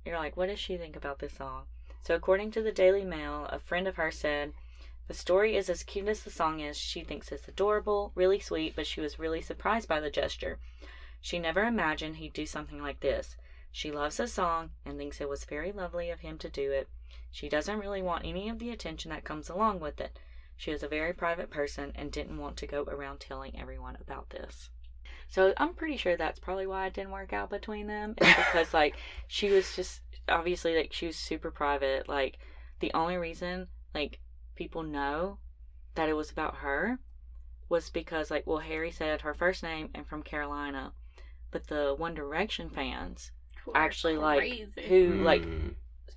you're 0.06 0.18
like, 0.18 0.38
what 0.38 0.48
does 0.48 0.60
she 0.60 0.78
think 0.78 0.96
about 0.96 1.20
this 1.20 1.34
song? 1.34 1.64
So 2.04 2.16
according 2.16 2.52
to 2.52 2.62
the 2.62 2.72
Daily 2.72 3.04
Mail, 3.04 3.48
a 3.52 3.60
friend 3.60 3.88
of 3.88 3.98
hers 3.98 4.18
said. 4.18 4.54
The 5.08 5.14
story 5.14 5.56
is 5.56 5.70
as 5.70 5.84
cute 5.84 6.08
as 6.08 6.24
the 6.24 6.32
song 6.32 6.62
is. 6.62 6.76
She 6.78 7.04
thinks 7.04 7.32
it's 7.32 7.48
adorable, 7.48 8.12
really 8.16 8.40
sweet, 8.40 8.76
but 8.76 8.88
she 8.88 9.02
was 9.02 9.20
really 9.20 9.40
surprised 9.40 9.88
by 9.88 10.00
the 10.00 10.10
gesture. 10.10 10.58
She 11.22 11.38
never 11.38 11.64
imagined 11.64 12.16
he'd 12.16 12.34
do 12.34 12.48
something 12.48 12.82
like 12.82 13.02
this. 13.02 13.38
She 13.76 13.92
loves 13.92 14.16
the 14.16 14.28
song 14.30 14.72
and 14.86 14.98
thinks 14.98 15.20
it 15.20 15.28
was 15.28 15.44
very 15.44 15.74
lovely 15.74 16.10
of 16.10 16.22
him 16.22 16.38
to 16.38 16.48
do 16.48 16.72
it. 16.72 16.88
She 17.30 17.50
doesn't 17.50 17.78
really 17.78 18.02
want 18.02 18.24
any 18.24 18.48
of 18.48 18.58
the 18.58 18.70
attention 18.70 19.12
that 19.12 19.26
comes 19.26 19.50
along 19.50 19.82
with 19.82 20.00
it. 20.00 20.18
She 20.56 20.72
is 20.72 20.82
a 20.82 20.88
very 20.88 21.12
private 21.12 21.50
person 21.50 21.92
and 21.94 22.10
didn't 22.10 22.38
want 22.38 22.56
to 22.56 22.68
go 22.68 22.84
around 22.84 23.20
telling 23.20 23.60
everyone 23.60 23.98
about 24.00 24.30
this. 24.30 24.70
So 25.28 25.54
I'm 25.58 25.74
pretty 25.74 25.98
sure 25.98 26.16
that's 26.16 26.40
probably 26.40 26.66
why 26.66 26.88
it 26.88 26.94
didn't 26.94 27.12
work 27.12 27.34
out 27.34 27.50
between 27.50 27.88
them. 27.88 28.16
Is 28.18 28.34
because 28.38 28.74
like 28.74 28.96
she 29.28 29.50
was 29.50 29.76
just 29.76 30.00
obviously 30.30 30.78
like 30.78 30.94
she 30.94 31.08
was 31.08 31.18
super 31.18 31.52
private. 31.52 32.08
Like 32.08 32.38
the 32.80 32.94
only 32.94 33.18
reason 33.18 33.68
like 33.94 34.22
people 34.56 34.84
know 34.84 35.40
that 35.96 36.08
it 36.08 36.14
was 36.14 36.32
about 36.32 36.56
her 36.60 36.98
was 37.68 37.90
because 37.90 38.32
like 38.32 38.48
well 38.48 38.60
Harry 38.60 38.92
said 38.92 39.20
her 39.20 39.34
first 39.34 39.64
name 39.64 39.90
and 39.94 40.08
from 40.08 40.24
Carolina. 40.24 40.94
But 41.52 41.68
the 41.68 41.94
One 41.94 42.14
Direction 42.14 42.70
fans 42.70 43.32
actually, 43.74 44.18
like, 44.18 44.40
crazy. 44.40 44.70
who 44.88 45.24
like 45.24 45.42
Mm. 45.44 45.74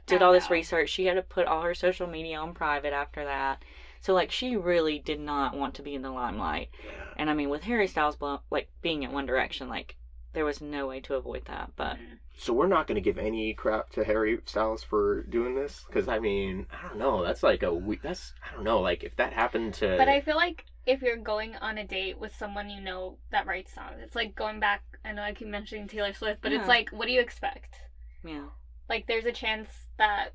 did 0.07 0.23
all 0.23 0.33
this 0.33 0.45
out. 0.45 0.51
research. 0.51 0.91
She 0.91 1.07
had 1.07 1.15
to 1.15 1.23
put 1.23 1.47
all 1.47 1.63
her 1.63 1.75
social 1.75 2.07
media 2.07 2.39
on 2.39 2.53
private 2.55 2.93
after 2.93 3.25
that. 3.25 3.63
So 4.01 4.15
like 4.15 4.31
she 4.31 4.57
really 4.57 4.99
did 4.99 5.19
not 5.21 5.57
want 5.57 5.75
to 5.75 5.83
be 5.83 5.95
in 5.95 6.03
the 6.03 6.11
limelight. 6.11 6.71
Yeah. 6.85 6.91
And 7.17 7.29
I 7.31 7.35
mean 7.35 7.49
with 7.49 7.65
Harry 7.65 7.87
Styles 7.89 8.17
blow, 8.17 8.41
like 8.51 8.69
being 8.83 9.03
in 9.03 9.13
One 9.13 9.27
Direction, 9.27 9.69
like 9.69 9.97
there 10.35 10.45
was 10.45 10.61
no 10.61 10.87
way 10.87 11.01
to 11.01 11.15
avoid 11.15 11.45
that. 11.47 11.71
But. 11.77 11.97
So 12.41 12.53
we're 12.53 12.69
not 12.69 12.87
going 12.87 12.95
to 12.95 13.01
give 13.01 13.19
any 13.19 13.53
crap 13.55 13.91
to 13.91 14.05
Harry 14.05 14.39
Styles 14.45 14.85
for 14.85 15.23
doing 15.25 15.57
this 15.57 15.85
because 15.89 16.07
I 16.07 16.21
mean 16.21 16.67
I 16.73 16.87
don't 16.87 16.99
know. 16.99 17.25
That's 17.25 17.43
like 17.43 17.65
a 17.65 17.75
we- 17.75 17.97
that's 18.03 18.33
I 18.49 18.55
don't 18.55 18.63
know. 18.65 18.81
Like 18.81 19.03
if 19.03 19.17
that 19.17 19.33
happened 19.33 19.75
to. 19.75 19.97
But 19.99 20.09
I 20.09 20.21
feel 20.21 20.37
like 20.37 20.65
if 20.89 21.03
you're 21.03 21.17
going 21.19 21.55
on 21.57 21.77
a 21.79 21.85
date 21.87 22.19
with 22.19 22.35
someone 22.35 22.71
you 22.71 22.81
know 22.81 23.19
that 23.31 23.47
writes 23.47 23.73
songs, 23.75 23.97
it's 24.01 24.17
like 24.17 24.35
going 24.35 24.59
back. 24.59 24.83
I 25.05 25.13
know 25.13 25.23
I 25.23 25.33
keep 25.35 25.49
mentioning 25.49 25.87
Taylor 25.87 26.13
Swift, 26.15 26.41
but 26.41 26.51
Yeah. 26.51 26.59
it's 26.61 26.69
like, 26.69 26.89
what 26.91 27.07
do 27.07 27.13
you 27.13 27.21
expect? 27.21 27.77
yeah. 28.25 28.47
Like, 28.89 29.07
there's 29.07 29.27
a 29.27 29.33
chance 29.33 29.69
that 29.99 30.31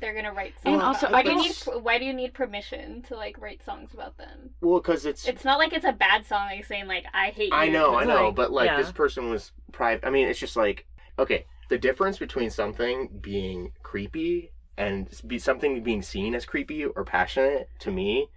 they're 0.00 0.14
gonna 0.14 0.32
write 0.32 0.54
And 0.64 0.80
songs. 0.80 0.82
also, 0.82 1.06
about- 1.08 1.12
why 1.12 1.22
do 1.22 1.30
you 1.32 1.36
need 1.42 1.56
why 1.84 1.98
do 1.98 2.04
you 2.06 2.14
need 2.14 2.32
permission 2.32 3.02
to 3.02 3.16
like 3.16 3.36
write 3.38 3.62
songs 3.62 3.92
about 3.92 4.16
them? 4.16 4.50
well, 4.62 4.80
because 4.80 5.04
it's 5.04 5.26
It's 5.28 5.44
not 5.44 5.58
like 5.58 5.72
it's 5.74 5.84
a 5.84 5.92
bad 5.92 6.24
song, 6.24 6.46
like 6.46 6.64
saying 6.64 6.86
like 6.86 7.04
I 7.12 7.28
hate 7.30 7.50
you. 7.52 7.56
I 7.58 7.68
know, 7.68 7.96
I 7.96 8.04
know, 8.04 8.26
like- 8.28 8.34
but 8.36 8.52
like 8.52 8.66
yeah. 8.70 8.78
this 8.78 8.90
person 8.92 9.28
was 9.28 9.52
private. 9.72 10.06
I 10.06 10.10
mean, 10.10 10.28
it's 10.28 10.38
just 10.40 10.56
like 10.56 10.86
okay, 11.18 11.44
the 11.68 11.76
difference 11.78 12.16
between 12.18 12.48
something 12.48 13.08
being 13.20 13.72
creepy 13.82 14.52
and 14.78 15.10
be 15.26 15.38
something 15.38 15.82
being 15.82 16.00
seen 16.02 16.34
as 16.34 16.46
creepy 16.46 16.84
or 16.86 17.04
passionate 17.04 17.68
to 17.80 17.90
me, 17.90 18.28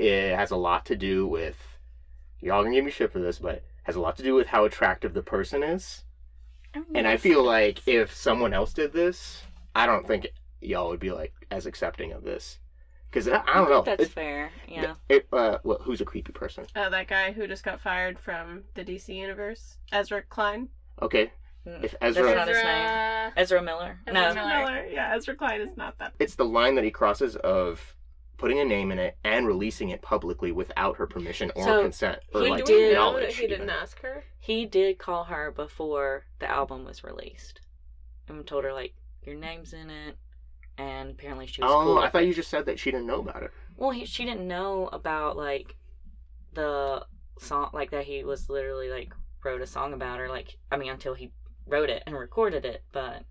it 0.00 0.36
has 0.36 0.50
a 0.50 0.56
lot 0.56 0.86
to 0.86 0.96
do 0.96 1.26
with 1.26 1.56
y'all 2.40 2.62
gonna 2.62 2.74
give 2.74 2.84
me 2.84 2.90
shit 2.90 3.12
for 3.12 3.18
this, 3.20 3.38
but 3.38 3.62
has 3.84 3.96
a 3.96 4.00
lot 4.00 4.16
to 4.16 4.22
do 4.22 4.34
with 4.34 4.46
how 4.48 4.64
attractive 4.64 5.14
the 5.14 5.22
person 5.22 5.62
is. 5.62 6.04
And 6.94 7.06
I 7.06 7.16
feel 7.16 7.42
like 7.44 7.86
if 7.86 8.12
someone 8.14 8.52
else 8.52 8.72
did 8.72 8.92
this, 8.92 9.42
I 9.76 9.86
don't 9.86 10.06
think 10.06 10.26
y'all 10.60 10.88
would 10.88 10.98
be 11.00 11.12
like 11.12 11.32
as 11.50 11.66
accepting 11.66 12.12
of 12.12 12.24
this. 12.24 12.58
Because 13.10 13.28
I, 13.28 13.42
I 13.46 13.54
don't 13.54 13.70
know. 13.70 13.82
think 13.82 13.98
that's 13.98 14.10
It- 14.10 14.12
fair. 14.14 14.50
Yeah. 14.66 14.94
it, 15.08 15.28
uh, 15.32 15.58
well, 15.62 15.78
who's 15.82 16.00
a 16.00 16.04
creepy 16.04 16.32
person? 16.32 16.64
Uh, 16.74 16.88
that 16.88 17.06
guy 17.06 17.30
who 17.30 17.46
just 17.46 17.62
got 17.62 17.80
fired 17.80 18.18
from 18.18 18.64
the 18.74 18.84
DC 18.84 19.14
universe, 19.14 19.78
Ezra 19.92 20.22
Klein. 20.22 20.68
Okay, 21.00 21.30
Mm. 21.66 21.82
if 21.84 21.94
Ezra, 22.02 22.24
That's 22.24 22.36
not 22.36 22.48
his 22.48 22.56
name. 22.58 22.86
Ezra- 22.86 23.32
Ezra 23.36 23.62
Miller. 23.62 23.98
Ezra 24.06 24.34
no. 24.34 24.46
Miller. 24.46 24.86
Yeah, 24.86 25.14
Ezra 25.16 25.34
Klein 25.36 25.60
is 25.62 25.76
not 25.76 25.96
that. 25.98 26.12
it's 26.18 26.34
the 26.34 26.44
line 26.44 26.74
that 26.74 26.84
he 26.84 26.90
crosses 26.90 27.36
of 27.36 27.94
putting 28.44 28.60
a 28.60 28.64
name 28.64 28.92
in 28.92 28.98
it 28.98 29.16
and 29.24 29.46
releasing 29.46 29.88
it 29.88 30.02
publicly 30.02 30.52
without 30.52 30.98
her 30.98 31.06
permission 31.06 31.50
or 31.56 31.64
So, 31.64 31.80
consent 31.82 32.18
or 32.34 32.42
he 32.42 32.50
like 32.50 32.64
did, 32.66 32.94
knowledge. 32.94 33.36
He 33.38 33.46
didn't 33.46 33.70
ask 33.70 34.02
her? 34.02 34.22
He 34.38 34.66
did 34.66 34.98
call 34.98 35.24
her 35.24 35.50
before 35.50 36.26
the 36.40 36.50
album 36.50 36.84
was 36.84 37.02
released. 37.02 37.62
And 38.28 38.46
told 38.46 38.64
her 38.64 38.72
like 38.74 38.92
your 39.22 39.34
name's 39.34 39.72
in 39.72 39.88
it 39.88 40.18
and 40.76 41.12
apparently 41.12 41.46
she 41.46 41.62
was 41.62 41.70
Oh, 41.72 41.84
cool 41.84 41.98
I 41.98 42.10
thought 42.10 42.24
it. 42.24 42.26
you 42.26 42.34
just 42.34 42.50
said 42.50 42.66
that 42.66 42.78
she 42.78 42.90
didn't 42.90 43.06
know 43.06 43.20
about 43.20 43.44
it. 43.44 43.50
Well, 43.78 43.92
he, 43.92 44.04
she 44.04 44.26
didn't 44.26 44.46
know 44.46 44.88
about 44.92 45.38
like 45.38 45.76
the 46.52 47.06
song, 47.38 47.70
like 47.72 47.92
that 47.92 48.04
he 48.04 48.24
was 48.24 48.50
literally 48.50 48.90
like 48.90 49.14
wrote 49.42 49.62
a 49.62 49.66
song 49.66 49.94
about 49.94 50.18
her. 50.18 50.28
Like, 50.28 50.58
I 50.70 50.76
mean, 50.76 50.90
until 50.90 51.14
he 51.14 51.32
wrote 51.66 51.88
it 51.88 52.02
and 52.06 52.14
recorded 52.14 52.66
it. 52.66 52.84
But 52.92 53.22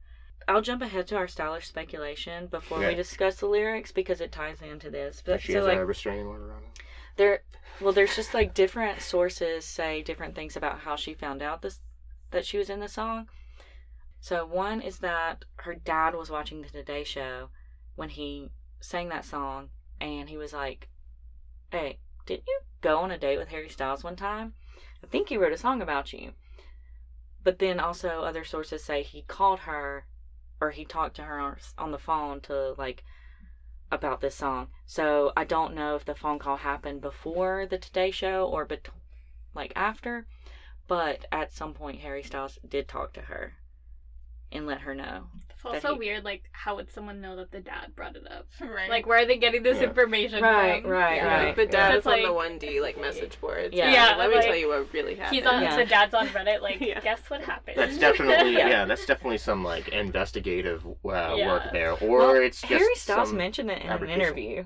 I'll 0.48 0.62
jump 0.62 0.82
ahead 0.82 1.08
to 1.08 1.16
our 1.16 1.28
stylish 1.28 1.68
speculation 1.68 2.48
before 2.48 2.80
we 2.80 2.96
discuss 2.96 3.36
the 3.38 3.48
lyrics 3.48 3.92
because 3.92 4.22
it 4.22 4.32
ties 4.32 4.62
into 4.62 4.90
this. 4.90 5.22
But 5.26 5.34
But 5.34 5.42
she 5.42 5.54
so 5.54 5.60
has 5.60 5.68
like 5.68 5.78
a 5.78 5.86
restraining 5.86 6.28
order 6.28 6.52
on 6.54 6.64
it. 6.64 6.84
there, 7.18 7.44
well, 7.80 7.94
there's 7.94 8.16
just 8.16 8.34
like 8.34 8.54
different 8.54 9.02
sources 9.02 9.66
say 9.66 10.02
different 10.02 10.36
things 10.36 10.56
about 10.56 10.80
how 10.80 10.96
she 10.96 11.14
found 11.14 11.42
out 11.42 11.62
this 11.62 11.82
that 12.32 12.46
she 12.46 12.58
was 12.58 12.70
in 12.70 12.80
the 12.80 12.88
song. 12.88 13.28
So 14.20 14.46
one 14.46 14.82
is 14.82 15.00
that 15.00 15.46
her 15.58 15.76
dad 15.76 16.16
was 16.16 16.30
watching 16.30 16.62
the 16.62 16.70
Today 16.70 17.04
Show 17.04 17.50
when 17.96 18.10
he 18.10 18.50
sang 18.80 19.10
that 19.10 19.26
song, 19.26 19.70
and 20.00 20.30
he 20.30 20.38
was 20.38 20.54
like, 20.54 20.90
"Hey, 21.72 22.00
didn't 22.26 22.48
you 22.48 22.62
go 22.82 23.00
on 23.00 23.12
a 23.12 23.18
date 23.18 23.38
with 23.38 23.50
Harry 23.50 23.70
Styles 23.70 24.04
one 24.04 24.16
time? 24.16 24.54
I 25.04 25.08
think 25.08 25.30
he 25.30 25.38
wrote 25.38 25.52
a 25.54 25.58
song 25.58 25.82
about 25.82 26.14
you." 26.14 26.34
But 27.44 27.60
then 27.60 27.80
also 27.80 28.22
other 28.22 28.44
sources 28.44 28.84
say 28.84 29.04
he 29.04 29.22
called 29.24 29.60
her 29.60 30.06
or 30.64 30.72
he 30.72 30.86
talked 30.86 31.18
to 31.18 31.24
her 31.24 31.40
on, 31.78 31.92
the 31.92 32.00
phone 32.00 32.40
to 32.40 32.74
like 32.78 33.04
about 33.92 34.22
this 34.22 34.36
song. 34.36 34.70
So 34.86 35.34
I 35.36 35.44
don't 35.44 35.76
know 35.76 35.98
if 35.98 36.06
the 36.06 36.16
phone 36.16 36.40
call 36.40 36.56
happened 36.56 37.02
before 37.02 37.66
the 37.66 37.78
Today 37.78 38.12
Show 38.12 38.48
or 38.48 38.64
bet- 38.64 38.88
like 39.54 39.74
after, 39.76 40.26
but 40.88 41.26
at 41.34 41.52
some 41.52 41.74
point 41.74 42.00
Harry 42.00 42.24
Styles 42.24 42.60
did 42.66 42.88
talk 42.88 43.12
to 43.14 43.24
her 43.24 43.56
and 44.54 44.66
let 44.68 44.82
her 44.82 44.94
know. 44.96 45.26
It's 45.50 45.64
that 45.64 45.74
also 45.76 45.94
he- 45.94 46.00
weird. 46.00 46.24
Like, 46.24 46.44
how 46.52 46.76
would 46.76 46.92
someone 46.92 47.22
know 47.22 47.36
that 47.38 47.52
the 47.52 47.60
dad 47.62 47.96
brought 47.96 48.16
it 48.16 48.24
up? 48.30 48.48
Right. 48.62 48.90
Like, 48.90 49.06
where 49.08 49.20
are 49.20 49.26
they 49.26 49.38
getting 49.38 49.64
this 49.64 49.78
Yeah. 49.78 49.88
information 49.90 50.42
Right, 50.44 50.82
from? 50.82 50.92
right, 50.92 51.16
yeah, 51.18 51.26
right. 51.38 51.46
like 51.48 51.56
the 51.56 51.66
dad 51.66 51.88
So 51.88 51.94
is 51.94 51.98
it's 52.00 52.08
on 52.08 52.22
the 52.24 52.34
one 52.34 52.58
D 52.58 52.82
like 52.82 53.00
message 53.00 53.40
boards. 53.40 53.74
Yeah. 53.74 53.92
Yeah, 53.92 54.16
Let 54.18 54.30
me 54.30 54.36
like, 54.36 54.46
tell 54.46 54.56
you 54.56 54.70
what 54.70 54.92
really 54.94 55.16
happened. 55.16 55.36
He's 55.38 55.46
on 55.46 55.62
Yeah. 55.62 55.76
the 55.78 55.86
dad's 55.86 56.14
on 56.14 56.28
Reddit. 56.28 56.62
Like, 56.62 56.78
Yeah. 56.82 57.00
guess 57.00 57.30
what 57.30 57.42
happened? 57.42 57.78
That's 57.78 57.98
definitely 57.98 58.54
Yeah. 58.58 58.68
yeah. 58.70 58.86
That's 58.86 59.06
definitely 59.06 59.38
some 59.38 59.64
like 59.64 59.88
investigative 59.90 60.86
uh, 60.86 60.94
Yeah. 61.36 61.48
work 61.48 61.72
there, 61.72 61.92
or 61.94 62.18
Well, 62.20 62.36
it's 62.36 62.62
just 62.62 62.72
Harry 62.74 62.96
Styles 62.96 63.32
mentioned 63.34 63.72
it 63.72 63.82
in 63.84 63.90
an 63.90 64.10
interview, 64.10 64.66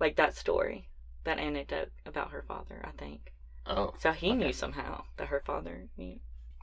like 0.00 0.16
that 0.16 0.34
story, 0.36 0.88
that 1.24 1.38
anecdote 1.38 1.90
about 2.04 2.30
her 2.32 2.42
father. 2.46 2.82
I 2.84 2.90
think 2.98 3.32
Oh, 3.68 3.94
so. 3.98 4.12
He 4.12 4.28
Okay. 4.28 4.36
knew 4.36 4.52
somehow 4.52 5.04
that 5.16 5.26
her 5.28 5.42
father 5.44 5.88
knew. 5.96 6.20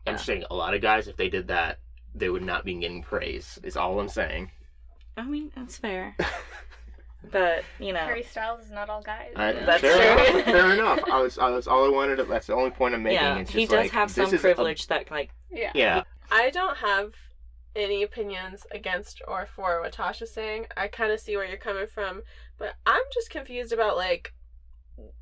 I'm 0.08 0.14
Yeah. 0.14 0.18
saying 0.18 0.44
a 0.50 0.56
lot 0.56 0.74
of 0.74 0.82
guys, 0.82 1.08
if 1.10 1.18
they 1.18 1.28
did 1.30 1.48
that, 1.50 1.80
they 2.16 2.30
would 2.30 2.44
not 2.44 2.66
be 2.66 2.76
getting 2.76 3.04
praise. 3.04 3.60
Is 3.64 3.78
all 3.78 4.00
I'm 4.00 4.10
saying. 4.10 4.52
I 5.16 5.24
mean, 5.24 5.52
that's 5.56 5.78
fair, 5.78 6.16
but 7.32 7.64
you 7.80 7.94
know, 7.94 8.00
Harry 8.00 8.24
Styles 8.24 8.66
is 8.66 8.72
not 8.72 8.90
all 8.90 9.02
guys. 9.02 9.32
I, 9.36 9.54
That's 9.54 9.82
fair 9.82 10.16
true. 10.16 10.28
Enough, 10.40 10.46
fair 10.46 10.74
enough. 10.74 11.00
I 11.12 11.22
was, 11.22 11.38
I 11.38 11.50
was 11.50 11.68
all 11.68 11.86
I 11.86 11.90
wanted. 11.90 12.16
To, 12.16 12.24
that's 12.24 12.48
the 12.48 12.56
only 12.56 12.72
point 12.72 12.96
I'm 12.96 13.04
making. 13.04 13.22
yeah, 13.22 13.38
it's 13.38 13.52
he 13.52 13.62
just 13.62 13.72
does 13.72 13.80
like, 13.80 13.92
have 13.92 14.10
some 14.10 14.26
is 14.26 14.34
a- 14.34 14.38
privilege 14.40 14.88
that 14.88 15.12
like 15.12 15.30
yeah. 15.52 15.72
yeah, 15.76 16.04
I 16.32 16.50
don't 16.50 16.78
have 16.78 17.14
any 17.76 18.04
opinions 18.04 18.66
against 18.72 19.22
or 19.28 19.46
for 19.46 19.82
what 19.82 19.94
Tasha's 19.94 20.34
saying. 20.34 20.66
I 20.78 20.88
kind 20.88 21.12
of 21.12 21.20
see 21.20 21.36
where 21.36 21.46
you're 21.46 21.58
coming 21.58 21.88
from, 21.88 22.24
but 22.58 22.74
I'm 22.86 23.04
just 23.14 23.30
confused 23.30 23.72
about 23.72 23.98
like 23.98 24.34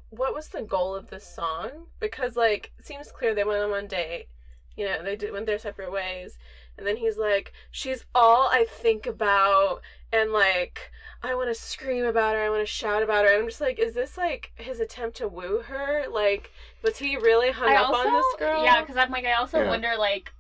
what 0.09 0.33
was 0.33 0.49
the 0.49 0.61
goal 0.61 0.93
of 0.93 1.09
this 1.09 1.25
song? 1.25 1.87
Because 1.99 2.35
like 2.35 2.71
it 2.79 2.85
seems 2.85 3.11
clear 3.11 3.33
they 3.33 3.43
went 3.43 3.63
on 3.63 3.71
one 3.71 3.87
date. 3.87 4.27
You 4.75 4.85
know, 4.85 5.03
they 5.03 5.15
did 5.15 5.33
went 5.33 5.45
their 5.45 5.59
separate 5.59 5.91
ways. 5.91 6.37
And 6.78 6.88
then 6.88 6.97
he's 6.97 7.17
like, 7.17 7.53
"She's 7.69 8.05
all 8.15 8.47
I 8.51 8.65
think 8.67 9.05
about," 9.05 9.82
and 10.11 10.32
like, 10.32 10.91
I 11.24 11.36
want 11.36 11.49
to 11.49 11.55
scream 11.55 12.05
about 12.05 12.36
her. 12.36 12.41
I 12.41 12.49
want 12.49 12.61
to 12.61 12.65
shout 12.65 13.03
about 13.03 13.26
her. 13.26 13.32
And 13.32 13.43
I'm 13.43 13.47
just 13.49 13.61
like, 13.61 13.78
is 13.78 13.93
this 13.93 14.17
like 14.17 14.51
his 14.55 14.80
attempt 14.80 15.17
to 15.17 15.28
woo 15.28 15.61
her? 15.67 16.05
Like, 16.11 16.51
was 16.82 16.97
he 16.97 17.17
really 17.17 17.51
hung 17.51 17.69
I 17.69 17.76
up 17.76 17.89
also, 17.89 18.07
on 18.09 18.13
this 18.15 18.26
girl? 18.39 18.63
yeah, 18.63 18.82
because 18.82 18.97
I'm 18.97 19.11
like, 19.11 19.26
I 19.26 19.34
also 19.34 19.59
Yeah. 19.59 19.69
wonder, 19.69 19.93
like, 19.99 20.32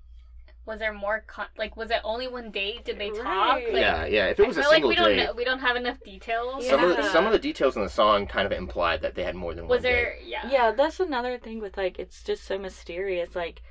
was 0.65 0.79
there 0.79 0.93
more, 0.93 1.23
con- 1.27 1.47
like, 1.57 1.75
was 1.77 1.89
it 1.91 1.99
only 2.03 2.27
one 2.27 2.49
date? 2.51 2.85
Did 2.85 2.97
they 2.97 3.09
talk? 3.09 3.25
Right. 3.25 3.73
Like, 3.73 3.81
yeah, 3.81 4.05
yeah. 4.05 4.25
If 4.27 4.39
it 4.39 4.47
was 4.47 4.57
I 4.57 4.61
a 4.61 4.63
feel 4.63 4.69
like 4.71 4.75
single 4.77 4.89
we 4.89 4.95
don't 4.95 5.09
date, 5.09 5.23
know, 5.25 5.33
we 5.33 5.43
don't 5.43 5.59
have 5.59 5.75
enough 5.75 5.97
details. 6.03 6.67
some 6.67 6.83
of 6.83 6.95
the, 6.97 7.03
some 7.11 7.25
of 7.25 7.31
the 7.31 7.39
details 7.39 7.75
in 7.75 7.83
the 7.83 7.89
song 7.89 8.25
kind 8.25 8.45
of 8.45 8.51
implied 8.51 9.01
that 9.01 9.13
they 9.15 9.23
had 9.23 9.35
more 9.35 9.53
than 9.53 9.67
one 9.67 9.81
date. 9.81 9.87
was 9.89 9.93
one 9.93 9.93
there? 10.03 10.15
date. 10.19 10.27
Yeah. 10.27 10.49
yeah, 10.51 10.71
that's 10.71 10.99
another 10.99 11.37
thing 11.37 11.59
with 11.61 11.77
like 11.77 11.99
it's 11.99 12.23
just 12.23 12.43
so 12.45 12.57
mysterious. 12.57 13.35
Like, 13.35 13.61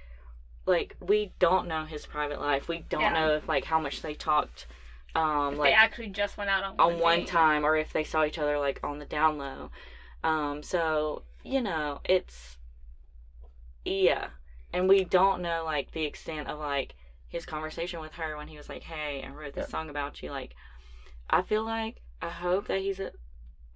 like 0.66 0.96
we 1.00 1.32
don't 1.38 1.66
know 1.66 1.84
his 1.84 2.06
private 2.06 2.40
life. 2.40 2.68
We 2.68 2.84
don't 2.88 3.02
Yeah. 3.02 3.12
know 3.12 3.34
if 3.34 3.48
like 3.48 3.64
how 3.64 3.78
much 3.78 4.02
they 4.02 4.14
talked, 4.14 4.66
um, 5.14 5.54
If 5.54 5.58
like 5.58 5.70
they 5.70 5.74
actually 5.74 6.08
just 6.08 6.36
went 6.36 6.50
out 6.50 6.64
on 6.64 6.74
on 6.78 6.98
one 6.98 7.20
date. 7.20 7.28
time 7.28 7.64
or 7.64 7.76
if 7.76 7.92
they 7.92 8.04
saw 8.04 8.24
each 8.24 8.38
other 8.38 8.58
like 8.58 8.80
on 8.82 8.98
the 8.98 9.04
down 9.04 9.38
low. 9.38 9.70
Um, 10.22 10.62
so 10.62 11.22
you 11.42 11.60
know, 11.62 12.00
it's 12.04 12.58
yeah, 13.84 14.28
and 14.72 14.88
we 14.88 15.04
don't 15.04 15.40
know 15.42 15.62
like 15.64 15.92
the 15.92 16.04
extent 16.04 16.48
of 16.48 16.58
like 16.58 16.94
his 17.28 17.46
conversation 17.46 18.00
with 18.00 18.14
her 18.14 18.36
when 18.36 18.48
he 18.48 18.56
was 18.56 18.68
like, 18.68 18.82
"Hey, 18.84 19.24
I 19.26 19.30
wrote 19.30 19.54
this 19.54 19.66
Yeah. 19.66 19.70
song 19.70 19.88
about 19.88 20.22
you." 20.22 20.30
Like, 20.30 20.54
I 21.30 21.42
feel 21.42 21.64
like 21.64 22.02
I 22.20 22.28
hope 22.28 22.66
that 22.68 22.80
he's 22.80 23.00
a 23.00 23.12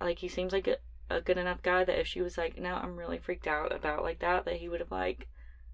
like 0.01 0.19
he 0.19 0.29
seems 0.29 0.53
like 0.53 0.67
a, 0.67 0.77
a 1.09 1.21
good 1.21 1.39
enough 1.39 1.63
guy 1.63 1.85
that 1.85 1.99
if 1.99 2.07
she 2.07 2.21
was 2.21 2.37
like, 2.37 2.59
"No, 2.59 2.75
I'm 2.75 2.97
really 2.97 3.19
freaked 3.19 3.47
out 3.47 3.73
about 3.75 4.03
like 4.03 4.19
that," 4.21 4.45
that 4.45 4.57
he 4.57 4.69
would 4.69 4.81
have 4.81 4.91
like 4.93 5.27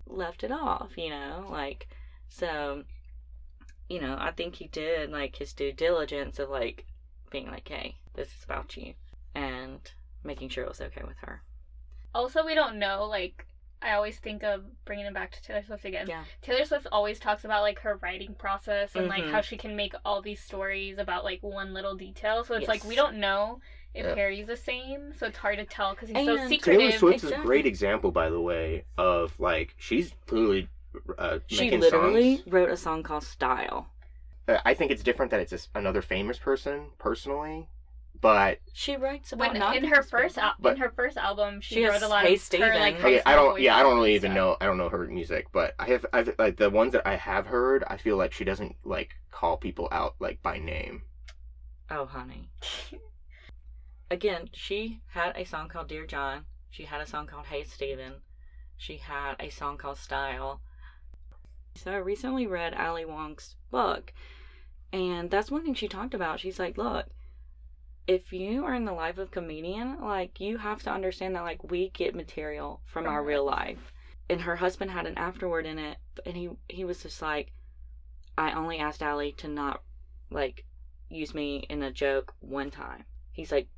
left 0.06 0.44
it 0.44 0.50
off, 0.52 0.92
you 0.96 1.10
know, 1.10 1.46
like 1.50 1.88
so. 2.28 2.84
You 3.88 4.00
know, 4.00 4.16
I 4.20 4.30
think 4.30 4.54
he 4.54 4.68
did 4.68 5.10
like 5.10 5.36
his 5.36 5.52
due 5.52 5.72
diligence 5.72 6.38
of 6.38 6.48
like 6.48 6.84
being 7.30 7.50
like, 7.50 7.66
hey, 7.68 7.96
this 8.14 8.28
is 8.28 8.44
about 8.44 8.76
you, 8.76 8.94
and 9.34 9.80
making 10.22 10.48
sure 10.48 10.62
it 10.64 10.68
was 10.68 10.80
okay 10.80 11.02
with 11.04 11.16
her. 11.22 11.42
Also, 12.14 12.44
we 12.44 12.54
don't 12.54 12.78
know. 12.78 13.04
Like, 13.06 13.46
I 13.82 13.92
always 13.92 14.18
think 14.18 14.44
of 14.44 14.62
bringing 14.84 15.06
it 15.06 15.14
back 15.14 15.32
to 15.32 15.42
Taylor 15.42 15.64
Swift 15.64 15.84
again. 15.84 16.06
Yeah. 16.08 16.24
Taylor 16.42 16.64
Swift 16.64 16.86
always 16.92 17.18
talks 17.18 17.44
about 17.44 17.62
like 17.62 17.80
her 17.80 17.96
writing 17.96 18.34
process 18.34 18.94
and 18.94 19.08
like 19.08 19.24
Mhm. 19.24 19.32
how 19.32 19.40
she 19.40 19.56
can 19.56 19.74
make 19.74 19.94
all 20.04 20.22
these 20.22 20.40
stories 20.40 20.98
about 20.98 21.24
like 21.24 21.42
one 21.42 21.72
little 21.74 21.96
detail. 21.96 22.44
So 22.44 22.54
it's 22.54 22.68
like 22.68 22.84
we 22.84 22.94
don't 22.94 23.16
know 23.16 23.60
if 23.94 24.04
Yeah. 24.06 24.14
Harry's 24.14 24.46
the 24.46 24.56
same. 24.56 25.12
So 25.16 25.26
it's 25.26 25.38
hard 25.38 25.58
to 25.58 25.64
tell 25.64 25.90
because 25.94 26.08
he's 26.10 26.24
so 26.24 26.36
And- 26.36 26.48
secretive. 26.48 26.80
Taylor 26.80 26.92
Swift 26.98 27.24
is 27.24 27.30
a 27.32 27.38
great 27.38 27.66
example, 27.66 28.10
by 28.12 28.30
the 28.30 28.40
way, 28.40 28.84
of 28.98 29.38
like 29.40 29.74
she's 29.78 30.12
clearly 30.26 30.68
uh, 31.18 31.38
She 31.46 31.64
making 31.64 31.80
literally 31.80 32.36
songs. 32.38 32.48
wrote 32.52 32.68
a 32.70 32.76
song 32.76 33.02
called 33.02 33.22
Style. 33.24 33.90
Uh, 34.48 34.58
I 34.64 34.74
think 34.74 34.90
it's 34.90 35.02
different 35.02 35.30
that 35.30 35.38
it's 35.40 35.50
just 35.50 35.68
another 35.74 36.02
famous 36.02 36.36
person, 36.38 36.86
personally, 36.98 37.68
but 38.20 38.58
She 38.72 38.96
writes 38.96 39.32
about 39.32 39.50
when 39.52 39.60
not 39.60 39.76
in 39.76 39.84
her 39.84 40.02
first 40.02 40.36
al- 40.36 40.54
But- 40.58 40.74
in 40.74 40.78
her 40.80 40.90
first 40.90 41.16
album, 41.16 41.60
she, 41.60 41.76
She 41.76 41.82
has 41.82 41.92
wrote 41.92 42.02
a 42.02 42.08
lot 42.08 42.24
Hey 42.24 42.34
of 42.34 42.40
Stephen. 42.40 42.68
her 42.68 42.78
like. 42.78 42.96
Okay, 42.96 43.22
I 43.24 43.34
don't. 43.36 43.60
Yeah, 43.60 43.76
I 43.76 43.82
don't 43.84 43.94
really 43.96 44.14
even 44.16 44.32
and 44.32 44.36
know. 44.36 44.56
I 44.60 44.66
don't 44.66 44.78
know 44.78 44.88
her 44.88 45.06
music, 45.06 45.46
but 45.52 45.74
I 45.78 45.86
have. 45.86 46.04
I've 46.12 46.34
like 46.38 46.56
the 46.56 46.70
ones 46.70 46.92
that 46.92 47.06
I 47.06 47.14
have 47.16 47.46
heard. 47.46 47.84
I 47.86 47.96
feel 47.96 48.16
like 48.16 48.32
she 48.32 48.44
doesn't 48.44 48.74
like 48.84 49.14
call 49.30 49.56
people 49.58 49.88
out 49.92 50.16
like 50.18 50.42
by 50.42 50.58
name. 50.58 51.02
Oh, 51.90 52.06
honey. 52.06 52.48
Again, 54.10 54.50
she 54.52 55.02
had 55.10 55.36
a 55.36 55.44
song 55.44 55.68
called 55.68 55.88
Dear 55.88 56.04
John. 56.04 56.46
She 56.68 56.84
had 56.84 57.00
a 57.00 57.06
song 57.06 57.28
called 57.28 57.46
Hey 57.46 57.62
Stephen. 57.62 58.14
She 58.76 58.96
had 58.96 59.36
a 59.38 59.50
song 59.50 59.78
called 59.78 59.98
Style. 59.98 60.60
So 61.76 61.92
I 61.92 61.96
recently 61.96 62.46
read 62.46 62.74
Ali 62.74 63.04
Wong's 63.04 63.54
book, 63.70 64.12
and 64.92 65.30
that's 65.30 65.50
one 65.50 65.62
thing 65.64 65.74
she 65.74 65.86
talked 65.86 66.14
about. 66.14 66.40
She's 66.40 66.58
like, 66.58 66.76
look, 66.76 67.06
if 68.08 68.32
you 68.32 68.64
are 68.64 68.74
in 68.74 68.84
the 68.84 68.92
life 68.92 69.18
of 69.18 69.28
a 69.28 69.30
comedian, 69.30 70.00
like 70.00 70.40
you 70.40 70.58
have 70.58 70.82
to 70.82 70.90
understand 70.90 71.36
that 71.36 71.42
like 71.42 71.70
we 71.70 71.90
get 71.90 72.12
material 72.12 72.80
from 72.86 73.06
our 73.06 73.22
real 73.22 73.44
life. 73.44 73.92
And 74.28 74.40
her 74.40 74.56
husband 74.56 74.90
had 74.90 75.06
an 75.06 75.18
afterword 75.18 75.66
in 75.66 75.78
it, 75.78 75.98
and 76.26 76.36
he 76.36 76.50
he 76.68 76.84
was 76.84 77.04
just 77.04 77.22
like, 77.22 77.52
I 78.36 78.52
only 78.52 78.78
asked 78.78 79.04
Ali 79.04 79.30
to 79.32 79.46
not 79.46 79.82
like 80.30 80.64
use 81.08 81.32
me 81.32 81.64
in 81.68 81.84
a 81.84 81.92
joke 81.92 82.34
one 82.40 82.72
time. 82.72 83.04
He's 83.30 83.52
like, 83.52 83.68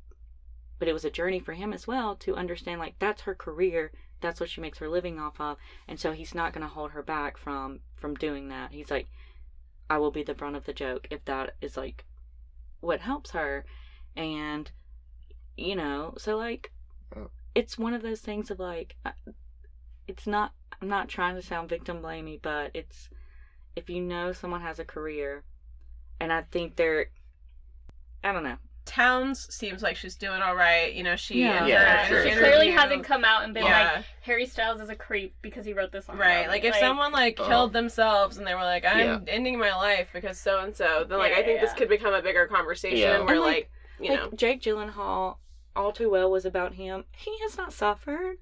but 0.83 0.89
it 0.89 0.93
was 0.93 1.05
a 1.05 1.09
journey 1.09 1.39
for 1.39 1.53
him 1.53 1.71
as 1.71 1.87
well 1.87 2.13
to 2.13 2.35
understand 2.35 2.77
like 2.77 2.99
that's 2.99 3.21
her 3.21 3.33
career, 3.33 3.93
that's 4.19 4.41
what 4.41 4.49
she 4.49 4.59
makes 4.59 4.79
her 4.79 4.89
living 4.89 5.17
off 5.17 5.39
of, 5.39 5.55
and 5.87 5.97
so 5.97 6.11
he's 6.11 6.35
not 6.35 6.51
going 6.51 6.61
to 6.61 6.67
hold 6.67 6.91
her 6.91 7.01
back 7.01 7.37
from 7.37 7.79
from 7.95 8.15
doing 8.15 8.49
that. 8.49 8.73
He's 8.73 8.91
like, 8.91 9.07
I 9.89 9.97
will 9.97 10.11
be 10.11 10.23
the 10.23 10.33
brunt 10.33 10.57
of 10.57 10.65
the 10.65 10.73
joke 10.73 11.07
if 11.09 11.23
that 11.23 11.55
is 11.61 11.77
like 11.77 12.03
what 12.81 12.99
helps 12.99 13.31
her, 13.31 13.63
and 14.17 14.69
you 15.55 15.77
know, 15.77 16.15
so 16.17 16.35
like 16.35 16.69
Oh. 17.15 17.29
it's 17.55 17.77
one 17.77 17.93
of 17.93 18.01
those 18.01 18.19
things 18.19 18.51
of 18.51 18.59
like 18.59 18.97
uh, 19.05 19.11
it's 20.05 20.27
not 20.27 20.51
I'm 20.81 20.89
not 20.89 21.07
trying 21.07 21.35
to 21.35 21.41
sound 21.41 21.69
victim 21.69 22.01
blamey, 22.01 22.41
but 22.41 22.71
it's 22.73 23.07
if 23.77 23.89
you 23.89 24.01
know 24.01 24.33
someone 24.33 24.59
has 24.59 24.79
a 24.79 24.83
career 24.83 25.45
and 26.19 26.33
I 26.33 26.41
think 26.41 26.75
they're 26.75 27.05
I 28.21 28.33
don't 28.33 28.43
know. 28.43 28.57
Towns 28.85 29.47
seems 29.53 29.81
like 29.81 29.95
she's 29.95 30.15
doing 30.15 30.41
all 30.41 30.55
right. 30.55 30.93
You 30.93 31.03
know, 31.03 31.15
she 31.15 31.41
Yeah. 31.41 31.63
in 31.63 31.69
Yeah, 31.69 32.05
sure, 32.07 32.23
she 32.23 32.31
sure. 32.31 32.39
clearly 32.39 32.69
hasn't 32.69 33.03
come 33.05 33.23
out 33.23 33.43
and 33.43 33.53
been 33.53 33.63
yeah. 33.65 33.93
like 33.95 34.05
Harry 34.21 34.45
Styles 34.45 34.81
is 34.81 34.89
a 34.89 34.95
creep 34.95 35.35
because 35.41 35.65
he 35.65 35.73
wrote 35.73 35.91
this 35.91 36.05
song. 36.07 36.17
Right, 36.17 36.47
like 36.47 36.63
me." 36.63 36.69
if 36.69 36.75
someone 36.75 37.11
like 37.13 37.39
Oh. 37.39 37.47
killed 37.47 37.73
themselves 37.73 38.37
and 38.37 38.45
they 38.45 38.53
were 38.53 38.61
like, 38.61 38.83
"I'm 38.85 38.99
Yeah. 38.99 39.19
ending 39.27 39.57
my 39.57 39.73
life 39.75 40.09
because 40.13 40.37
so 40.39 40.59
and 40.59 40.75
so," 40.75 41.05
then 41.07 41.17
like 41.17 41.31
Yeah, 41.31 41.39
I 41.39 41.43
think 41.43 41.61
this 41.61 41.73
could 41.73 41.87
become 41.89 42.13
a 42.13 42.21
bigger 42.21 42.45
conversation 42.47 42.97
Yeah. 42.99 43.19
where 43.19 43.35
And, 43.35 43.39
like- 43.39 43.53
like, 43.55 43.71
you 43.99 44.09
like 44.11 44.19
know, 44.19 44.37
Jake 44.37 44.61
Gyllenhaal, 44.61 45.37
all 45.75 45.91
too 45.93 46.09
well 46.09 46.29
was 46.29 46.45
about 46.45 46.73
him. 46.73 47.05
He 47.15 47.37
has 47.39 47.57
not 47.57 47.71
suffered. 47.73 48.37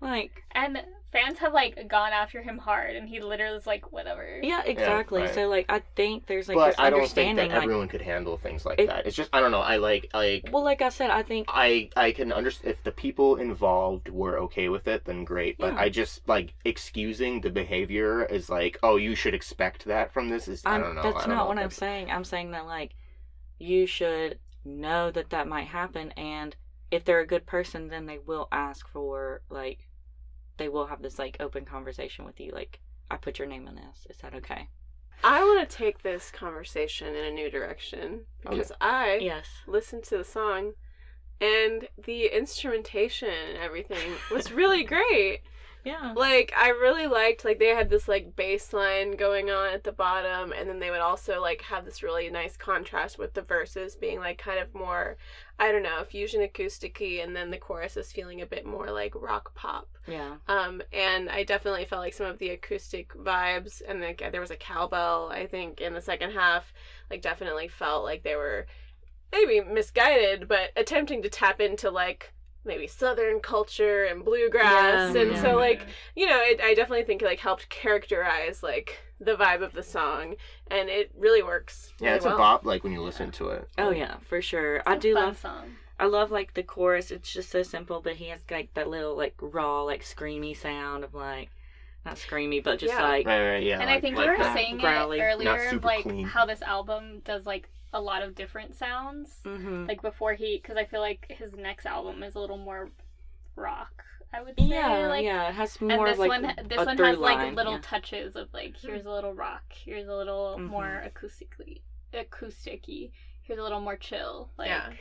Like 0.00 0.44
and 0.52 0.78
fans 1.10 1.38
have 1.38 1.54
like 1.54 1.88
gone 1.88 2.12
after 2.12 2.42
him 2.42 2.58
hard, 2.58 2.94
and 2.96 3.08
he 3.08 3.20
literally 3.20 3.56
is 3.56 3.66
like 3.66 3.90
whatever. 3.92 4.40
yeah, 4.42 4.62
exactly. 4.64 5.22
right. 5.22 5.34
So 5.34 5.48
like 5.48 5.64
I 5.70 5.80
think 5.94 6.26
there's 6.26 6.48
like 6.48 6.56
but 6.56 6.66
this 6.66 6.74
I 6.78 6.90
don't 6.90 6.98
think 7.08 7.28
understanding. 7.28 7.48
that 7.48 7.54
like, 7.54 7.62
everyone 7.64 7.88
could 7.88 8.02
handle 8.02 8.36
things 8.36 8.66
like 8.66 8.78
It- 8.78 8.88
that. 8.88 9.06
It's 9.06 9.16
just 9.16 9.30
I 9.32 9.40
don't 9.40 9.50
know. 9.50 9.60
I 9.60 9.76
like 9.78 10.10
like 10.12 10.48
well, 10.52 10.62
like 10.62 10.82
I 10.82 10.90
said, 10.90 11.10
I 11.10 11.22
think 11.22 11.46
I 11.48 11.88
I 11.96 12.12
can 12.12 12.32
understand 12.32 12.72
if 12.74 12.82
the 12.84 12.92
people 12.92 13.36
involved 13.36 14.10
were 14.10 14.38
okay 14.40 14.68
with 14.68 14.86
it, 14.86 15.06
then 15.06 15.24
great. 15.24 15.56
But 15.58 15.72
Yeah. 15.72 15.80
I 15.80 15.88
just 15.88 16.28
like 16.28 16.54
excusing 16.64 17.40
the 17.40 17.50
behavior 17.50 18.24
is 18.26 18.50
like, 18.50 18.78
oh, 18.82 18.96
you 18.96 19.14
should 19.14 19.34
expect 19.34 19.86
that 19.86 20.12
from 20.12 20.28
this. 20.28 20.46
Is 20.46 20.62
I 20.66 20.74
I'm, 20.74 20.82
don't 20.82 20.94
know. 20.94 21.02
that's 21.02 21.20
don't 21.24 21.28
not 21.30 21.36
know 21.36 21.44
what 21.46 21.50
I'm 21.52 21.64
that's- 21.64 21.76
saying. 21.76 22.10
I'm 22.10 22.24
saying 22.24 22.50
that 22.50 22.66
like 22.66 22.94
you 23.58 23.86
should 23.86 24.38
know 24.64 25.10
that 25.12 25.30
that 25.30 25.48
might 25.48 25.68
happen, 25.68 26.10
and 26.12 26.54
if 26.90 27.04
they're 27.04 27.20
a 27.20 27.26
good 27.26 27.46
person, 27.46 27.88
then 27.88 28.06
they 28.06 28.18
will 28.18 28.48
ask 28.52 28.86
for 28.88 29.40
like 29.48 29.85
they 30.56 30.68
will 30.68 30.86
have 30.86 31.02
this 31.02 31.18
like 31.18 31.36
open 31.40 31.64
conversation 31.64 32.24
with 32.24 32.40
you. 32.40 32.52
Like 32.52 32.80
I 33.10 33.16
put 33.16 33.38
your 33.38 33.48
name 33.48 33.66
in 33.66 33.74
this. 33.74 34.06
Is 34.10 34.16
that 34.18 34.34
okay? 34.34 34.68
I 35.24 35.40
want 35.40 35.68
to 35.68 35.76
take 35.76 36.02
this 36.02 36.30
conversation 36.30 37.14
in 37.14 37.24
a 37.24 37.30
new 37.30 37.50
direction 37.50 38.20
because 38.42 38.70
I 38.80 39.18
yes. 39.20 39.46
listened 39.66 40.04
to 40.04 40.18
the 40.18 40.24
song 40.24 40.72
and 41.40 41.88
the 42.04 42.26
instrumentation 42.26 43.28
and 43.28 43.58
everything 43.58 44.12
was 44.30 44.52
really 44.52 44.84
great. 44.84 45.40
Yeah. 45.84 46.14
Like 46.16 46.52
I 46.56 46.70
really 46.70 47.06
liked 47.06 47.44
like 47.44 47.60
they 47.60 47.68
had 47.68 47.90
this 47.90 48.08
like 48.08 48.34
bass 48.34 48.72
line 48.72 49.12
going 49.12 49.50
on 49.50 49.72
at 49.72 49.84
the 49.84 49.92
bottom 49.92 50.52
and 50.52 50.68
then 50.68 50.80
they 50.80 50.90
would 50.90 51.00
also 51.00 51.40
like 51.40 51.62
have 51.62 51.84
this 51.84 52.02
really 52.02 52.28
nice 52.28 52.56
contrast 52.56 53.18
with 53.18 53.34
the 53.34 53.42
verses 53.42 53.94
being 53.94 54.18
like 54.18 54.36
kind 54.36 54.58
of 54.58 54.74
more 54.74 55.16
I 55.58 55.72
don't 55.72 55.82
know, 55.82 56.04
fusion 56.04 56.42
acousticy 56.42 57.24
and 57.24 57.34
then 57.34 57.50
the 57.50 57.56
chorus 57.56 57.96
is 57.96 58.12
feeling 58.12 58.42
a 58.42 58.46
bit 58.46 58.66
more 58.66 58.90
like 58.90 59.14
rock 59.14 59.54
pop. 59.54 59.88
Yeah. 60.06 60.34
Um 60.48 60.82
and 60.92 61.30
I 61.30 61.44
definitely 61.44 61.86
felt 61.86 62.02
like 62.02 62.14
some 62.14 62.26
of 62.26 62.38
the 62.38 62.50
acoustic 62.50 63.14
vibes 63.14 63.80
and 63.88 64.00
like 64.00 64.22
there 64.32 64.40
was 64.40 64.50
a 64.50 64.56
cowbell 64.56 65.30
I 65.32 65.46
think 65.46 65.80
in 65.80 65.94
the 65.94 66.00
second 66.02 66.32
half 66.32 66.72
like 67.10 67.22
definitely 67.22 67.68
felt 67.68 68.04
like 68.04 68.22
they 68.22 68.36
were 68.36 68.66
maybe 69.32 69.60
misguided 69.60 70.46
but 70.48 70.70
attempting 70.76 71.22
to 71.22 71.28
tap 71.28 71.60
into 71.60 71.90
like 71.90 72.32
maybe 72.64 72.86
southern 72.86 73.38
culture 73.40 74.04
and 74.04 74.24
bluegrass 74.24 75.14
Yeah, 75.14 75.22
and 75.22 75.32
yeah. 75.32 75.42
so 75.42 75.56
like 75.56 75.86
you 76.14 76.26
know 76.26 76.40
it, 76.42 76.60
i 76.60 76.74
definitely 76.74 77.04
think 77.04 77.22
it 77.22 77.26
like 77.26 77.38
helped 77.38 77.68
characterize 77.68 78.62
like 78.62 78.98
the 79.20 79.36
vibe 79.36 79.62
of 79.62 79.72
the 79.72 79.82
song 79.82 80.34
and 80.70 80.88
it 80.88 81.10
really 81.16 81.42
works 81.42 81.92
Yeah, 82.00 82.08
really 82.08 82.16
it's 82.16 82.24
well. 82.24 82.34
a 82.34 82.38
bop 82.38 82.64
like 82.64 82.82
when 82.84 82.92
you 82.92 83.02
listen 83.02 83.30
to 83.32 83.48
it. 83.50 83.68
Oh 83.78 83.90
yeah, 83.90 84.16
for 84.28 84.40
sure. 84.42 84.82
I 84.86 84.94
It's 84.94 85.04
a 85.04 85.08
do 85.08 85.14
fun 85.14 85.24
love 85.24 85.38
song. 85.38 85.76
I 85.98 86.06
love 86.06 86.30
like 86.30 86.54
the 86.54 86.62
chorus. 86.62 87.10
It's 87.10 87.32
just 87.32 87.50
so 87.50 87.62
simple, 87.62 88.00
but 88.00 88.16
he 88.16 88.28
has 88.28 88.40
like 88.50 88.74
that 88.74 88.88
little 88.88 89.16
like 89.16 89.34
raw, 89.40 89.82
like 89.82 90.02
screamy 90.04 90.56
sound 90.56 91.04
of 91.04 91.14
like 91.14 91.50
not 92.04 92.16
screamy, 92.16 92.62
but 92.62 92.78
just 92.78 92.94
Yeah. 92.94 93.02
like 93.02 93.26
Right, 93.26 93.48
right, 93.52 93.62
yeah. 93.62 93.80
and 93.80 93.90
I 93.90 94.00
think 94.00 94.16
like 94.16 94.30
we 94.30 94.36
were 94.36 94.52
saying 94.54 94.78
growly. 94.78 95.18
it 95.18 95.22
earlier, 95.22 95.44
Not 95.44 95.60
super 95.70 95.86
like 95.88 96.02
clean. 96.02 96.24
how 96.24 96.46
this 96.46 96.62
album 96.62 97.20
does 97.24 97.46
like 97.46 97.68
a 97.92 98.00
lot 98.00 98.22
of 98.22 98.34
different 98.34 98.76
sounds. 98.76 99.40
hmm 99.44 99.86
Like 99.86 100.02
before 100.02 100.34
he, 100.34 100.58
because 100.60 100.76
I 100.76 100.84
feel 100.84 101.00
like 101.00 101.26
his 101.30 101.54
next 101.54 101.86
album 101.86 102.22
is 102.22 102.34
a 102.34 102.40
little 102.40 102.58
more 102.58 102.90
rock. 103.56 104.04
I 104.32 104.42
would 104.42 104.58
say. 104.58 104.66
yeah, 104.66 105.06
like, 105.08 105.24
yeah. 105.24 105.48
It 105.48 105.54
has 105.54 105.76
And 105.88 105.88
more 105.96 106.06
this 106.06 106.14
of 106.14 106.18
like 106.18 106.28
one, 106.28 106.44
a 106.44 106.54
this 106.68 106.84
one 106.84 106.96
through 106.96 107.06
has 107.06 107.18
like 107.18 107.38
line, 107.38 107.54
little 107.54 107.72
yeah. 107.74 107.80
touches 107.80 108.36
of 108.36 108.48
like 108.52 108.76
here's 108.76 109.06
a 109.06 109.10
little 109.10 109.32
rock, 109.34 109.64
here's 109.72 110.08
a 110.08 110.14
little 110.14 110.56
Mhm. 110.58 110.68
more 110.68 111.02
acoustically, 111.06 111.80
acousticy, 112.12 113.10
here's 113.42 113.58
a 113.58 113.62
little 113.62 113.80
more 113.80 113.96
chill. 113.96 114.50
Like, 114.58 114.68
Yeah. 114.68 114.92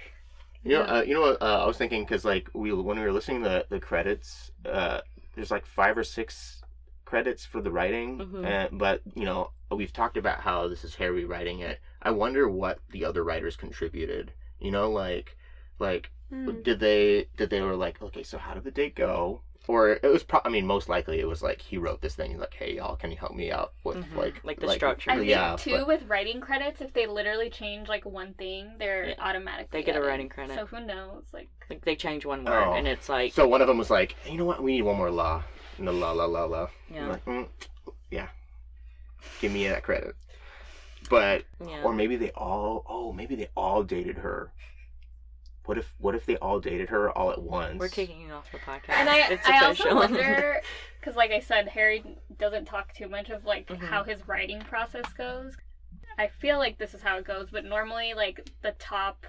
You 0.63 0.71
know, 0.71 0.83
uh, 0.83 1.03
you 1.05 1.13
know 1.13 1.21
what 1.21 1.41
uh, 1.41 1.63
I 1.63 1.65
was 1.67 1.77
thinking 1.77 2.03
because 2.03 2.25
like 2.25 2.49
we 2.53 2.73
when 2.73 2.97
we 2.97 3.03
were 3.05 3.11
listening 3.11 3.43
to 3.43 3.49
the, 3.49 3.65
the 3.69 3.79
credits, 3.79 4.51
uh, 4.65 5.01
there's 5.35 5.51
like 5.51 5.65
five 5.65 5.97
or 5.97 6.03
six 6.03 6.61
credits 7.05 7.45
for 7.45 7.61
the 7.61 7.71
writing, 7.71 8.17
Mhm. 8.19 8.45
uh, 8.45 8.69
but 8.71 9.01
you 9.15 9.25
know 9.25 9.51
we've 9.71 9.93
talked 9.93 10.17
about 10.17 10.41
how 10.41 10.67
this 10.67 10.83
is 10.83 10.95
Harry 10.95 11.25
writing 11.25 11.59
it. 11.59 11.79
I 12.01 12.11
wonder 12.11 12.49
what 12.49 12.79
the 12.89 13.05
other 13.05 13.23
writers 13.23 13.55
contributed. 13.55 14.33
You 14.59 14.71
know, 14.71 14.89
like 14.89 15.37
like 15.79 16.11
Mm. 16.33 16.63
did 16.63 16.79
they 16.79 17.27
did 17.37 17.49
they 17.49 17.61
were 17.61 17.75
like 17.75 18.01
okay, 18.01 18.23
so 18.23 18.37
how 18.37 18.53
did 18.53 18.63
the 18.63 18.71
date 18.71 18.95
go? 18.95 19.41
Or 19.67 19.89
it 19.89 20.03
was 20.03 20.21
pro- 20.23 20.41
I 20.45 20.49
mean 20.49 20.67
most 20.67 20.89
likely 20.89 21.19
it 21.19 21.27
was 21.27 21.41
like 21.41 21.59
he 21.61 21.77
wrote 21.77 22.01
this 22.01 22.13
thing. 22.15 22.31
He's 22.31 22.39
like, 22.39 22.53
hey 22.53 22.75
y'all, 22.75 22.95
can 22.95 23.09
you 23.11 23.17
help 23.17 23.33
me 23.35 23.51
out 23.51 23.73
with 23.83 23.97
Mhm. 23.97 24.15
like 24.15 24.43
Like 24.43 24.59
the 24.59 24.69
structure. 24.71 25.09
I 25.11 25.15
think 25.17 25.29
yeah, 25.29 25.55
too 25.55 25.71
but- 25.71 25.87
with 25.87 26.03
writing 26.07 26.39
credits, 26.41 26.81
if 26.81 26.93
they 26.93 27.07
literally 27.07 27.49
change 27.49 27.87
like 27.87 28.05
one 28.05 28.33
thing, 28.35 28.73
they're 28.77 29.09
Yeah. 29.09 29.15
automatically 29.19 29.79
They 29.79 29.83
get 29.83 29.95
a 29.95 30.01
writing 30.01 30.29
credit. 30.29 30.55
So 30.55 30.65
who 30.67 30.79
knows? 30.85 31.23
Like, 31.33 31.49
Like 31.69 31.83
they 31.83 31.95
change 31.95 32.25
one 32.25 32.43
word 32.45 32.63
Oh. 32.67 32.73
and 32.73 32.87
it's 32.87 33.09
like 33.09 33.33
So 33.33 33.47
one 33.47 33.61
of 33.61 33.67
them 33.67 33.77
was 33.79 33.89
like, 33.89 34.11
hey, 34.23 34.31
you 34.33 34.37
know 34.37 34.45
what? 34.45 34.61
We 34.61 34.73
need 34.73 34.83
one 34.83 34.97
more 34.97 35.09
la. 35.09 35.43
No 35.79 35.91
la 35.91 36.11
la 36.11 36.25
la 36.25 36.45
la. 36.45 36.61
I'm 36.89 36.95
yeah, 36.95 37.07
like, 37.07 37.25
mm, 37.25 37.47
yeah. 38.11 38.27
Give 39.41 39.51
me 39.51 39.67
that 39.67 39.81
credit. 39.83 40.15
But 41.09 41.45
yeah. 41.65 41.83
or 41.83 41.93
maybe 41.93 42.15
they 42.17 42.31
all 42.31 42.83
oh 42.87 43.11
maybe 43.13 43.35
they 43.35 43.49
all 43.55 43.83
dated 43.83 44.17
her. 44.17 44.51
What 45.65 45.77
if 45.77 45.93
what 45.97 46.15
if 46.15 46.25
they 46.25 46.37
all 46.37 46.59
dated 46.59 46.89
her 46.89 47.09
all 47.17 47.31
at 47.31 47.41
once? 47.41 47.79
We're 47.79 47.89
kicking 47.89 48.21
you 48.21 48.33
off 48.33 48.51
the 48.51 48.59
podcast. 48.59 48.89
and 48.89 49.09
I, 49.09 49.27
it's 49.31 49.47
I 49.47 49.65
official. 49.65 49.87
also 49.87 49.95
wonder 49.95 50.61
because, 50.99 51.15
like 51.15 51.31
I 51.31 51.39
said, 51.39 51.67
Harry 51.69 52.03
doesn't 52.37 52.65
talk 52.65 52.93
too 52.93 53.07
much 53.07 53.29
of 53.29 53.45
like 53.45 53.67
Mhm. 53.67 53.77
how 53.79 54.03
his 54.03 54.27
writing 54.27 54.59
process 54.61 55.11
goes. 55.13 55.55
I 56.17 56.27
feel 56.27 56.57
like 56.59 56.77
this 56.77 56.93
is 56.93 57.01
how 57.01 57.17
it 57.17 57.25
goes, 57.25 57.49
but 57.51 57.65
normally, 57.65 58.13
like 58.13 58.47
the 58.61 58.71
top, 58.73 59.25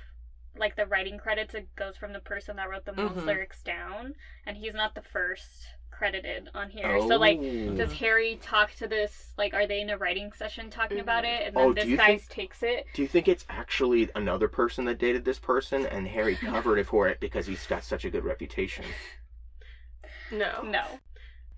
like 0.57 0.77
the 0.77 0.87
writing 0.87 1.19
credits, 1.19 1.55
it 1.55 1.75
goes 1.75 1.97
from 1.97 2.13
the 2.13 2.21
person 2.21 2.57
that 2.57 2.69
wrote 2.69 2.85
the 2.85 2.93
most 2.93 3.17
Mhm. 3.17 3.27
lyrics 3.27 3.63
down, 3.63 4.15
and 4.47 4.57
he's 4.57 4.75
not 4.75 4.95
the 4.95 5.03
first 5.03 5.69
credited 5.91 6.49
on 6.55 6.69
here. 6.71 7.01
So 7.01 7.17
like. 7.17 7.39
Oh. 7.41 7.75
Does 7.77 7.93
Harry 7.95 8.39
talk 8.43 8.73
to 8.77 8.87
this? 8.89 9.33
Like, 9.39 9.55
are 9.55 9.67
they 9.67 9.81
in 9.81 9.91
a 9.91 9.97
writing 9.99 10.33
session 10.33 10.71
talking 10.71 11.01
about 11.01 11.25
Mhm. 11.25 11.41
it, 11.41 11.47
and 11.49 11.57
then 11.57 11.65
Oh, 11.65 11.73
this 11.73 11.97
guy 11.97 12.19
think- 12.19 12.29
takes 12.29 12.63
it? 12.63 12.87
Do 12.95 13.03
you 13.03 13.09
think 13.09 13.29
it's 13.29 13.45
actually 13.49 14.09
another 14.15 14.49
person 14.49 14.85
that 14.87 14.99
dated 14.99 15.25
this 15.25 15.39
person 15.39 15.87
and 15.87 16.07
Harry 16.09 16.37
covered 16.37 16.79
it 16.79 16.87
for 16.87 17.09
it 17.09 17.21
because 17.21 17.47
he's 17.47 17.67
got 17.67 17.83
such 17.85 18.05
a 18.05 18.11
good 18.11 18.25
reputation? 18.25 18.85
no 20.31 20.63
No. 20.63 20.85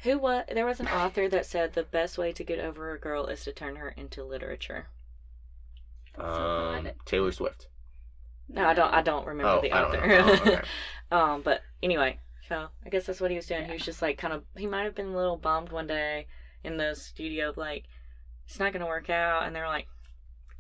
Who 0.02 0.18
was 0.18 0.44
there 0.52 0.66
was 0.66 0.78
an 0.80 0.86
author 0.88 1.28
that 1.28 1.44
said 1.46 1.72
the 1.72 1.82
best 1.82 2.18
way 2.18 2.32
to 2.32 2.44
get 2.44 2.60
over 2.60 2.92
a 2.92 2.98
girl 3.00 3.26
is 3.26 3.42
to 3.44 3.52
turn 3.52 3.76
her 3.76 3.88
into 3.90 4.22
literature. 4.24 4.88
Um. 6.16 6.88
Taylor 7.04 7.32
Swift. 7.32 7.68
No, 8.48 8.66
I 8.66 8.74
don't 8.74 8.92
I 8.94 9.02
don't 9.02 9.26
remember 9.26 9.58
Oh, 9.58 9.60
the 9.60 9.72
author. 9.72 10.00
Oh, 10.04 10.32
okay. 10.34 10.60
um, 11.10 11.42
but 11.42 11.62
anyway, 11.82 12.18
so 12.48 12.68
I 12.84 12.88
guess 12.88 13.06
that's 13.06 13.20
what 13.20 13.30
he 13.30 13.36
was 13.36 13.46
doing. 13.46 13.66
He 13.66 13.72
was 13.72 13.84
just 13.84 14.02
like 14.02 14.18
kind 14.18 14.32
of 14.32 14.44
he 14.56 14.66
might 14.66 14.84
have 14.84 14.94
been 14.94 15.08
a 15.08 15.16
little 15.16 15.36
bummed 15.36 15.70
one 15.70 15.86
day 15.86 16.26
in 16.64 16.76
the 16.76 16.94
studio, 16.94 17.52
like 17.56 17.84
it's 18.46 18.58
not 18.58 18.72
gonna 18.72 18.86
work 18.86 19.10
out, 19.10 19.44
and 19.44 19.54
they're 19.54 19.66
like, 19.68 19.86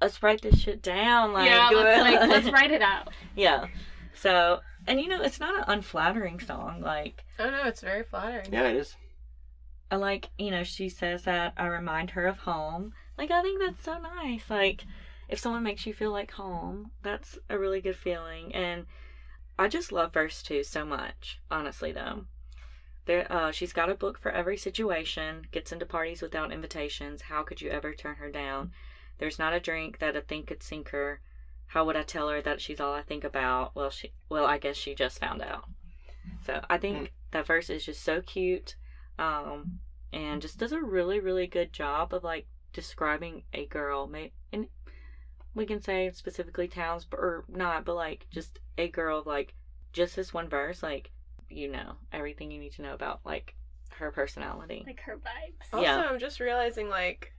let's 0.00 0.22
write 0.22 0.42
this 0.42 0.58
shit 0.60 0.82
down. 0.82 1.32
Like, 1.32 1.48
yeah, 1.48 1.70
let's 1.74 2.00
like 2.00 2.28
let's 2.28 2.50
write 2.52 2.70
it 2.70 2.82
out. 2.82 3.08
yeah. 3.34 3.66
So 4.14 4.60
and 4.86 5.00
you 5.00 5.08
know 5.08 5.22
it's 5.22 5.40
not 5.40 5.56
an 5.56 5.64
unflattering 5.68 6.40
song. 6.40 6.80
Like 6.80 7.24
oh 7.38 7.50
no 7.50 7.62
it's 7.64 7.80
very 7.80 8.02
flattering 8.02 8.52
Yeah, 8.52 8.68
it 8.68 8.76
is. 8.76 8.96
I 9.90 9.96
like 9.96 10.28
you 10.38 10.50
know 10.50 10.64
she 10.64 10.88
says 10.88 11.22
that 11.24 11.54
I 11.56 11.66
remind 11.66 12.10
her 12.10 12.26
of 12.26 12.38
home. 12.38 12.92
Like 13.16 13.30
I 13.30 13.42
think 13.42 13.60
that's 13.60 13.84
so 13.84 13.98
nice. 13.98 14.50
Like 14.50 14.84
if 15.28 15.38
someone 15.38 15.62
makes 15.62 15.86
you 15.86 15.92
feel 15.94 16.10
like 16.10 16.32
home, 16.32 16.90
that's 17.02 17.38
a 17.48 17.58
really 17.58 17.80
good 17.80 17.96
feeling. 17.96 18.54
And 18.54 18.86
I 19.58 19.68
just 19.68 19.90
love 19.90 20.12
verse 20.12 20.42
two 20.42 20.62
so 20.62 20.84
much. 20.84 21.40
Honestly, 21.50 21.90
though, 21.90 22.26
there 23.06 23.30
uh, 23.32 23.50
she's 23.50 23.72
got 23.72 23.90
a 23.90 23.94
book 23.94 24.18
for 24.18 24.30
every 24.30 24.56
situation. 24.56 25.46
Gets 25.50 25.72
into 25.72 25.86
parties 25.86 26.22
without 26.22 26.52
invitations. 26.52 27.22
How 27.22 27.42
could 27.42 27.60
you 27.60 27.70
ever 27.70 27.92
turn 27.92 28.16
her 28.16 28.30
down? 28.30 28.72
There's 29.18 29.38
not 29.38 29.52
a 29.52 29.60
drink 29.60 29.98
that 29.98 30.16
a 30.16 30.20
thing 30.20 30.44
could 30.44 30.62
sink 30.62 30.90
her. 30.90 31.20
How 31.66 31.84
would 31.84 31.96
I 31.96 32.02
tell 32.02 32.28
her 32.28 32.40
that 32.42 32.60
she's 32.60 32.80
all 32.80 32.94
I 32.94 33.02
think 33.02 33.24
about? 33.24 33.74
Well, 33.74 33.90
she 33.90 34.12
well 34.28 34.46
I 34.46 34.58
guess 34.58 34.76
she 34.76 34.94
just 34.94 35.18
found 35.18 35.42
out. 35.42 35.64
So 36.46 36.60
I 36.70 36.78
think 36.78 37.12
that 37.32 37.46
verse 37.46 37.68
is 37.68 37.84
just 37.84 38.02
so 38.02 38.22
cute, 38.22 38.76
um, 39.18 39.80
and 40.12 40.40
just 40.40 40.58
does 40.58 40.72
a 40.72 40.80
really 40.80 41.18
really 41.18 41.46
good 41.46 41.72
job 41.72 42.14
of 42.14 42.22
like 42.22 42.46
describing 42.72 43.42
a 43.52 43.66
girl. 43.66 44.06
May 44.06 44.32
and 44.52 44.68
we 45.58 45.66
can 45.66 45.82
say 45.82 46.10
specifically 46.12 46.68
towns 46.68 47.06
or 47.12 47.44
not, 47.48 47.84
but 47.84 47.96
like 47.96 48.26
just 48.30 48.58
a 48.78 48.88
girl. 48.88 49.22
Like 49.26 49.54
just 49.92 50.16
this 50.16 50.32
one 50.34 50.48
verse, 50.48 50.82
like 50.82 51.10
you 51.50 51.68
know 51.70 51.94
everything 52.12 52.50
you 52.50 52.58
need 52.60 52.72
to 52.74 52.82
know 52.82 52.94
about 52.94 53.20
like 53.24 53.54
her 53.98 54.10
personality. 54.10 54.84
Like 54.86 55.00
her 55.00 55.16
vibes. 55.16 55.72
also 55.72 55.82
Yeah. 55.82 55.96
i'm 56.08 56.18
just 56.18 56.40
realizing 56.40 56.88
like 56.88 57.32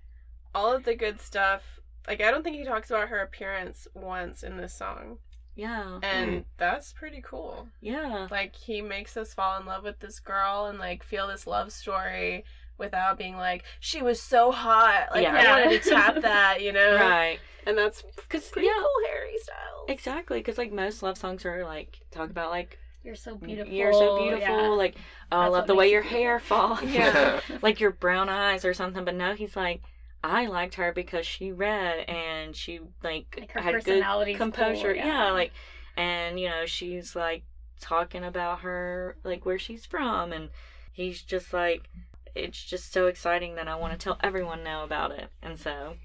all 0.55 0.73
of 0.73 0.83
the 0.83 0.95
good 0.95 1.21
stuff 1.21 1.79
like 2.07 2.21
i 2.21 2.31
don't 2.31 2.43
think 2.43 2.55
he 2.57 2.65
talks 2.65 2.89
about 2.89 3.09
her 3.09 3.19
appearance 3.19 3.87
once 3.93 4.43
in 4.43 4.57
this 4.57 4.73
song 4.73 5.17
Yeah, 5.55 5.99
and 6.01 6.31
hmm. 6.31 6.37
that's 6.57 6.91
pretty 6.93 7.21
cool 7.23 7.67
yeah, 7.81 8.27
like 8.31 8.55
he 8.55 8.81
makes 8.81 9.15
us 9.15 9.33
fall 9.33 9.59
in 9.59 9.65
love 9.67 9.83
with 9.83 9.99
this 9.99 10.19
girl 10.19 10.65
and 10.65 10.79
like 10.79 11.03
feel 11.03 11.27
this 11.27 11.45
love 11.47 11.71
story 11.71 12.43
without 12.79 13.17
being 13.17 13.35
like 13.35 13.63
she 13.79 14.01
was 14.01 14.21
so 14.21 14.51
hot 14.51 15.09
like 15.13 15.23
Yeah. 15.23 15.35
i 15.35 15.61
wanted 15.63 15.83
to 15.83 15.89
tap 15.89 16.21
that 16.21 16.61
you 16.61 16.71
know 16.71 16.95
right. 16.95 17.39
and 17.67 17.77
that's 17.77 18.01
Because 18.15 18.47
pretty 18.47 18.67
yeah, 18.67 18.73
cool 18.77 19.07
harry 19.07 19.37
styles 19.37 19.85
exactly. 19.89 20.37
Because 20.39 20.57
like 20.57 20.71
most 20.71 21.01
love 21.03 21.17
songs 21.17 21.45
are 21.45 21.63
like 21.65 21.99
talk 22.11 22.29
about 22.29 22.51
like 22.51 22.77
You're 23.03 23.15
so 23.15 23.35
beautiful. 23.35 23.73
you're 23.73 23.91
so 23.93 24.19
beautiful. 24.19 24.41
yeah. 24.55 24.67
Like 24.69 24.95
oh, 25.31 25.39
I 25.39 25.47
love 25.47 25.65
the 25.67 25.73
way 25.75 25.89
your 25.91 26.03
you 26.03 26.09
hair 26.09 26.39
falls. 26.39 26.81
Yeah. 26.83 27.39
like 27.63 27.79
your 27.79 27.91
brown 27.91 28.29
eyes 28.29 28.65
or 28.65 28.73
something. 28.75 29.03
But 29.03 29.15
no, 29.15 29.33
he's 29.33 29.55
like, 29.55 29.81
I 30.23 30.45
liked 30.45 30.75
her 30.75 30.91
because 30.93 31.25
she 31.25 31.51
read 31.51 32.07
and 32.07 32.55
she 32.55 32.81
like, 33.03 33.35
Like, 33.39 33.51
her 33.53 33.61
had 33.61 33.83
good 33.83 34.37
composure. 34.37 34.93
cool, 34.93 34.95
yeah. 34.95 35.25
yeah. 35.25 35.31
like, 35.31 35.51
and 35.97 36.39
you 36.39 36.49
know 36.49 36.65
she's 36.67 37.15
like 37.15 37.43
talking 37.81 38.23
about 38.23 38.59
her 38.59 39.15
like 39.23 39.43
where 39.45 39.57
she's 39.57 39.85
from, 39.87 40.31
and 40.33 40.49
he's 40.91 41.21
just 41.23 41.51
like, 41.53 41.89
it's 42.35 42.63
just 42.63 42.91
so 42.93 43.07
exciting 43.07 43.55
that 43.55 43.67
I 43.67 43.75
want 43.75 43.93
to 43.93 43.99
tell 43.99 44.17
everyone 44.21 44.63
now 44.63 44.83
about 44.83 45.11
it, 45.11 45.29
and 45.41 45.59
so 45.59 45.95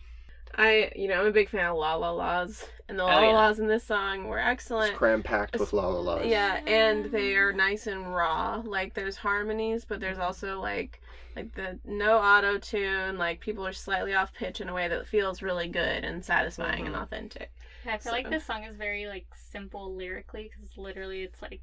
I, 0.57 0.93
you 0.95 1.09
know, 1.09 1.21
I'm 1.21 1.27
a 1.27 1.33
big 1.33 1.49
fan 1.49 1.67
of 1.67 1.77
La 1.77 1.95
La 1.97 2.11
La's, 2.13 2.65
and 2.89 2.99
the 2.99 3.03
Oh, 3.03 3.07
La 3.07 3.15
La 3.17 3.21
yeah. 3.23 3.33
La's 3.35 3.59
in 3.59 3.67
this 3.67 3.85
song 3.85 4.29
were 4.29 4.39
It's 4.39 4.47
excellent. 4.49 4.95
cram 4.97 5.23
packed 5.23 5.59
with 5.59 5.73
la 5.73 5.89
la 5.89 5.99
la's. 6.01 6.27
Yeah, 6.27 6.61
and 6.67 7.07
they 7.07 7.35
are 7.35 7.53
nice 7.53 7.87
and 7.89 8.15
raw. 8.15 8.63
Like 8.65 8.95
there's 8.95 9.17
harmonies, 9.17 9.85
but 9.85 9.99
there's 10.01 10.19
also 10.19 10.61
like 10.61 11.01
like 11.35 11.53
the 11.57 11.81
no 11.85 12.19
auto 12.19 12.59
tune. 12.59 13.19
Like 13.19 13.41
people 13.41 13.67
are 13.67 13.73
slightly 13.73 14.15
off 14.15 14.33
pitch 14.33 14.61
in 14.61 14.69
a 14.69 14.75
way 14.75 14.87
that 14.87 15.09
feels 15.09 15.43
really 15.43 15.67
good 15.69 16.05
and 16.05 16.25
satisfying 16.25 16.87
and 16.87 16.95
Mhm. 16.95 17.03
authentic. 17.03 17.51
Yeah, 17.85 17.95
I 17.95 17.99
feel 17.99 18.13
like 18.13 18.31
this 18.31 18.45
song 18.47 18.63
is 18.63 18.77
very 18.77 19.07
like 19.07 19.27
simple 19.35 19.95
lyrically 19.97 20.51
because 20.55 20.77
literally 20.79 21.23
it's 21.25 21.43
like 21.43 21.61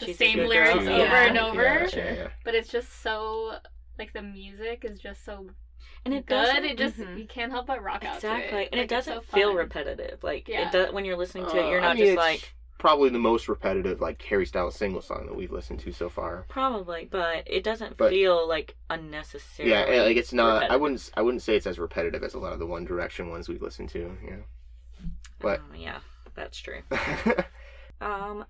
the 0.00 0.06
She's 0.06 0.18
same 0.18 0.38
lyrics 0.46 0.74
girl. 0.74 0.88
over 0.88 0.90
Yeah. 1.04 1.24
and 1.26 1.38
over. 1.38 1.62
Yeah, 1.62 1.86
Sure. 1.86 2.04
yeah, 2.04 2.12
yeah. 2.14 2.28
But 2.44 2.54
it's 2.56 2.68
just 2.68 3.00
so 3.02 3.58
like 3.98 4.12
the 4.12 4.22
music 4.22 4.84
is 4.84 4.98
just 5.00 5.24
so 5.24 5.46
And 6.04 6.14
it 6.14 6.26
good. 6.26 6.34
doesn't 6.34 6.64
It 6.64 6.78
just 6.78 6.96
Mhm. 6.98 7.18
you 7.18 7.26
can't 7.26 7.50
help 7.52 7.66
but 7.66 7.82
rock 7.82 8.04
out 8.04 8.16
exactly, 8.16 8.50
to 8.50 8.56
it. 8.62 8.68
and 8.72 8.80
Like, 8.80 8.84
it 8.84 8.88
doesn't 8.88 9.14
so 9.14 9.20
feel 9.36 9.54
repetitive. 9.54 10.22
Like 10.22 10.48
Yeah. 10.48 10.68
it 10.68 10.72
does 10.72 10.92
when 10.92 11.04
you're 11.04 11.16
listening 11.16 11.46
to 11.46 11.56
it. 11.58 11.68
You're 11.70 11.78
Uh, 11.80 11.82
not 11.82 11.90
I 11.90 11.94
mean, 11.94 12.02
just 12.04 12.12
it's 12.12 12.18
like 12.18 12.54
probably 12.78 13.08
the 13.10 13.18
most 13.18 13.48
repetitive 13.48 14.00
like 14.00 14.22
Harry 14.22 14.46
Styles 14.46 14.76
single 14.76 15.02
song 15.02 15.26
that 15.26 15.34
we've 15.34 15.50
listened 15.50 15.80
to 15.80 15.92
so 15.92 16.08
far. 16.08 16.44
probably, 16.48 17.06
but 17.06 17.42
it 17.46 17.64
doesn't 17.64 17.96
But- 17.96 18.10
feel 18.10 18.46
like 18.46 18.76
unnecessary. 18.90 19.70
Yeah, 19.70 19.84
like 20.02 20.16
it's 20.16 20.32
not. 20.32 20.70
I 20.70 20.76
wouldn't. 20.76 21.10
I 21.16 21.22
wouldn't 21.22 21.42
say 21.42 21.56
it's 21.56 21.66
as 21.66 21.78
repetitive 21.78 22.22
as 22.22 22.34
a 22.34 22.38
lot 22.38 22.52
of 22.52 22.58
the 22.58 22.66
One 22.66 22.84
Direction 22.84 23.30
ones 23.30 23.48
we've 23.48 23.62
listened 23.62 23.88
to. 23.90 24.16
Yeah, 24.24 24.36
but- 25.40 25.60
Um, 25.60 25.74
yeah, 25.74 26.00
that's 26.34 26.58
true. 26.58 26.82
Um, 28.00 28.46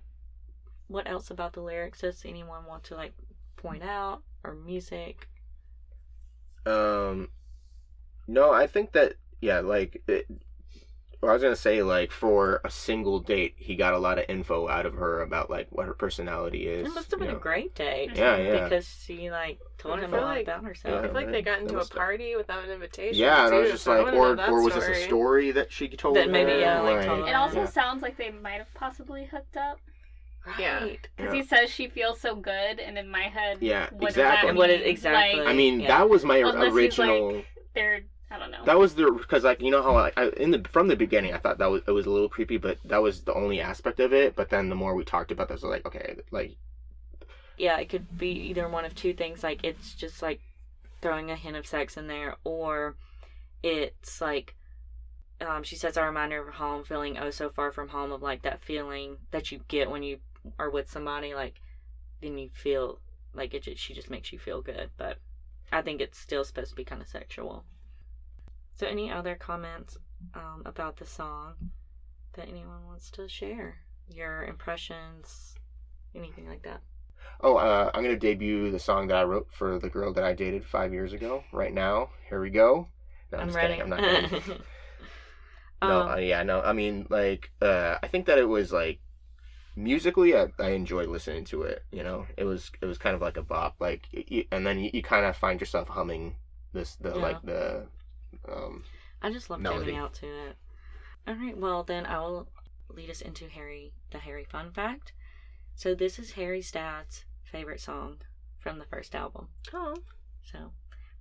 what 0.87 1.07
else 1.07 1.31
about 1.31 1.53
the 1.53 1.61
lyrics 1.61 2.01
does 2.01 2.23
anyone 2.25 2.65
want 2.65 2.83
to 2.85 2.95
like 2.95 3.13
point 3.57 3.83
out 3.83 4.21
or 4.43 4.53
music? 4.53 5.27
Um, 6.69 7.29
no, 8.27 8.51
I 8.51 8.67
think 8.67 8.91
that 8.93 9.13
yeah, 9.41 9.59
like 9.59 10.01
it, 10.07 10.27
well, 11.21 11.31
I 11.31 11.33
was 11.33 11.43
gonna 11.43 11.55
say 11.55 11.83
like 11.83 12.11
for 12.11 12.61
a 12.63 12.69
single 12.69 13.19
date, 13.19 13.55
he 13.57 13.75
got 13.75 13.93
a 13.93 13.97
lot 13.97 14.19
of 14.19 14.25
info 14.29 14.67
out 14.69 14.85
of 14.85 14.93
her 14.93 15.21
about 15.21 15.49
like 15.49 15.67
what 15.69 15.85
her 15.85 15.93
personality 15.93 16.67
is. 16.67 16.87
It 16.87 16.93
must 16.93 17.11
have 17.11 17.19
you 17.19 17.25
been 17.27 17.35
a 17.35 17.39
great 17.39 17.75
date. 17.75 18.11
Yeah, 18.15 18.37
yeah. 18.37 18.63
Because 18.63 18.87
she 18.87 19.29
like 19.29 19.59
told 19.77 19.99
him 19.99 20.13
a 20.13 20.17
lot 20.17 20.35
like- 20.35 20.43
about 20.43 20.63
I 20.63 20.67
herself. 20.67 21.03
feel 21.05 21.13
like 21.13 21.31
they 21.31 21.41
got 21.41 21.59
into 21.61 21.73
a 21.73 21.77
must 21.77 21.91
have- 21.91 21.97
party 21.97 22.35
without 22.35 22.63
an 22.63 22.71
invitation. 22.71 23.19
Yeah, 23.19 23.47
and 23.47 23.55
I 23.55 23.59
was 23.59 23.71
just 23.71 23.83
so 23.83 24.01
like, 24.01 24.13
or 24.13 24.39
or 24.49 24.63
was 24.63 24.75
this 24.75 24.87
a 24.87 24.95
story 25.07 25.51
that 25.51 25.71
she 25.71 25.89
told 25.89 26.15
That 26.15 26.29
maybe, 26.29 26.51
yeah, 26.59 26.81
like, 26.81 27.05
told 27.05 27.27
It 27.27 27.35
also 27.35 27.61
yeah. 27.61 27.65
sounds 27.65 28.01
like 28.01 28.15
they 28.17 28.31
might 28.31 28.59
have 28.59 28.73
possibly 28.73 29.25
hooked 29.25 29.57
up 29.57 29.79
Yeah. 30.57 30.85
Because 30.85 30.99
Yeah. 31.19 31.33
he 31.33 31.43
says 31.43 31.69
she 31.69 31.87
feels 31.87 32.19
so 32.19 32.35
good, 32.35 32.79
and 32.79 32.97
in 32.97 33.07
my 33.09 33.23
head, 33.23 33.57
Yeah, 33.61 33.89
what 33.91 34.09
does 34.09 34.17
exactly. 34.17 34.23
that 34.23 34.49
And 34.49 34.57
what 34.57 34.69
exactly. 34.69 35.39
Like, 35.39 35.47
I 35.49 35.53
mean, 35.53 35.79
Yeah. 35.81 35.87
that 35.87 36.09
was 36.09 36.25
my 36.25 36.37
Unless 36.37 36.55
he's, 36.55 36.63
like, 36.63 36.73
original. 36.73 37.43
they're 37.73 38.01
I 38.31 38.37
don't 38.37 38.51
know. 38.51 38.63
That 38.65 38.77
was 38.77 38.93
the 38.93 39.11
because 39.11 39.43
like 39.43 39.59
you 39.59 39.71
know 39.71 39.81
how 39.81 39.93
like 39.93 40.13
I, 40.17 40.27
in 40.37 40.51
the 40.51 40.63
from 40.71 40.87
the 40.87 40.95
beginning 40.95 41.33
I 41.33 41.39
thought 41.39 41.57
that 41.57 41.71
was 41.71 41.81
it 41.87 41.91
was 41.91 42.05
a 42.05 42.11
little 42.11 42.29
creepy, 42.29 42.57
but 42.57 42.77
that 42.85 43.01
was 43.01 43.21
the 43.23 43.33
only 43.33 43.59
aspect 43.59 43.99
of 43.99 44.13
it. 44.13 44.35
But 44.35 44.49
then 44.49 44.69
the 44.69 44.75
more 44.75 44.93
we 44.93 45.03
talked 45.03 45.31
about 45.31 45.49
this, 45.49 45.63
I 45.63 45.67
was 45.67 45.71
like, 45.77 45.85
okay, 45.87 46.15
like 46.29 46.55
yeah, 47.57 47.77
it 47.79 47.89
could 47.89 48.17
be 48.17 48.29
either 48.29 48.69
one 48.69 48.85
of 48.85 48.93
two 48.95 49.13
things. 49.13 49.43
Like 49.43 49.63
it's 49.63 49.95
just 49.95 50.21
like 50.21 50.41
throwing 51.01 51.31
a 51.31 51.35
hint 51.35 51.55
of 51.57 51.65
sex 51.65 51.97
in 51.97 52.05
there, 52.07 52.35
or 52.43 52.95
it's 53.63 54.21
like 54.21 54.55
um, 55.41 55.63
she 55.63 55.75
says 55.75 55.97
a 55.97 56.03
reminder 56.03 56.47
of 56.47 56.53
home, 56.55 56.83
feeling 56.83 57.17
oh 57.17 57.31
so 57.31 57.49
far 57.49 57.71
from 57.71 57.89
home, 57.89 58.11
of 58.11 58.21
like 58.21 58.43
that 58.43 58.61
feeling 58.63 59.17
that 59.31 59.51
you 59.51 59.61
get 59.67 59.89
when 59.89 60.03
you 60.03 60.19
are 60.57 60.69
with 60.69 60.89
somebody. 60.89 61.33
Like 61.33 61.61
then 62.21 62.37
you 62.37 62.49
feel 62.53 62.99
like 63.33 63.53
it. 63.53 63.63
Just, 63.63 63.81
she 63.81 63.93
just 63.93 64.09
makes 64.09 64.31
you 64.31 64.39
feel 64.39 64.61
good, 64.61 64.89
but 64.97 65.17
I 65.71 65.81
think 65.81 66.01
it's 66.01 66.17
still 66.17 66.43
supposed 66.43 66.71
to 66.71 66.75
be 66.75 66.83
kind 66.83 67.01
of 67.01 67.07
sexual. 67.07 67.65
So, 68.75 68.87
any 68.87 69.11
other 69.11 69.35
comments 69.35 69.97
um, 70.33 70.63
about 70.65 70.97
the 70.97 71.05
song 71.05 71.55
that 72.33 72.47
anyone 72.47 72.85
wants 72.87 73.11
to 73.11 73.27
share? 73.27 73.79
Your 74.11 74.43
impressions, 74.43 75.55
anything 76.15 76.47
like 76.47 76.63
that? 76.63 76.81
oh, 77.41 77.57
uh, 77.57 77.91
I'm 77.93 78.03
gonna 78.03 78.17
debut 78.17 78.71
the 78.71 78.79
song 78.79 79.07
that 79.07 79.17
I 79.17 79.23
wrote 79.23 79.47
for 79.51 79.79
the 79.79 79.89
girl 79.89 80.13
that 80.13 80.23
I 80.23 80.33
dated 80.33 80.65
five 80.65 80.93
years 80.93 81.13
ago. 81.13 81.43
Right 81.51 81.73
now, 81.73 82.09
here 82.27 82.41
we 82.41 82.49
go. 82.49 82.87
No, 83.31 83.37
I'm, 83.37 83.49
I'm 83.49 83.55
ready. 83.55 83.75
kidding. 83.75 83.93
I'm 83.93 84.01
not 84.01 84.31
no, 85.83 86.01
Um, 86.01 86.09
uh, 86.09 86.15
yeah, 86.17 86.43
no. 86.43 86.61
I 86.61 86.73
mean, 86.73 87.07
like, 87.09 87.51
uh, 87.61 87.97
I 88.01 88.07
think 88.07 88.25
that 88.25 88.37
it 88.37 88.47
was 88.47 88.71
like 88.71 88.99
musically, 89.79 90.35
I, 90.35 90.47
I 90.59 90.69
enjoyed 90.71 91.07
listening 91.09 91.45
to 91.45 91.63
it. 91.63 91.83
You 91.91 92.03
know, 92.03 92.27
it 92.37 92.43
was 92.43 92.71
it 92.81 92.85
was 92.85 92.97
kind 92.97 93.15
of 93.15 93.21
like 93.21 93.37
a 93.37 93.41
bop, 93.41 93.75
like, 93.79 94.07
y- 94.13 94.45
and 94.51 94.65
then 94.67 94.79
you, 94.79 94.89
you 94.93 95.01
kind 95.01 95.25
of 95.25 95.35
find 95.35 95.59
yourself 95.59 95.87
humming 95.89 96.35
this 96.73 96.95
the 96.95 97.09
Yeah. 97.09 97.15
like 97.15 97.41
the 97.43 97.87
um 98.47 98.83
I 99.21 99.31
just 99.31 99.49
love 99.49 99.59
melody. 99.59 99.85
jamming 99.85 99.99
out 99.99 100.13
to 100.15 100.27
it. 100.27 100.55
All 101.27 101.35
right, 101.35 101.57
well 101.57 101.83
then 101.83 102.05
I 102.05 102.19
will 102.19 102.47
lead 102.89 103.09
us 103.09 103.21
into 103.21 103.47
Harry, 103.49 103.93
the 104.11 104.19
Harry 104.19 104.43
fun 104.45 104.71
fact. 104.71 105.13
So 105.75 105.95
this 105.95 106.19
is 106.19 106.31
Harry's 106.31 106.71
dad's 106.71 107.25
favorite 107.43 107.81
song 107.81 108.17
from 108.57 108.79
the 108.79 108.85
first 108.85 109.15
album. 109.15 109.47
Oh, 109.73 109.95
So 110.43 110.71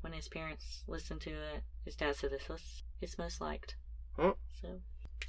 when 0.00 0.12
his 0.12 0.28
parents 0.28 0.82
listened 0.86 1.20
to 1.22 1.30
it, 1.30 1.62
his 1.84 1.94
dad 1.96 2.16
said 2.16 2.30
this 2.30 2.48
was 2.48 2.82
his 3.00 3.18
most 3.18 3.40
liked. 3.40 3.76
Huh. 4.16 4.34
So 4.60 4.68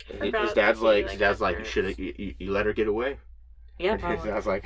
his, 0.08 0.32
dad's 0.32 0.54
that 0.56 0.78
he, 0.80 0.82
like 0.86 1.04
like, 1.04 1.10
his 1.12 1.20
dad's 1.20 1.40
had 1.40 1.46
like 1.46 1.60
you 1.60 1.66
should 1.66 1.98
you, 2.00 2.14
you, 2.18 2.36
you 2.40 2.52
let 2.52 2.66
her 2.66 2.74
get 2.74 2.88
away. 2.88 3.18
yeah, 3.78 3.92
his 3.98 4.02
probably. 4.02 4.30
dad's 4.32 4.46
like 4.48 4.66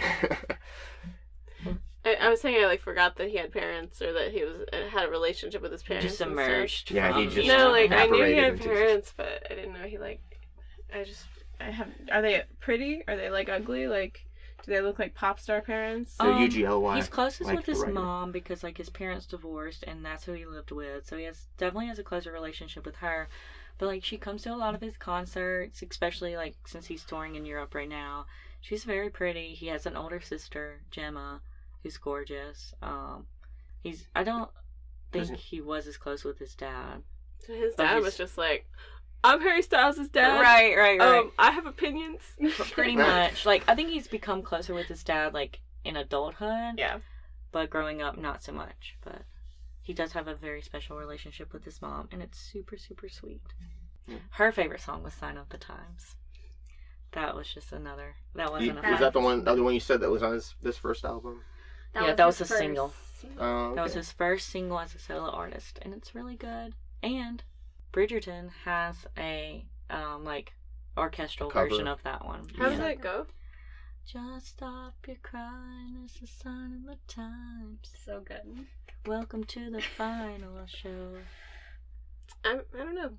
I, 2.05 2.15
I 2.15 2.29
was 2.29 2.41
saying 2.41 2.61
I 2.61 2.67
like 2.67 2.81
forgot 2.81 3.15
that 3.15 3.29
he 3.29 3.37
had 3.37 3.51
parents 3.53 4.01
or 4.01 4.11
that 4.13 4.31
he 4.33 4.43
was 4.43 4.55
uh, 4.73 4.89
had 4.89 5.05
a 5.05 5.09
relationship 5.09 5.61
with 5.61 5.71
his 5.71 5.83
parents. 5.83 6.05
just 6.05 6.19
and 6.21 6.33
stuff. 6.33 6.47
emerged. 6.47 6.91
Yeah, 6.91 7.17
he 7.17 7.25
just- 7.25 7.37
you 7.37 7.47
know, 7.47 7.65
No, 7.65 7.71
like 7.71 7.91
I 7.91 8.05
knew 8.07 8.23
he 8.25 8.33
had 8.33 8.53
into- 8.53 8.65
parents, 8.67 9.13
but 9.15 9.45
I 9.49 9.55
didn't 9.55 9.73
know 9.73 9.87
he 9.87 9.97
like. 9.97 10.19
I 10.93 11.03
just 11.05 11.25
I 11.61 11.71
have. 11.71 11.87
Are 12.11 12.21
they 12.21 12.43
pretty? 12.59 13.03
Are 13.07 13.15
they 13.15 13.29
like 13.29 13.47
ugly? 13.47 13.87
Like, 13.87 14.25
do 14.65 14.71
they 14.73 14.81
look 14.81 14.99
like 14.99 15.15
pop 15.15 15.39
star 15.39 15.61
parents? 15.61 16.13
so 16.19 16.29
Um, 16.29 16.45
UGLY. 16.45 16.95
He's 16.97 17.07
closest 17.07 17.43
like 17.47 17.55
with 17.57 17.65
his 17.67 17.79
writer. 17.79 17.93
mom 17.93 18.31
because 18.33 18.63
like 18.63 18.77
his 18.77 18.89
parents 18.89 19.25
divorced 19.25 19.83
and 19.87 20.03
that's 20.03 20.25
who 20.25 20.33
he 20.33 20.45
lived 20.45 20.71
with. 20.71 21.07
So 21.07 21.15
he 21.17 21.23
has 21.23 21.47
definitely 21.57 21.87
has 21.87 21.99
a 21.99 22.03
closer 22.03 22.31
relationship 22.33 22.85
with 22.85 22.97
her. 22.97 23.29
But 23.77 23.87
like 23.87 24.03
she 24.03 24.17
comes 24.17 24.43
to 24.43 24.53
a 24.53 24.55
lot 24.55 24.75
of 24.75 24.81
his 24.81 24.97
concerts, 24.97 25.81
especially 25.81 26.35
like 26.35 26.55
since 26.65 26.85
he's 26.87 27.03
touring 27.03 27.35
in 27.35 27.45
Europe 27.45 27.73
right 27.75 27.89
now. 27.89 28.25
She's 28.61 28.83
very 28.85 29.09
pretty. 29.09 29.53
He 29.55 29.67
has 29.67 29.85
an 29.85 29.97
older 29.97 30.21
sister, 30.21 30.81
Gemma, 30.91 31.41
who's 31.81 31.97
gorgeous. 31.97 32.73
Um 32.81 33.25
he's 33.81 34.07
I 34.15 34.23
don't 34.23 34.49
think 35.11 35.23
Doesn't- 35.23 35.39
he 35.39 35.59
was 35.61 35.87
as 35.87 35.97
close 35.97 36.23
with 36.23 36.39
his 36.39 36.55
dad. 36.55 37.03
So 37.39 37.53
his 37.53 37.75
dad 37.75 38.01
was 38.01 38.15
just 38.15 38.37
like, 38.37 38.65
"I'm 39.21 39.41
Harry 39.41 39.61
Styles' 39.61 40.07
dad. 40.07 40.39
Right, 40.39 40.77
right, 40.77 40.97
right, 40.97 41.19
Um, 41.19 41.31
I 41.37 41.51
have 41.51 41.65
opinions." 41.65 42.21
Pretty 42.71 42.95
much. 42.95 43.45
Like 43.45 43.63
I 43.67 43.75
think 43.75 43.89
he's 43.89 44.07
become 44.07 44.41
closer 44.43 44.73
with 44.73 44.87
his 44.87 45.03
dad 45.03 45.33
like 45.33 45.59
in 45.83 45.97
adulthood. 45.97 46.75
yeah. 46.77 46.99
but 47.51 47.69
growing 47.69 48.01
up 48.01 48.17
not 48.17 48.41
so 48.41 48.53
much 48.53 48.95
but 49.03 49.23
he 49.83 49.93
does 49.93 50.13
have 50.13 50.27
a 50.27 50.33
very 50.35 50.61
special 50.61 50.97
relationship 50.97 51.53
with 51.53 51.63
his 51.65 51.81
mom 51.81 52.07
and 52.11 52.21
it's 52.21 52.39
super 52.39 52.77
super 52.77 53.09
sweet 53.09 53.41
Yeah. 54.07 54.17
her 54.31 54.51
favorite 54.51 54.81
song 54.81 55.03
was 55.03 55.13
sign 55.13 55.37
of 55.37 55.49
the 55.49 55.57
times 55.57 56.15
that 57.11 57.35
was 57.35 57.47
just 57.53 57.71
another 57.71 58.15
that 58.33 58.49
wasn't 58.51 58.79
a 58.83 58.89
was 58.89 58.99
that 58.99 59.13
the 59.13 59.19
one 59.19 59.39
That 59.39 59.45
the 59.45 59.51
other 59.51 59.63
one 59.63 59.73
you 59.75 59.79
said 59.79 59.99
that 60.01 60.09
was 60.09 60.23
on 60.23 60.33
his 60.33 60.55
this 60.61 60.77
first 60.77 61.05
album? 61.05 61.41
Yeah, 61.93 62.13
that 62.13 62.25
was 62.25 62.41
a 62.41 62.45
single. 62.45 62.87
first 62.89 63.21
single. 63.21 63.45
Oh, 63.45 63.75
that 63.75 63.83
was 63.83 63.93
his 63.93 64.11
first 64.11 64.49
single 64.49 64.79
as 64.79 64.95
a 64.95 64.99
solo 64.99 65.29
artist 65.29 65.77
and 65.83 65.93
it's 65.93 66.15
really 66.15 66.35
good 66.35 66.73
and 67.03 67.43
bridgerton 67.91 68.49
has 68.65 69.05
a 69.17 69.65
um 69.91 70.23
like 70.23 70.53
orchestral 70.97 71.49
Cover. 71.51 71.69
version 71.69 71.87
of 71.87 72.01
that 72.03 72.25
one 72.25 72.47
How 72.57 72.69
does 72.69 72.79
Yeah. 72.79 72.87
it 72.87 73.01
go? 73.01 73.27
Just 74.05 74.47
stop 74.47 74.93
your 75.07 75.15
crying 75.21 75.97
it's 76.03 76.21
a 76.21 76.27
sign 76.27 76.73
of 76.73 76.85
the 76.85 76.97
times 77.13 77.79
So 78.05 78.21
good. 78.25 78.65
welcome 79.05 79.43
to 79.45 79.69
the 79.71 79.81
final 79.81 80.65
show 80.67 81.13
I'm, 82.45 82.61
I 82.73 82.77
don't 82.79 82.95
know. 82.95 83.11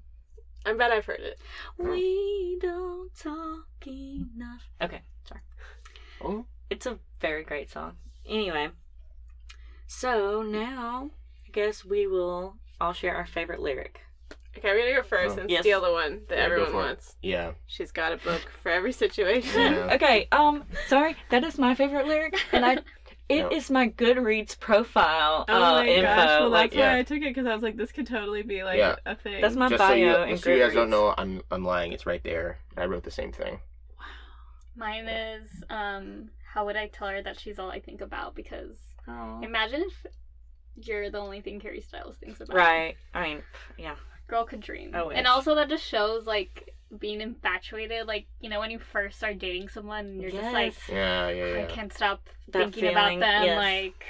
I 0.66 0.72
bet 0.74 0.91
I've 0.91 1.05
heard 1.07 1.20
it. 1.20 1.39
We 1.78 2.59
don't 2.61 3.11
talk 3.18 3.66
enough. 3.87 4.68
Okay, 4.82 5.01
sorry. 5.26 5.41
Oh, 6.22 6.45
It's 6.68 6.85
a 6.87 6.99
very 7.20 7.43
great 7.45 7.70
song. 7.70 7.97
Anyway, 8.28 8.68
so 9.87 10.43
now 10.43 11.11
I 11.47 11.51
guess 11.53 11.85
we 11.85 12.07
will 12.07 12.57
all 12.80 12.93
share 12.93 13.14
our 13.16 13.26
favorite 13.26 13.61
lyric. 13.61 14.01
Okay, 14.59 14.70
I'm 14.70 14.78
gonna 14.78 14.94
go 14.94 15.02
first 15.02 15.36
Oh. 15.36 15.40
and 15.42 15.50
Yes. 15.50 15.62
steal 15.62 15.80
the 15.80 15.90
one 15.92 16.22
that 16.28 16.38
Yeah, 16.38 16.44
everyone 16.44 16.70
for 16.70 16.80
it. 16.80 16.84
wants. 16.86 17.16
yeah. 17.22 17.52
She's 17.66 17.90
got 17.92 18.12
a 18.12 18.16
book 18.18 18.42
for 18.62 18.70
every 18.70 18.92
situation. 18.92 19.61
Yeah. 19.61 19.88
okay, 19.94 20.28
um, 20.32 20.64
sorry, 20.86 21.16
that 21.30 21.44
is 21.44 21.59
my 21.59 21.74
favorite 21.74 22.07
lyric, 22.07 22.34
and 22.52 22.64
I, 22.64 22.78
it 23.28 23.52
is 23.52 23.70
No. 23.70 23.74
my 23.80 23.88
Goodreads 23.88 24.59
profile 24.61 25.44
Oh 25.48 25.55
uh, 25.55 25.72
my 25.82 25.86
info. 25.86 26.02
gosh! 26.02 26.28
Well, 26.40 26.48
like, 26.50 26.70
that's 26.72 26.80
why. 26.80 26.98
I 26.98 27.02
took 27.02 27.18
it 27.18 27.34
because 27.34 27.46
I 27.46 27.55
was 27.55 27.62
like, 27.62 27.76
this 27.76 27.90
could 27.92 28.07
totally 28.07 28.42
be 28.42 28.62
like 28.64 28.78
Yeah. 28.78 28.96
a 29.07 29.14
thing. 29.16 29.40
that's 29.40 29.57
my 29.57 29.68
just 29.68 29.78
bio 29.78 29.88
so 29.90 29.94
you, 29.94 30.16
in 30.24 30.28
just 30.30 30.44
so 30.44 30.50
you 30.50 30.59
guys 30.62 30.74
don't 30.74 30.90
know, 30.90 31.14
I'm 31.18 31.42
I'm 31.50 31.64
lying. 31.64 31.92
It's 31.92 32.07
right 32.07 32.22
there. 32.22 32.59
I 32.76 32.84
wrote 32.86 33.02
the 33.05 33.11
same 33.11 33.32
thing. 33.32 33.61
Wow. 33.98 34.05
Mine 34.76 35.09
is 35.09 35.50
um 35.70 36.30
how 36.52 36.64
would 36.66 36.76
I 36.76 36.86
tell 36.88 37.09
her 37.09 37.20
that 37.22 37.40
she's 37.40 37.59
all 37.59 37.70
I 37.70 37.80
think 37.80 38.00
about 38.00 38.34
because 38.36 38.78
Oh. 39.09 39.40
imagine 39.42 39.82
if 39.82 40.07
you're 40.76 41.11
the 41.11 41.18
only 41.18 41.40
thing 41.40 41.61
Carrie 41.61 41.80
Styles 41.80 42.16
thinks 42.16 42.40
about. 42.40 42.57
Right. 42.57 42.96
I 43.12 43.22
mean, 43.22 43.42
yeah. 43.76 43.96
Girl 44.27 44.45
could 44.45 44.61
dream. 44.61 44.91
I 44.95 45.03
wish. 45.03 45.16
And 45.16 45.27
also 45.27 45.55
that 45.55 45.68
just 45.68 45.85
shows 45.85 46.27
like 46.27 46.75
being 46.99 47.20
infatuated, 47.20 48.07
like, 48.07 48.27
you 48.41 48.49
know, 48.49 48.61
when 48.61 48.70
you 48.70 48.79
first 48.79 49.16
start 49.18 49.39
dating 49.39 49.68
someone 49.68 50.07
and 50.07 50.22
you're 50.22 50.31
just 50.31 50.53
like 50.53 50.75
Yes. 50.75 50.89
Yeah, 50.89 51.29
yeah, 51.29 51.45
I 51.45 51.59
yeah. 51.61 51.66
can't 51.66 51.93
stop 51.93 52.29
That 52.49 52.59
thinking 52.72 52.91
about 52.91 53.18
them, 53.18 53.45
yes. 53.45 53.57
like 53.57 54.05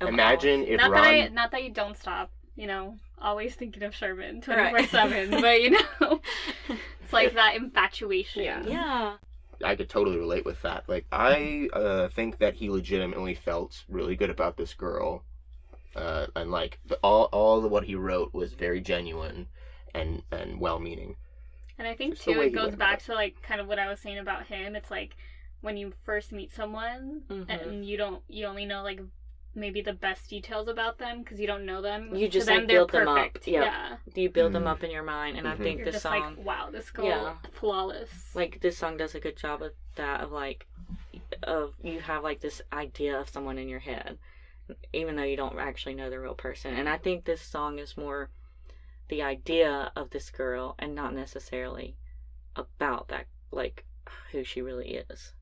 Of 0.00 0.08
Imagine 0.08 0.64
if 0.64 0.78
not 0.78 0.90
Ron. 0.90 1.02
that 1.02 1.08
I 1.08 1.28
not 1.28 1.50
that 1.52 1.62
you 1.64 1.70
don't 1.70 1.96
stop, 1.96 2.30
you 2.54 2.66
know, 2.66 2.96
always 3.20 3.54
thinking 3.54 3.82
of 3.82 3.94
Sherman 3.94 4.40
twenty 4.42 4.62
Right. 4.62 4.76
four 4.76 4.86
seven, 4.88 5.30
but 5.40 5.62
you 5.62 5.70
know 5.70 6.20
it's 7.02 7.12
like 7.12 7.34
that 7.34 7.56
infatuation. 7.56 8.44
Yeah. 8.44 8.62
Yeah. 8.66 9.12
I 9.64 9.74
could 9.74 9.88
totally 9.88 10.18
relate 10.18 10.44
with 10.44 10.60
that. 10.62 10.84
Like, 10.86 11.06
I 11.10 11.70
uh, 11.72 12.08
think 12.08 12.36
that 12.40 12.56
he 12.56 12.68
legitimately 12.68 13.34
felt 13.34 13.84
really 13.88 14.14
good 14.14 14.28
about 14.28 14.58
this 14.58 14.74
girl, 14.74 15.24
uh, 15.96 16.26
and 16.36 16.50
like 16.50 16.78
the, 16.86 16.96
all 17.02 17.24
all 17.32 17.64
of 17.64 17.70
what 17.70 17.84
he 17.84 17.94
wrote 17.94 18.32
was 18.34 18.52
very 18.52 18.80
genuine 18.80 19.46
and 19.94 20.22
and 20.30 20.60
well 20.60 20.78
meaning. 20.78 21.16
And 21.78 21.86
I 21.86 21.94
think 21.94 22.14
Just 22.14 22.24
too 22.24 22.40
it 22.40 22.52
goes 22.52 22.74
back 22.74 23.02
to 23.04 23.14
like 23.14 23.42
kind 23.42 23.60
of 23.60 23.66
what 23.66 23.78
I 23.78 23.88
was 23.88 24.00
saying 24.00 24.18
about 24.18 24.46
him. 24.46 24.76
It's 24.76 24.90
like 24.90 25.16
when 25.60 25.76
you 25.76 25.92
first 26.04 26.32
meet 26.32 26.52
someone 26.52 27.22
Mhm. 27.28 27.46
and 27.48 27.84
you 27.84 27.96
don't 27.96 28.22
you 28.28 28.46
only 28.46 28.64
know 28.64 28.82
like 28.82 29.00
maybe 29.54 29.80
the 29.80 29.92
best 29.94 30.28
details 30.28 30.68
about 30.68 30.98
them 30.98 31.22
because 31.22 31.40
you 31.40 31.46
don't 31.46 31.64
know 31.64 31.80
them. 31.80 32.14
You 32.14 32.28
just, 32.28 32.46
them, 32.46 32.56
like, 32.58 32.68
they're 32.68 32.76
build 32.80 32.92
them 32.92 33.08
up. 33.08 33.16
perfect. 33.16 33.48
Yeah. 33.48 33.62
yeah. 33.62 33.96
You 34.14 34.28
build 34.28 34.52
them 34.52 34.64
Mhm. 34.64 34.66
up 34.68 34.84
in 34.84 34.90
your 34.90 35.02
mind, 35.02 35.38
and 35.38 35.48
I 35.48 35.54
Mhm. 35.54 35.62
think 35.62 35.78
You're 35.78 35.86
this 35.86 35.94
just 35.94 36.02
song, 36.02 36.36
like, 36.36 36.44
wow, 36.44 36.68
this 36.70 36.90
girl 36.90 37.06
Yeah. 37.06 37.36
flawless. 37.52 38.34
like 38.34 38.60
this 38.60 38.76
song, 38.76 38.98
does 38.98 39.14
a 39.14 39.20
good 39.20 39.36
job 39.38 39.62
of 39.62 39.72
that. 39.94 40.20
Of 40.20 40.30
like, 40.30 40.66
of 41.42 41.74
you 41.82 42.00
have 42.00 42.22
like 42.22 42.40
this 42.40 42.60
idea 42.70 43.18
of 43.18 43.30
someone 43.30 43.56
in 43.56 43.68
your 43.68 43.78
head, 43.80 44.18
even 44.92 45.16
though 45.16 45.22
you 45.22 45.36
don't 45.36 45.58
actually 45.58 45.94
know 45.94 46.10
the 46.10 46.20
real 46.20 46.34
person. 46.34 46.74
And 46.74 46.88
I 46.88 46.98
think 46.98 47.24
this 47.24 47.40
song 47.40 47.78
is 47.78 47.96
more 47.96 48.30
the 49.08 49.22
idea 49.22 49.92
of 49.96 50.10
this 50.10 50.30
girl, 50.30 50.74
and 50.78 50.94
not 50.94 51.14
necessarily 51.14 51.96
about 52.56 53.08
that, 53.08 53.26
like 53.52 53.84
who 54.32 54.42
she 54.44 54.60
really 54.62 55.00
is. 55.10 55.32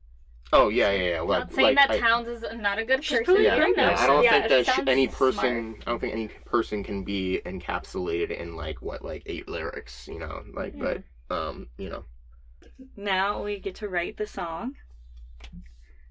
Oh 0.53 0.69
yeah, 0.69 0.91
yeah, 0.91 1.03
yeah. 1.09 1.21
Well, 1.21 1.39
not 1.39 1.51
saying 1.51 1.75
like, 1.75 1.75
that 1.75 1.91
I- 1.91 1.99
Towns 1.99 2.27
is 2.27 2.45
not 2.53 2.77
a 2.77 2.85
good 2.85 3.03
She's 3.03 3.17
person. 3.19 3.25
probably 3.25 3.45
yeah, 3.45 3.55
a 3.65 3.73
yeah, 3.75 3.95
I 3.97 4.07
don't 4.07 4.23
Yeah, 4.23 4.31
think 4.47 4.49
that 4.49 4.65
sh- 4.65 4.77
sounds 4.77 4.89
any 4.89 5.07
smart. 5.07 5.17
person. 5.17 5.75
I 5.85 5.89
don't 5.89 5.99
think 5.99 6.13
any 6.13 6.27
person 6.45 6.83
can 6.83 7.03
be 7.03 7.41
encapsulated 7.45 8.31
in 8.39 8.55
like 8.55 8.81
what 8.81 9.03
like 9.03 9.23
eight 9.25 9.47
lyrics. 9.49 10.07
You 10.07 10.19
know, 10.19 10.43
like 10.53 10.75
Yeah. 10.77 10.97
but 11.27 11.35
um, 11.35 11.67
you 11.77 11.89
know, 11.89 12.05
Now 12.95 13.43
we 13.43 13.59
get 13.59 13.75
to 13.75 13.89
rate 13.89 14.17
the 14.17 14.27
song. 14.27 14.75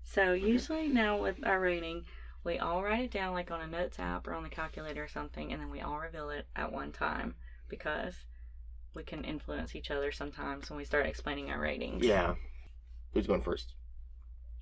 So 0.05 0.33
usually 0.33 0.89
now 0.89 1.21
with 1.21 1.45
our 1.45 1.61
rating, 1.61 2.05
we 2.45 2.59
all 2.59 2.83
write 2.83 3.05
it 3.05 3.11
down 3.11 3.33
like 3.33 3.51
on 3.51 3.61
a 3.61 3.67
notes 3.67 3.99
app 3.99 4.27
or 4.27 4.35
on 4.35 4.43
the 4.43 4.49
calculator 4.49 5.03
or 5.05 5.09
something, 5.09 5.53
and 5.53 5.61
then 5.61 5.71
we 5.71 5.81
all 5.81 5.99
reveal 5.99 6.31
it 6.31 6.47
at 6.55 6.71
one 6.73 6.93
time 6.93 7.35
because 7.69 8.15
we 8.95 9.03
can 9.03 9.25
influence 9.25 9.75
each 9.75 9.91
other 9.91 10.13
sometimes 10.13 10.71
when 10.71 10.77
we 10.77 10.85
start 10.85 11.07
explaining 11.07 11.51
our 11.51 11.59
ratings. 11.61 12.05
yeah. 12.05 12.35
Who's 13.13 13.27
going 13.27 13.43
first? 13.43 13.75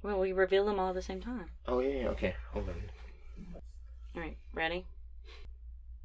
Well, 0.03 0.19
we 0.19 0.33
reveal 0.33 0.65
them 0.67 0.79
all 0.79 0.91
at 0.91 0.95
the 0.95 1.03
same 1.03 1.21
time. 1.21 1.51
Oh 1.67 1.81
yeah, 1.81 2.03
yeah. 2.03 2.09
Okay, 2.09 2.35
hold 2.53 2.69
on. 2.69 2.75
All 4.15 4.21
right, 4.23 4.37
ready? 4.55 4.85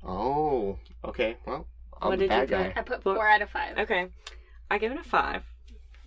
Oh, 0.03 0.78
okay. 1.03 1.38
Well, 1.45 1.67
I'm 2.01 2.09
What 2.09 2.19
the 2.19 2.28
did 2.28 2.32
you 2.32 2.47
bad 2.47 2.49
guy. 2.49 2.67
put? 2.69 2.78
I 2.78 2.82
put 2.84 3.03
four 3.03 3.28
out 3.28 3.41
of 3.41 3.49
five. 3.49 3.78
Okay, 3.78 4.07
I 4.69 4.78
give 4.78 4.91
it 4.91 4.99
a 4.99 5.03
five. 5.03 5.43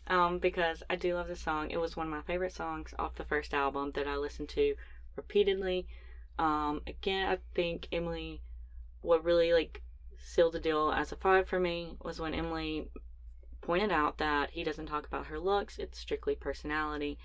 Um, 0.07 0.39
because 0.39 0.83
I 0.91 0.97
do 0.97 1.15
love 1.15 1.29
the 1.29 1.37
song. 1.37 1.71
It 1.71 1.79
was 1.79 1.97
one 1.97 2.07
of 2.07 2.11
my 2.13 2.23
favorite 2.23 2.53
songs 2.53 2.95
off 2.99 3.15
the 3.15 3.25
first 3.25 3.55
album 3.55 3.93
that 3.95 4.09
I 4.09 4.17
listened 4.17 4.49
to 4.51 4.75
repeatedly. 5.17 5.87
Um, 6.39 6.81
again, 6.87 7.29
I 7.29 7.39
think 7.55 7.89
Emily, 7.93 8.43
what 9.03 9.25
really 9.25 9.53
like 9.53 9.83
sealed 10.17 10.53
the 10.53 10.61
deal 10.61 10.93
as 10.93 11.13
a 11.13 11.17
five 11.17 11.49
for 11.49 11.59
me 11.59 11.97
was 12.03 12.21
when 12.21 12.35
Emily 12.35 12.89
pointed 13.61 13.93
out 13.93 14.19
that 14.19 14.51
he 14.51 14.65
doesn't 14.65 14.87
talk 14.87 15.07
about 15.07 15.27
her 15.27 15.39
looks; 15.39 15.79
it's 15.79 15.99
strictly 15.99 16.35
personality. 16.35 17.19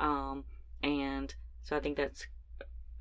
Um, 0.00 0.44
and 0.82 1.34
so 1.62 1.76
I 1.76 1.80
think 1.80 1.96
that's 1.96 2.26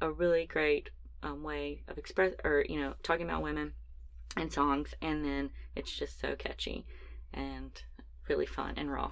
a 0.01 0.11
really 0.11 0.45
great 0.45 0.89
um, 1.21 1.43
way 1.43 1.84
of 1.88 1.97
express 1.97 2.34
or 2.43 2.65
you 2.67 2.79
know 2.79 2.93
talking 3.03 3.25
about 3.25 3.43
women 3.43 3.73
and 4.36 4.51
songs, 4.51 4.93
and 5.01 5.23
then 5.23 5.51
it's 5.75 5.91
just 5.91 6.19
so 6.19 6.36
catchy 6.36 6.86
and 7.34 7.81
really 8.27 8.45
fun 8.45 8.73
and 8.77 8.91
raw. 8.91 9.11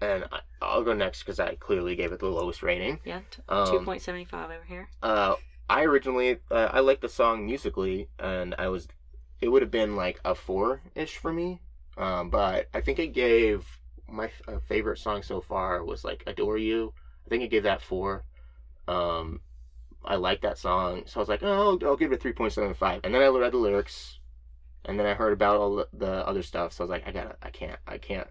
And 0.00 0.24
I, 0.32 0.40
I'll 0.62 0.82
go 0.82 0.94
next 0.94 1.20
because 1.22 1.40
I 1.40 1.54
clearly 1.56 1.96
gave 1.96 2.12
it 2.12 2.20
the 2.20 2.26
lowest 2.28 2.62
rating. 2.62 3.00
Yeah, 3.04 3.20
t- 3.30 3.42
Um, 3.48 3.66
two 3.66 3.84
point 3.84 4.02
seventy 4.02 4.24
five 4.24 4.50
over 4.50 4.64
here. 4.66 4.88
Uh, 5.02 5.36
I 5.68 5.84
originally 5.84 6.38
uh, 6.50 6.68
I 6.72 6.80
liked 6.80 7.02
the 7.02 7.08
song 7.08 7.46
musically, 7.46 8.08
and 8.18 8.54
I 8.58 8.68
was 8.68 8.88
it 9.40 9.48
would 9.48 9.62
have 9.62 9.70
been 9.70 9.96
like 9.96 10.20
a 10.24 10.34
four 10.34 10.82
ish 10.94 11.16
for 11.16 11.32
me. 11.32 11.60
Um, 11.96 12.30
but 12.30 12.68
I 12.72 12.80
think 12.80 12.98
it 12.98 13.08
gave 13.08 13.66
my 14.08 14.26
f- 14.26 14.42
uh, 14.48 14.58
favorite 14.68 14.98
song 14.98 15.22
so 15.22 15.40
far 15.40 15.84
was 15.84 16.04
like 16.04 16.22
"Adore 16.26 16.58
You." 16.58 16.92
I 17.26 17.28
think 17.28 17.42
it 17.42 17.50
gave 17.50 17.62
that 17.64 17.82
four. 17.82 18.24
Um, 18.88 19.40
I 20.04 20.16
like 20.16 20.40
that 20.42 20.58
song, 20.58 21.02
so 21.06 21.20
I 21.20 21.22
was 21.22 21.28
like, 21.28 21.42
oh, 21.42 21.78
I'll, 21.82 21.88
I'll 21.88 21.96
give 21.96 22.12
it 22.12 22.20
three 22.22 22.32
point 22.32 22.52
seven 22.52 22.74
five. 22.74 23.00
And 23.04 23.14
then 23.14 23.22
I 23.22 23.26
read 23.28 23.52
the 23.52 23.58
lyrics, 23.58 24.18
and 24.84 24.98
then 24.98 25.06
I 25.06 25.14
heard 25.14 25.32
about 25.32 25.56
all 25.58 25.76
the, 25.76 25.88
the 25.92 26.26
other 26.26 26.42
stuff, 26.42 26.72
so 26.72 26.82
I 26.82 26.86
was 26.86 26.90
like, 26.90 27.06
I 27.06 27.12
gotta, 27.12 27.36
I 27.42 27.50
can't, 27.50 27.78
I 27.86 27.98
can't. 27.98 28.26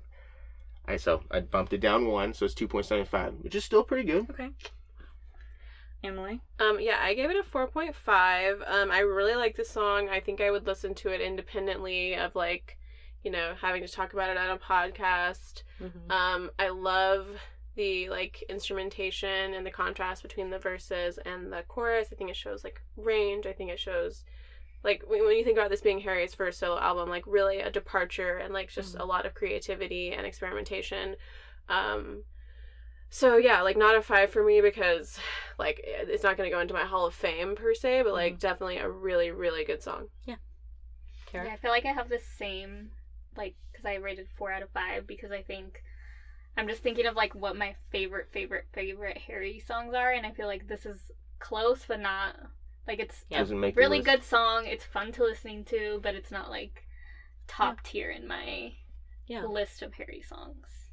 I 0.89 0.97
so 0.97 1.21
I 1.29 1.39
bumped 1.41 1.71
it 1.73 1.81
down 1.81 2.07
one, 2.07 2.33
so 2.33 2.45
it's 2.45 2.55
two 2.55 2.67
point 2.67 2.85
seven 2.87 3.05
five, 3.05 3.33
which 3.41 3.55
is 3.55 3.63
still 3.63 3.83
pretty 3.83 4.03
good. 4.03 4.29
Okay. 4.31 4.49
Emily. 6.03 6.41
Um, 6.59 6.79
yeah, 6.79 6.97
I 7.01 7.13
gave 7.13 7.29
it 7.29 7.35
a 7.35 7.43
4.5. 7.43 8.61
Um, 8.65 8.89
I 8.89 8.99
really 8.99 9.35
like 9.35 9.57
the 9.57 9.65
song. 9.65 10.07
I 10.07 10.21
think 10.21 10.39
I 10.39 10.49
would 10.49 10.65
listen 10.65 10.93
to 10.95 11.09
it 11.09 11.19
independently 11.19 12.15
of 12.15 12.35
like, 12.35 12.77
you 13.21 13.29
know, 13.29 13.53
having 13.59 13.81
to 13.81 13.87
talk 13.89 14.13
about 14.13 14.29
it 14.29 14.37
on 14.37 14.49
a 14.49 14.57
podcast. 14.57 15.63
Mm-hmm. 15.81 16.09
Um, 16.09 16.51
I 16.57 16.69
love 16.69 17.27
the 17.75 18.09
like 18.09 18.43
instrumentation 18.47 19.53
and 19.53 19.65
the 19.65 19.71
contrast 19.71 20.23
between 20.23 20.49
the 20.49 20.59
verses 20.59 21.19
and 21.25 21.51
the 21.51 21.63
chorus. 21.67 22.07
I 22.11 22.15
think 22.15 22.29
it 22.29 22.37
shows 22.37 22.63
like 22.63 22.81
range. 22.95 23.45
I 23.45 23.51
think 23.51 23.69
it 23.69 23.79
shows 23.79 24.23
like 24.83 25.03
when 25.07 25.25
when 25.25 25.37
you 25.37 25.43
think 25.43 25.57
about 25.57 25.69
this 25.69 25.81
being 25.81 25.99
Harry's 25.99 26.33
first 26.33 26.59
solo 26.59 26.79
album, 26.79 27.09
like 27.09 27.23
really 27.27 27.59
a 27.59 27.71
departure 27.71 28.37
and 28.37 28.53
like 28.53 28.69
just 28.69 28.95
Mhm. 28.95 29.01
a 29.01 29.05
lot 29.05 29.25
of 29.25 29.33
creativity 29.33 30.11
and 30.11 30.25
experimentation. 30.25 31.15
Um, 31.67 32.23
so 33.09 33.37
yeah, 33.37 33.61
like 33.61 33.77
not 33.77 33.95
a 33.95 34.01
five 34.01 34.29
for 34.31 34.43
me 34.43 34.61
because 34.61 35.19
like 35.57 35.81
it's 35.83 36.23
not 36.23 36.37
going 36.37 36.49
to 36.49 36.55
go 36.55 36.61
into 36.61 36.73
my 36.73 36.85
Hall 36.85 37.05
of 37.07 37.13
Fame 37.13 37.55
per 37.55 37.73
se, 37.73 38.03
but 38.03 38.13
like 38.13 38.39
definitely 38.39 38.77
a 38.77 38.89
really 38.89 39.31
really 39.31 39.63
good 39.63 39.81
song. 39.83 40.07
Kara. 41.25 41.47
Yeah, 41.47 41.53
I 41.53 41.57
feel 41.57 41.71
like 41.71 41.85
I 41.85 41.91
have 41.91 42.09
the 42.09 42.19
same, 42.37 42.89
like, 43.37 43.55
because 43.71 43.85
I 43.85 43.95
rated 43.95 44.27
four 44.37 44.51
out 44.51 44.63
of 44.63 44.69
five 44.71 45.05
because 45.05 45.31
I 45.31 45.41
think 45.41 45.83
I'm 46.57 46.67
just 46.67 46.81
thinking 46.81 47.05
of 47.05 47.15
like 47.15 47.35
what 47.35 47.55
my 47.55 47.75
favorite, 47.91 48.29
favorite, 48.31 48.65
favorite 48.73 49.17
Harry 49.27 49.59
songs 49.59 49.93
are, 49.93 50.11
and 50.11 50.25
I 50.25 50.31
feel 50.31 50.47
like 50.47 50.67
this 50.67 50.85
is 50.85 51.11
close, 51.39 51.85
but 51.87 51.99
not 51.99 52.35
like 52.89 52.99
it's 52.99 53.23
Yeah. 53.29 53.37
Doesn't 53.39 53.59
make 53.59 53.77
really 53.77 54.01
good 54.01 54.23
song. 54.23 54.65
It's 54.65 54.83
fun 54.83 55.11
to 55.13 55.23
listening 55.23 55.63
to, 55.65 55.99
but 56.01 56.15
it's 56.15 56.31
not 56.31 56.49
like 56.49 56.87
top 57.47 57.81
tier 57.83 58.09
in 58.09 58.27
my 58.27 58.73
Yeah. 59.27 59.45
list 59.45 59.81
of 59.83 59.93
Harry 59.93 60.21
songs. 60.21 60.87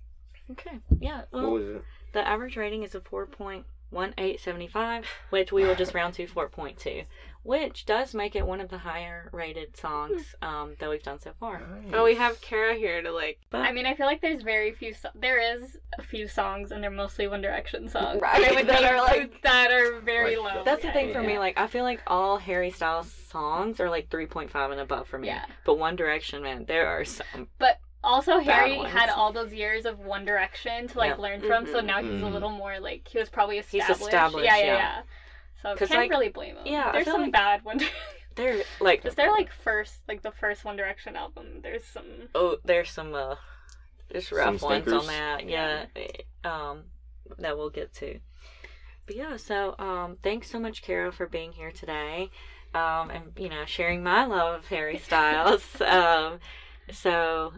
Okay. 0.50 0.78
Yeah. 1.00 1.22
What 1.30 1.50
was 1.50 1.66
it? 1.66 1.84
the 2.12 2.26
average 2.26 2.56
rating 2.56 2.82
is 2.82 2.94
a 2.94 3.00
four 3.00 3.26
point 3.26 3.66
one 3.90 4.14
eight 4.18 4.40
seventy 4.40 4.68
five, 4.68 5.06
which 5.30 5.52
we 5.52 5.64
will 5.64 5.74
just 5.74 5.94
round 5.94 6.14
to 6.14 6.26
four 6.26 6.48
point 6.48 6.78
two, 6.78 7.04
which 7.46 7.86
does 7.86 8.12
make 8.12 8.34
it 8.34 8.44
one 8.46 8.60
of 8.60 8.68
the 8.68 8.78
higher 8.78 9.30
rated 9.32 9.76
songs 9.76 10.34
um, 10.42 10.74
that 10.80 10.90
we've 10.90 11.02
done 11.02 11.20
so 11.20 11.32
far. 11.38 11.62
Oh, 11.92 12.04
we 12.04 12.16
have 12.16 12.40
Kara 12.40 12.74
here 12.74 13.00
to 13.02 13.12
like. 13.12 13.38
But 13.50 13.60
I 13.62 13.72
mean, 13.72 13.86
I 13.86 13.94
feel 13.94 14.06
like 14.06 14.20
there's 14.20 14.42
very 14.42 14.72
few. 14.72 14.92
So- 14.94 15.10
there 15.14 15.38
is 15.54 15.78
a 15.98 16.02
few 16.02 16.26
songs, 16.26 16.72
and 16.72 16.82
they're 16.82 16.90
mostly 16.90 17.28
One 17.28 17.40
Direction 17.40 17.88
songs. 17.88 18.20
Right, 18.20 18.56
I 18.58 18.62
that 18.64 18.84
are, 18.84 18.96
like- 18.98 19.42
that 19.42 19.70
are 19.70 20.00
very 20.00 20.36
Like, 20.36 20.54
low. 20.56 20.64
That's 20.64 20.82
the 20.82 20.88
Yeah, 20.88 20.92
thing 20.94 21.12
for 21.12 21.20
yeah. 21.22 21.26
me. 21.28 21.38
Like, 21.38 21.58
I 21.58 21.68
feel 21.68 21.84
like 21.84 22.02
all 22.08 22.38
Harry 22.38 22.70
Styles 22.70 23.12
songs 23.12 23.78
are 23.80 23.88
like 23.88 24.08
3.5 24.10 24.72
and 24.72 24.80
above 24.80 25.06
for 25.06 25.18
me. 25.18 25.28
Yeah. 25.28 25.44
But 25.64 25.78
One 25.78 25.94
Direction, 25.94 26.42
man, 26.42 26.64
there 26.66 26.88
are 26.88 27.04
some. 27.04 27.48
But 27.58 27.78
also, 28.02 28.38
Harry 28.38 28.76
ones. 28.76 28.92
had 28.92 29.08
all 29.08 29.32
those 29.32 29.52
years 29.52 29.84
of 29.84 29.98
One 30.00 30.24
Direction 30.24 30.88
to 30.88 30.98
like 30.98 31.10
Yeah. 31.16 31.22
learn 31.22 31.40
from, 31.42 31.66
so 31.66 31.80
Mhm. 31.80 31.84
now 31.84 32.02
he's 32.02 32.22
a 32.22 32.24
Mhm. 32.24 32.32
little 32.32 32.50
more 32.50 32.80
like 32.80 33.06
he 33.08 33.18
was 33.18 33.28
probably 33.28 33.56
He's 33.56 33.66
established. 33.66 34.02
established, 34.02 34.44
yeah, 34.46 34.56
yeah, 34.58 34.64
yeah. 34.64 34.72
yeah. 34.78 35.02
So 35.62 35.74
'Cause, 35.74 35.88
can't 35.88 36.00
like- 36.02 36.10
really 36.10 36.28
blame 36.28 36.54
them. 36.56 36.66
yeah, 36.66 36.92
there's 36.92 37.06
some 37.06 37.22
like- 37.22 37.32
bad 37.32 37.64
One. 37.64 37.80
They're 38.36 38.62
like. 38.80 39.02
Just 39.02 39.16
their 39.16 39.30
like 39.30 39.50
first, 39.50 39.94
like 40.06 40.20
the 40.22 40.30
first 40.30 40.64
One 40.64 40.76
Direction 40.76 41.16
album. 41.16 41.60
There's 41.62 41.84
some. 41.84 42.04
Oh, 42.34 42.58
there's 42.64 42.90
some 42.90 43.14
uh, 43.14 43.36
just 44.12 44.28
Some 44.28 44.38
rough 44.38 44.62
ones 44.62 44.92
on 44.92 45.06
that. 45.06 45.48
Yeah. 45.48 45.86
Um, 46.44 46.84
that 47.38 47.56
we'll 47.56 47.70
get 47.70 47.94
to. 47.94 48.20
But 49.06 49.16
yeah, 49.16 49.36
so 49.38 49.74
um, 49.78 50.18
thanks 50.22 50.50
so 50.50 50.58
much, 50.60 50.82
Carol 50.82 51.12
for 51.12 51.26
being 51.26 51.52
here 51.52 51.70
today, 51.70 52.30
um, 52.74 53.08
and 53.10 53.32
you 53.38 53.48
know 53.48 53.64
sharing 53.64 54.02
my 54.02 54.26
love 54.26 54.58
of 54.60 54.66
Harry 54.66 54.98
Styles. 55.04 55.80
um, 55.80 56.38
so 56.92 57.54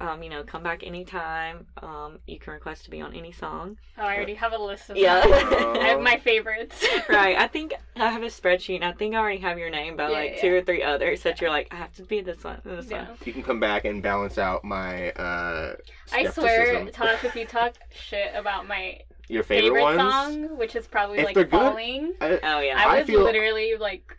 um, 0.00 0.22
you 0.22 0.30
know, 0.30 0.42
come 0.42 0.62
back 0.62 0.82
anytime. 0.86 1.66
Um, 1.82 2.18
you 2.26 2.38
can 2.38 2.52
request 2.52 2.84
to 2.84 2.90
be 2.90 3.00
on 3.00 3.14
any 3.14 3.32
song. 3.32 3.76
Oh, 3.96 4.02
I 4.02 4.16
already 4.16 4.34
have 4.34 4.52
a 4.52 4.58
list 4.58 4.90
of 4.90 4.96
Yeah. 4.96 5.20
them. 5.20 5.32
I 5.82 5.88
have 5.88 6.00
my 6.00 6.16
favorites. 6.18 6.84
right. 7.08 7.36
I 7.36 7.46
think 7.46 7.74
I 7.96 8.10
have 8.10 8.22
a 8.22 8.26
spreadsheet. 8.26 8.76
and 8.76 8.84
I 8.84 8.92
think 8.92 9.14
I 9.14 9.18
already 9.18 9.38
have 9.38 9.58
your 9.58 9.70
name 9.70 9.96
by 9.96 10.04
Yeah, 10.10 10.18
like 10.18 10.30
yeah. 10.36 10.40
two 10.40 10.54
or 10.54 10.62
three 10.62 10.82
others 10.82 11.22
that 11.22 11.40
you're 11.40 11.50
like, 11.50 11.68
I 11.70 11.76
have 11.76 11.92
to 11.94 12.02
be 12.02 12.20
this 12.20 12.42
one, 12.44 12.60
this 12.64 12.90
Yeah. 12.90 13.08
one. 13.08 13.16
You 13.24 13.32
can 13.32 13.42
come 13.42 13.60
back 13.60 13.84
and 13.84 14.02
balance 14.02 14.38
out 14.38 14.64
my 14.64 15.10
uh 15.12 15.74
I 16.12 16.26
swear, 16.30 16.64
skepticism. 16.76 16.88
Tosh, 16.92 17.24
if 17.24 17.34
you 17.36 17.46
talk 17.46 17.74
shit 17.90 18.32
about 18.34 18.66
my 18.66 19.00
Your 19.28 19.42
favorite, 19.42 19.68
favorite, 19.68 19.82
ones. 19.82 20.00
song, 20.00 20.56
which 20.58 20.74
is 20.76 20.86
probably 20.86 21.18
If 21.18 21.24
like 21.26 21.34
they're 21.34 21.44
good, 21.44 21.50
Falling, 21.60 22.14
I, 22.20 22.38
Oh 22.42 22.60
yeah. 22.60 22.74
I 22.78 22.84
I 22.84 22.96
would 22.98 23.06
feel- 23.06 23.22
literally 23.24 23.74
like. 23.78 24.14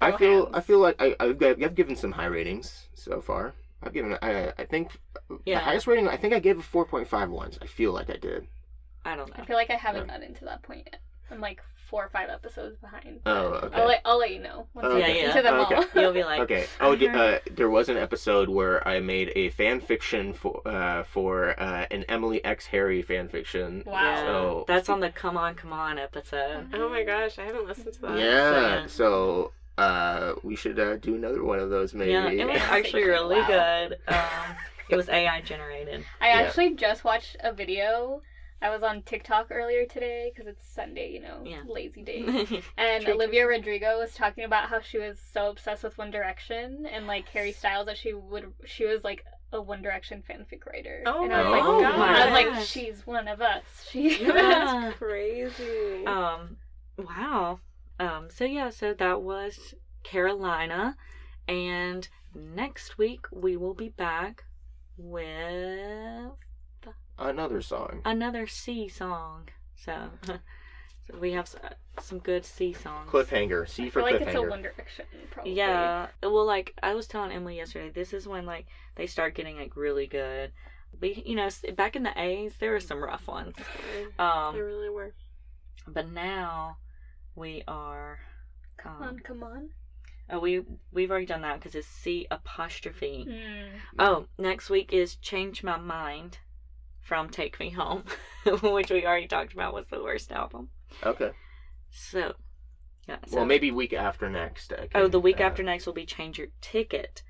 I 0.00 0.10
feel 0.16 0.46
hands. 0.46 0.56
I 0.56 0.60
feel 0.60 0.78
like 0.80 0.96
I 1.00 1.14
I've, 1.20 1.40
I've 1.42 1.74
given 1.76 1.94
some 1.94 2.10
high 2.12 2.26
ratings 2.26 2.88
so 2.94 3.20
far. 3.20 3.54
I've 3.82 3.92
given 3.92 4.16
I 4.22 4.52
I 4.58 4.64
think 4.64 4.90
Yeah. 5.44 5.58
the 5.58 5.64
highest 5.64 5.86
rating 5.86 6.08
I 6.08 6.16
think 6.16 6.34
I 6.34 6.38
gave 6.38 6.58
a 6.58 6.62
4.5 6.62 7.28
once. 7.30 7.58
I 7.62 7.66
feel 7.66 7.92
like 7.92 8.10
I 8.10 8.16
did. 8.16 8.46
I 9.04 9.16
don't 9.16 9.28
know. 9.36 9.42
I 9.42 9.46
feel 9.46 9.56
like 9.56 9.70
I 9.70 9.74
haven't 9.74 10.06
Yeah. 10.08 10.18
gotten 10.18 10.34
to 10.34 10.44
that 10.46 10.62
point 10.62 10.88
yet. 10.90 11.00
I'm 11.30 11.40
like 11.40 11.62
four 11.88 12.04
or 12.04 12.08
five 12.10 12.28
episodes 12.30 12.76
behind. 12.78 13.20
Oh, 13.26 13.46
okay. 13.64 13.76
I'll 13.80 13.86
let 13.86 14.00
I'll 14.04 14.18
let 14.18 14.32
you 14.32 14.38
know 14.40 14.66
once 14.74 14.86
Oh, 14.86 14.96
I 14.96 15.00
okay. 15.02 15.12
listen 15.12 15.28
Yeah, 15.28 15.32
to 15.36 15.42
them 15.42 15.54
okay. 15.60 15.74
all. 15.74 16.02
You'll 16.02 16.12
be 16.12 16.24
like, 16.24 16.40
Okay. 16.40 16.66
Oh, 16.80 16.94
di- 16.94 17.08
uh, 17.08 17.38
there 17.50 17.68
was 17.70 17.88
an 17.88 17.96
episode 17.96 18.48
where 18.48 18.86
I 18.86 19.00
made 19.00 19.32
a 19.34 19.48
fan 19.50 19.80
fiction 19.80 20.32
for 20.34 20.60
uh, 20.66 21.04
for 21.04 21.58
uh, 21.60 21.86
an 21.90 22.04
Emily 22.08 22.44
X 22.44 22.66
Harry 22.66 23.02
fan 23.02 23.28
fiction. 23.28 23.82
Wow. 23.86 23.92
Yeah. 23.92 24.16
So 24.26 24.64
That's 24.68 24.88
on 24.88 25.00
the 25.00 25.10
Come 25.10 25.36
On, 25.36 25.54
Come 25.54 25.72
On 25.72 25.98
episode. 25.98 26.68
Oh 26.74 26.88
my 26.90 27.02
gosh, 27.02 27.38
I 27.38 27.44
haven't 27.44 27.66
listened 27.66 27.94
to 27.94 28.00
that. 28.02 28.18
yeah. 28.18 28.82
So, 28.82 28.88
So 28.88 29.52
uh, 29.78 30.34
we 30.42 30.56
should 30.56 30.78
uh, 30.78 30.96
do 30.96 31.14
another 31.14 31.42
one 31.42 31.58
of 31.58 31.70
those 31.70 31.94
maybe. 31.94 32.12
Yeah, 32.12 32.28
it 32.30 32.46
was 32.46 32.60
actually 32.62 33.04
really 33.08 33.36
Wow. 33.36 33.46
good. 33.46 33.98
Um, 34.08 34.56
it 34.88 34.96
was 34.96 35.08
AI 35.08 35.40
generated. 35.40 36.04
I 36.20 36.28
Yeah. 36.28 36.34
actually 36.42 36.74
just 36.74 37.04
watched 37.04 37.36
a 37.40 37.52
video. 37.52 38.22
I 38.60 38.70
was 38.70 38.82
on 38.84 39.02
TikTok 39.02 39.48
earlier 39.50 39.86
today 39.86 40.30
because 40.32 40.46
it's 40.46 40.64
Sunday, 40.64 41.10
you 41.10 41.20
know, 41.20 41.42
Yeah. 41.44 41.62
lazy 41.66 42.02
day. 42.02 42.46
And 42.76 43.04
Treat 43.04 43.14
Olivia 43.14 43.46
Rodrigo 43.46 43.98
was 43.98 44.14
talking 44.14 44.44
about 44.44 44.68
how 44.68 44.80
she 44.80 44.98
was 44.98 45.18
so 45.32 45.50
obsessed 45.50 45.82
with 45.82 45.98
One 45.98 46.10
Direction 46.10 46.86
and 46.86 47.06
like 47.06 47.28
Harry 47.30 47.52
Styles 47.52 47.86
that 47.86 47.98
she 47.98 48.12
would 48.12 48.52
she 48.64 48.84
was 48.86 49.02
like 49.04 49.24
a 49.52 49.60
One 49.60 49.82
Direction 49.82 50.22
fanfic 50.28 50.64
writer. 50.66 51.02
Oh 51.06 51.24
and 51.24 51.32
I 51.32 51.42
was 51.42 51.50
my 51.50 51.58
like, 51.58 51.92
gosh. 51.92 52.18
I 52.18 52.24
was 52.24 52.54
like, 52.54 52.66
she's 52.68 53.06
one 53.06 53.26
of 53.28 53.40
us. 53.40 53.64
She 53.90 54.22
Yeah. 54.22 54.32
That's 54.32 54.96
crazy. 54.96 56.06
Um, 56.06 56.56
wow. 56.98 57.58
Um, 57.98 58.28
so 58.30 58.44
yeah, 58.44 58.70
so 58.70 58.94
that 58.94 59.22
was 59.22 59.74
Carolina, 60.02 60.96
and 61.46 62.08
next 62.34 62.98
week 62.98 63.26
we 63.30 63.56
will 63.56 63.74
be 63.74 63.88
back 63.90 64.44
with 64.96 66.32
Another 67.18 67.60
song. 67.60 68.00
another 68.04 68.46
C 68.46 68.88
song. 68.88 69.48
So, 69.76 70.08
so 70.24 70.38
we 71.20 71.32
have 71.32 71.54
uh, 71.62 71.68
some 72.00 72.18
good 72.18 72.44
C 72.44 72.72
songs. 72.72 73.08
Cliffhanger. 73.10 73.68
C 73.68 73.86
I 73.86 73.90
for 73.90 74.02
Cliffhanger. 74.02 74.04
I 74.04 74.10
feel 74.10 74.20
like 74.20 74.28
it's 74.28 74.34
a 74.34 74.38
cliffhanger. 74.38 74.50
One 74.50 74.62
Direction, 74.62 75.04
probably. 75.30 75.52
Yeah. 75.54 76.06
Well, 76.22 76.46
like 76.46 76.74
I 76.82 76.94
was 76.94 77.06
telling 77.06 77.30
Emily 77.32 77.56
yesterday, 77.56 77.90
this 77.90 78.12
is 78.12 78.26
when 78.26 78.46
like 78.46 78.66
they 78.96 79.06
start 79.06 79.34
getting 79.34 79.56
like 79.56 79.76
really 79.76 80.06
good. 80.06 80.52
We, 81.00 81.22
you 81.24 81.36
know, 81.36 81.48
back 81.76 81.96
in 81.96 82.02
the 82.02 82.18
A's, 82.20 82.54
there 82.58 82.72
were 82.72 82.80
some 82.80 83.02
rough 83.02 83.26
ones. 83.28 83.54
they 83.56 84.22
Um, 84.22 84.56
really 84.56 84.90
were. 84.90 85.14
but 85.86 86.10
now 86.10 86.76
we 87.34 87.62
are. 87.66 88.20
Come 88.78 88.96
Um, 88.96 89.02
on, 89.02 89.18
come 89.20 89.42
on. 89.42 89.70
oh, 90.30 90.38
we 90.40 90.64
we've 90.92 91.10
already 91.10 91.26
done 91.26 91.42
that 91.42 91.58
because 91.58 91.74
it's 91.74 91.86
C 91.86 92.26
apostrophe. 92.30 93.26
Mm. 93.28 93.68
Oh, 93.98 94.26
next 94.38 94.70
week 94.70 94.92
is 94.92 95.16
Change 95.16 95.62
My 95.62 95.76
Mind 95.76 96.38
from 97.00 97.28
Take 97.28 97.58
Me 97.60 97.70
Home, 97.70 98.04
which 98.62 98.90
we 98.90 99.04
already 99.06 99.26
talked 99.28 99.52
about 99.52 99.74
was 99.74 99.86
the 99.88 100.02
worst 100.02 100.32
album. 100.32 100.68
Okay. 101.04 101.30
So, 101.90 102.34
yeah. 103.08 103.18
So, 103.26 103.36
well, 103.38 103.44
maybe 103.46 103.70
week 103.70 103.92
after 103.92 104.30
next. 104.30 104.72
I 104.72 104.88
Oh, 104.94 105.08
the 105.08 105.20
week 105.20 105.40
uh, 105.40 105.44
after 105.44 105.62
next 105.62 105.86
will 105.86 105.92
be 105.92 106.06
Change 106.06 106.38
Your 106.38 106.48
Ticket. 106.60 107.22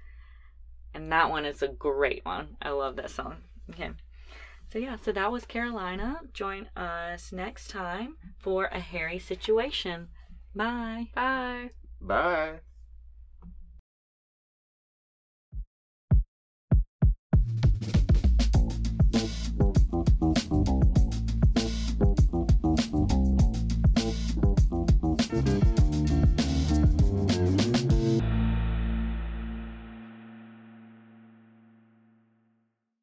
And 0.94 1.10
that 1.10 1.30
one 1.30 1.46
is 1.46 1.62
a 1.62 1.68
great 1.68 2.24
one. 2.24 2.56
I 2.60 2.70
love 2.70 2.96
that 2.96 3.10
song. 3.10 3.38
Okay. 3.70 3.90
So, 4.72 4.78
yeah, 4.78 4.96
so 5.04 5.12
that 5.12 5.30
was 5.30 5.44
Carolina. 5.44 6.20
Join 6.32 6.66
us 6.74 7.30
next 7.30 7.68
time 7.68 8.16
for 8.38 8.70
a 8.72 8.80
hairy 8.80 9.18
situation. 9.18 10.08
Bye. 10.54 11.08
Bye. 11.14 11.72
Bye. 12.00 12.60